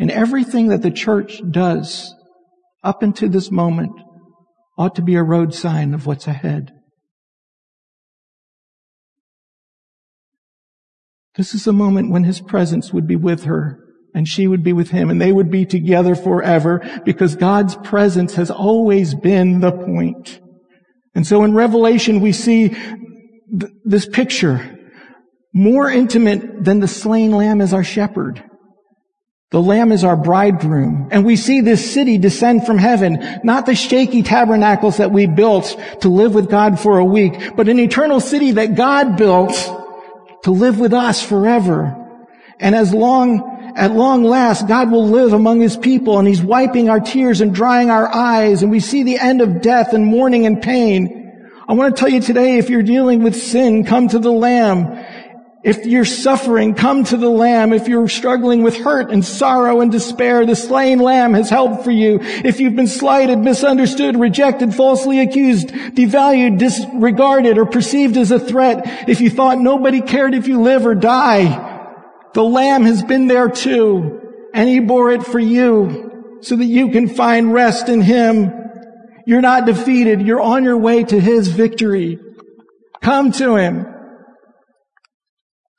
And 0.00 0.10
everything 0.10 0.66
that 0.70 0.82
the 0.82 0.90
church 0.90 1.40
does 1.48 2.12
up 2.82 3.04
until 3.04 3.28
this 3.28 3.52
moment 3.52 3.92
ought 4.76 4.96
to 4.96 5.02
be 5.02 5.14
a 5.14 5.22
road 5.22 5.54
sign 5.54 5.94
of 5.94 6.06
what's 6.08 6.26
ahead. 6.26 6.72
This 11.36 11.54
is 11.54 11.66
a 11.66 11.72
moment 11.72 12.10
when 12.10 12.24
his 12.24 12.40
presence 12.40 12.92
would 12.92 13.06
be 13.06 13.16
with 13.16 13.44
her 13.44 13.78
and 14.14 14.28
she 14.28 14.46
would 14.46 14.62
be 14.62 14.74
with 14.74 14.90
him 14.90 15.08
and 15.08 15.20
they 15.20 15.32
would 15.32 15.50
be 15.50 15.64
together 15.64 16.14
forever 16.14 16.82
because 17.04 17.36
God's 17.36 17.76
presence 17.76 18.34
has 18.34 18.50
always 18.50 19.14
been 19.14 19.60
the 19.60 19.72
point. 19.72 20.40
And 21.14 21.26
so 21.26 21.42
in 21.44 21.54
Revelation 21.54 22.20
we 22.20 22.32
see 22.32 22.68
th- 22.68 23.72
this 23.84 24.06
picture 24.06 24.78
more 25.54 25.90
intimate 25.90 26.64
than 26.64 26.80
the 26.80 26.88
slain 26.88 27.30
lamb 27.30 27.60
is 27.60 27.72
our 27.72 27.84
shepherd. 27.84 28.42
The 29.50 29.60
lamb 29.60 29.92
is 29.92 30.02
our 30.02 30.16
bridegroom. 30.16 31.08
And 31.10 31.26
we 31.26 31.36
see 31.36 31.60
this 31.60 31.92
city 31.92 32.16
descend 32.16 32.64
from 32.64 32.78
heaven, 32.78 33.40
not 33.44 33.66
the 33.66 33.74
shaky 33.74 34.22
tabernacles 34.22 34.96
that 34.96 35.12
we 35.12 35.26
built 35.26 35.78
to 36.00 36.08
live 36.08 36.34
with 36.34 36.50
God 36.50 36.80
for 36.80 36.98
a 36.98 37.04
week, 37.04 37.54
but 37.54 37.68
an 37.68 37.78
eternal 37.78 38.18
city 38.18 38.52
that 38.52 38.76
God 38.76 39.18
built 39.18 39.52
to 40.42 40.50
live 40.50 40.78
with 40.78 40.92
us 40.92 41.22
forever. 41.22 41.98
And 42.58 42.74
as 42.74 42.92
long, 42.92 43.72
at 43.76 43.92
long 43.92 44.24
last, 44.24 44.68
God 44.68 44.90
will 44.90 45.06
live 45.06 45.32
among 45.32 45.60
his 45.60 45.76
people 45.76 46.18
and 46.18 46.28
he's 46.28 46.42
wiping 46.42 46.88
our 46.88 47.00
tears 47.00 47.40
and 47.40 47.54
drying 47.54 47.90
our 47.90 48.12
eyes 48.12 48.62
and 48.62 48.70
we 48.70 48.80
see 48.80 49.02
the 49.02 49.18
end 49.18 49.40
of 49.40 49.62
death 49.62 49.92
and 49.92 50.04
mourning 50.06 50.46
and 50.46 50.60
pain. 50.60 51.18
I 51.68 51.74
want 51.74 51.94
to 51.94 52.00
tell 52.00 52.08
you 52.08 52.20
today, 52.20 52.58
if 52.58 52.68
you're 52.68 52.82
dealing 52.82 53.22
with 53.22 53.40
sin, 53.40 53.84
come 53.84 54.08
to 54.08 54.18
the 54.18 54.32
Lamb. 54.32 55.04
If 55.62 55.86
you're 55.86 56.04
suffering, 56.04 56.74
come 56.74 57.04
to 57.04 57.16
the 57.16 57.28
Lamb. 57.28 57.72
If 57.72 57.86
you're 57.86 58.08
struggling 58.08 58.64
with 58.64 58.76
hurt 58.76 59.12
and 59.12 59.24
sorrow 59.24 59.80
and 59.80 59.92
despair, 59.92 60.44
the 60.44 60.56
slain 60.56 60.98
Lamb 60.98 61.34
has 61.34 61.50
help 61.50 61.84
for 61.84 61.92
you. 61.92 62.18
If 62.20 62.58
you've 62.58 62.74
been 62.74 62.88
slighted, 62.88 63.38
misunderstood, 63.38 64.18
rejected, 64.18 64.74
falsely 64.74 65.20
accused, 65.20 65.68
devalued, 65.68 66.58
disregarded, 66.58 67.58
or 67.58 67.66
perceived 67.66 68.16
as 68.16 68.32
a 68.32 68.40
threat, 68.40 69.08
if 69.08 69.20
you 69.20 69.30
thought 69.30 69.60
nobody 69.60 70.00
cared 70.00 70.34
if 70.34 70.48
you 70.48 70.60
live 70.60 70.84
or 70.84 70.96
die, 70.96 71.70
the 72.34 72.42
Lamb 72.42 72.82
has 72.82 73.04
been 73.04 73.28
there 73.28 73.48
too, 73.48 74.20
and 74.52 74.68
He 74.68 74.80
bore 74.80 75.12
it 75.12 75.24
for 75.24 75.38
you 75.38 76.38
so 76.40 76.56
that 76.56 76.64
you 76.64 76.90
can 76.90 77.08
find 77.08 77.54
rest 77.54 77.88
in 77.88 78.00
Him. 78.00 78.52
You're 79.26 79.40
not 79.40 79.66
defeated. 79.66 80.22
You're 80.22 80.40
on 80.40 80.64
your 80.64 80.76
way 80.76 81.04
to 81.04 81.20
His 81.20 81.46
victory. 81.46 82.18
Come 83.00 83.30
to 83.32 83.54
Him. 83.54 83.91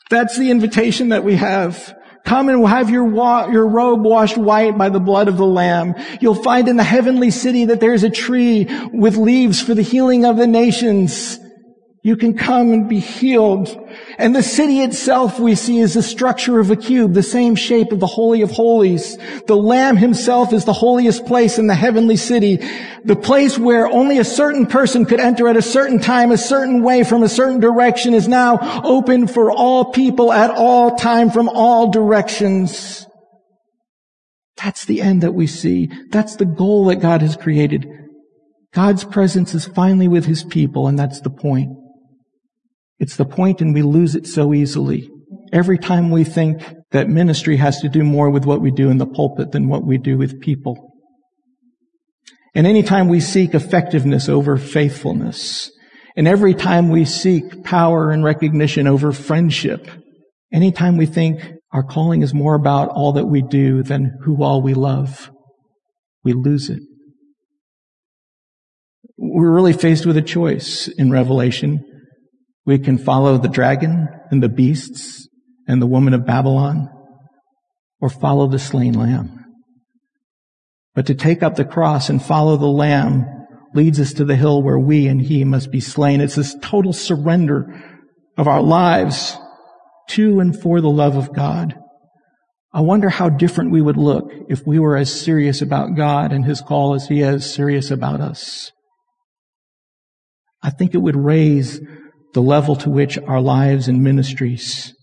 That's 0.10 0.38
the 0.38 0.52
invitation 0.52 1.10
that 1.10 1.24
we 1.24 1.36
have. 1.36 1.98
Come 2.26 2.48
and 2.48 2.66
have 2.68 2.90
your, 2.90 3.04
wa- 3.04 3.48
your 3.48 3.68
robe 3.68 4.04
washed 4.04 4.38
white 4.38 4.78
by 4.78 4.90
the 4.90 5.00
blood 5.00 5.28
of 5.28 5.38
the 5.38 5.46
Lamb. 5.46 5.96
You'll 6.22 6.36
find 6.36 6.70
in 6.70 6.78
the 6.78 6.84
heavenly 6.84 7.32
city 7.32 7.66
that 7.66 7.82
there's 7.82 8.04
a 8.04 8.10
tree 8.10 8.68
with 8.94 9.18
leaves 9.18 9.62
for 9.62 9.74
the 9.74 9.82
healing 9.82 10.24
of 10.24 10.38
the 10.38 10.48
nations. 10.48 11.40
You 12.06 12.18
can 12.18 12.38
come 12.38 12.74
and 12.74 12.90
be 12.90 13.00
healed. 13.00 13.70
And 14.18 14.36
the 14.36 14.44
city 14.44 14.82
itself 14.82 15.40
we 15.40 15.56
see 15.56 15.80
is 15.80 15.94
the 15.94 16.04
structure 16.04 16.60
of 16.60 16.70
a 16.70 16.76
cube, 16.76 17.14
the 17.14 17.24
same 17.24 17.56
shape 17.56 17.94
of 17.94 18.02
the 18.02 18.08
Holy 18.08 18.42
of 18.42 18.52
Holies. 18.52 19.18
The 19.48 19.56
Lamb 19.56 19.96
himself 19.96 20.52
is 20.52 20.66
the 20.66 20.74
holiest 20.74 21.26
place 21.26 21.58
in 21.58 21.68
the 21.68 21.76
heavenly 21.76 22.18
city. 22.18 22.60
The 23.06 23.16
place 23.16 23.58
where 23.58 23.88
only 23.88 24.18
a 24.18 24.26
certain 24.26 24.66
person 24.66 25.06
could 25.06 25.22
enter 25.22 25.48
at 25.48 25.56
a 25.56 25.62
certain 25.62 25.98
time, 25.98 26.32
a 26.32 26.38
certain 26.38 26.84
way 26.84 27.06
from 27.06 27.24
a 27.24 27.30
certain 27.30 27.62
direction 27.62 28.14
is 28.14 28.28
now 28.28 28.82
open 28.84 29.26
for 29.26 29.50
all 29.50 29.86
people 29.94 30.34
at 30.34 30.52
all 30.52 30.98
time 30.98 31.32
from 31.32 31.48
all 31.48 31.90
directions. 31.90 33.08
That's 34.58 34.84
the 34.84 35.02
end 35.02 35.24
that 35.24 35.34
we 35.34 35.48
see. 35.48 35.90
That's 36.10 36.36
the 36.36 36.46
goal 36.46 36.88
that 36.88 36.98
God 36.98 37.22
has 37.22 37.38
created. 37.38 37.88
God's 38.74 39.06
presence 39.06 39.54
is 39.54 39.68
finally 39.68 40.10
with 40.10 40.26
his 40.26 40.44
people, 40.44 40.88
and 40.88 41.00
that's 41.00 41.22
the 41.22 41.30
point. 41.30 41.78
It's 43.04 43.18
the 43.18 43.26
point 43.26 43.60
and 43.60 43.74
we 43.74 43.82
lose 43.82 44.16
it 44.16 44.26
so 44.26 44.54
easily. 44.54 45.10
Every 45.52 45.78
time 45.78 46.10
we 46.10 46.24
think 46.24 46.64
that 46.92 47.10
ministry 47.10 47.58
has 47.58 47.82
to 47.82 47.90
do 47.90 48.02
more 48.02 48.30
with 48.30 48.46
what 48.46 48.62
we 48.62 48.72
do 48.72 48.90
in 48.90 48.98
the 48.98 49.06
pulpit 49.06 49.52
than 49.52 49.68
what 49.68 49.86
we 49.86 49.98
do 49.98 50.18
with 50.18 50.40
people. 50.40 50.94
And 52.56 52.66
anytime 52.66 53.10
we 53.10 53.20
seek 53.20 53.54
effectiveness 53.54 54.30
over 54.30 54.56
faithfulness, 54.56 55.70
and 56.16 56.30
every 56.30 56.54
time 56.54 56.88
we 56.88 57.04
seek 57.04 57.66
power 57.66 58.10
and 58.10 58.24
recognition 58.24 58.88
over 58.88 59.12
friendship, 59.12 59.86
anytime 60.54 60.96
we 60.96 61.06
think 61.06 61.42
our 61.74 61.84
calling 61.84 62.22
is 62.22 62.34
more 62.34 62.56
about 62.56 62.88
all 62.88 63.12
that 63.12 63.26
we 63.26 63.42
do 63.42 63.84
than 63.84 64.18
who 64.24 64.42
all 64.42 64.62
we 64.62 64.74
love, 64.74 65.30
we 66.24 66.32
lose 66.32 66.70
it. 66.70 66.80
We're 69.18 69.52
really 69.52 69.74
faced 69.74 70.06
with 70.06 70.16
a 70.16 70.22
choice 70.22 70.88
in 70.88 71.12
Revelation. 71.12 71.84
We 72.66 72.80
can 72.80 72.98
follow 72.98 73.38
the 73.38 73.50
dragon 73.50 74.08
and 74.32 74.42
the 74.42 74.50
beasts 74.50 75.28
and 75.68 75.82
the 75.82 75.88
woman 75.88 76.14
of 76.14 76.26
Babylon, 76.26 76.90
or 78.02 78.10
follow 78.10 78.48
the 78.48 78.60
slain 78.60 78.94
lamb. 78.94 79.46
But 80.96 81.08
to 81.08 81.16
take 81.16 81.42
up 81.42 81.56
the 81.56 81.66
cross 81.66 82.10
and 82.10 82.24
follow 82.24 82.58
the 82.58 82.66
lamb 82.68 83.26
leads 83.74 84.00
us 84.00 84.14
to 84.14 84.26
the 84.26 84.36
hill 84.36 84.62
where 84.62 84.80
we 84.80 85.08
and 85.08 85.22
he 85.22 85.44
must 85.44 85.72
be 85.72 85.80
slain. 85.80 86.22
It's 86.22 86.36
this 86.36 86.56
total 86.62 86.94
surrender 86.94 87.82
of 88.38 88.48
our 88.48 88.62
lives 88.62 89.38
to 90.10 90.40
and 90.40 90.60
for 90.60 90.82
the 90.82 90.90
love 90.90 91.16
of 91.16 91.34
God. 91.34 91.76
I 92.72 92.82
wonder 92.82 93.10
how 93.10 93.30
different 93.30 93.72
we 93.72 93.82
would 93.82 93.98
look 93.98 94.32
if 94.50 94.66
we 94.66 94.80
were 94.80 94.98
as 94.98 95.22
serious 95.22 95.62
about 95.62 95.96
God 95.96 96.32
and 96.32 96.44
his 96.44 96.62
call 96.62 96.96
as 96.96 97.08
he 97.08 97.22
is 97.22 97.52
serious 97.52 97.92
about 97.92 98.20
us. 98.20 98.72
I 100.62 100.70
think 100.70 100.94
it 100.94 101.00
would 101.00 101.16
raise 101.16 101.80
the 102.34 102.42
level 102.42 102.76
to 102.78 102.90
which 102.90 103.18
our 103.20 103.42
lives 103.42 103.88
and 103.88 104.04
ministries 104.04 104.94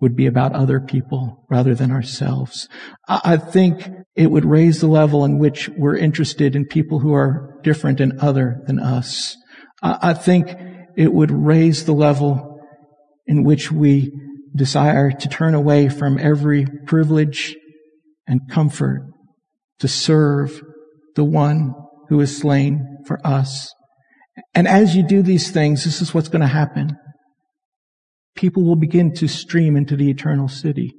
would 0.00 0.16
be 0.16 0.26
about 0.26 0.54
other 0.54 0.80
people 0.80 1.44
rather 1.50 1.74
than 1.74 1.90
ourselves. 1.90 2.68
I 3.08 3.36
think 3.36 3.88
it 4.16 4.30
would 4.30 4.44
raise 4.44 4.80
the 4.80 4.86
level 4.86 5.24
in 5.24 5.38
which 5.38 5.68
we're 5.76 5.96
interested 5.96 6.56
in 6.56 6.64
people 6.66 7.00
who 7.00 7.12
are 7.12 7.58
different 7.62 8.00
and 8.00 8.18
other 8.18 8.62
than 8.66 8.78
us. 8.78 9.36
I 9.82 10.14
think 10.14 10.54
it 10.96 11.12
would 11.12 11.30
raise 11.30 11.84
the 11.84 11.92
level 11.92 12.58
in 13.26 13.44
which 13.44 13.70
we 13.70 14.10
desire 14.54 15.10
to 15.12 15.28
turn 15.28 15.54
away 15.54 15.88
from 15.88 16.18
every 16.18 16.66
privilege 16.86 17.56
and 18.26 18.40
comfort 18.50 19.06
to 19.78 19.88
serve 19.88 20.62
the 21.14 21.24
one 21.24 21.74
who 22.08 22.20
is 22.20 22.36
slain 22.36 22.98
for 23.06 23.24
us. 23.26 23.72
And 24.54 24.66
as 24.66 24.96
you 24.96 25.06
do 25.06 25.22
these 25.22 25.50
things, 25.50 25.84
this 25.84 26.02
is 26.02 26.12
what's 26.12 26.28
going 26.28 26.42
to 26.42 26.46
happen 26.46 26.96
people 28.40 28.64
will 28.64 28.76
begin 28.76 29.12
to 29.12 29.28
stream 29.28 29.76
into 29.76 29.96
the 29.96 30.08
eternal 30.08 30.48
city. 30.48 30.94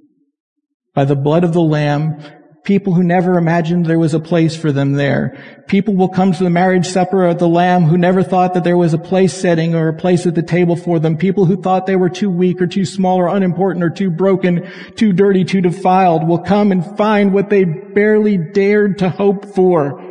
By 0.94 1.06
the 1.06 1.16
blood 1.16 1.44
of 1.44 1.54
the 1.54 1.62
Lamb, 1.62 2.22
people 2.64 2.94
who 2.94 3.02
never 3.02 3.38
imagined 3.38 3.88
there 3.88 3.98
was 3.98 4.14
a 4.14 4.20
place 4.20 4.56
for 4.56 4.72
them 4.72 4.94
there. 4.94 5.64
People 5.68 5.96
will 5.96 6.10
come 6.10 6.34
to 6.34 6.44
the 6.44 6.52
marriage 6.52 6.86
supper 6.86 7.26
of 7.26 7.40
the 7.40 7.48
Lamb 7.48 7.86
who 7.86 7.98
never 7.98 8.22
thought 8.22 8.54
that 8.54 8.64
there 8.64 8.78
was 8.78 8.94
a 8.94 9.00
place 9.00 9.34
setting 9.34 9.74
or 9.74 9.88
a 9.88 9.98
place 9.98 10.28
at 10.28 10.36
the 10.36 10.44
table 10.44 10.76
for 10.76 11.00
them. 11.00 11.18
People 11.18 11.46
who 11.46 11.60
thought 11.60 11.88
they 11.88 11.96
were 11.96 12.10
too 12.10 12.30
weak 12.30 12.62
or 12.62 12.68
too 12.68 12.86
small 12.86 13.18
or 13.18 13.28
unimportant 13.28 13.84
or 13.84 13.90
too 13.90 14.12
broken, 14.12 14.70
too 14.96 15.12
dirty, 15.12 15.44
too 15.44 15.62
defiled 15.62 16.28
will 16.28 16.44
come 16.44 16.72
and 16.72 16.96
find 16.98 17.34
what 17.34 17.50
they 17.50 17.64
barely 17.64 18.38
dared 18.38 19.00
to 19.00 19.10
hope 19.10 19.56
for 19.56 20.11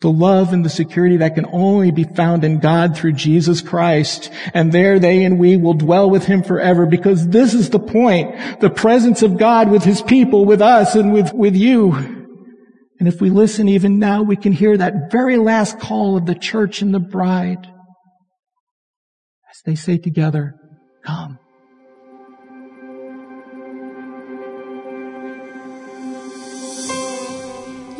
the 0.00 0.10
love 0.10 0.52
and 0.52 0.64
the 0.64 0.70
security 0.70 1.16
that 1.16 1.34
can 1.34 1.46
only 1.52 1.90
be 1.90 2.04
found 2.04 2.44
in 2.44 2.60
God 2.60 2.96
through 2.96 3.12
Jesus 3.12 3.60
Christ. 3.60 4.30
And 4.54 4.72
there 4.72 4.98
they 4.98 5.24
and 5.24 5.38
we 5.38 5.56
will 5.56 5.74
dwell 5.74 6.08
with 6.08 6.24
Him 6.26 6.42
forever 6.42 6.86
because 6.86 7.28
this 7.28 7.52
is 7.52 7.70
the 7.70 7.80
point. 7.80 8.60
The 8.60 8.70
presence 8.70 9.22
of 9.22 9.38
God 9.38 9.70
with 9.70 9.82
His 9.82 10.00
people, 10.00 10.44
with 10.44 10.62
us 10.62 10.94
and 10.94 11.12
with, 11.12 11.32
with 11.34 11.56
you. 11.56 11.94
And 13.00 13.08
if 13.08 13.20
we 13.20 13.30
listen 13.30 13.68
even 13.68 13.98
now, 13.98 14.22
we 14.22 14.36
can 14.36 14.52
hear 14.52 14.76
that 14.76 15.10
very 15.10 15.36
last 15.36 15.78
call 15.80 16.16
of 16.16 16.26
the 16.26 16.34
church 16.34 16.82
and 16.82 16.94
the 16.94 17.00
bride 17.00 17.66
as 19.58 19.62
they 19.64 19.74
say 19.74 19.98
together, 19.98 20.54
come. 21.04 21.38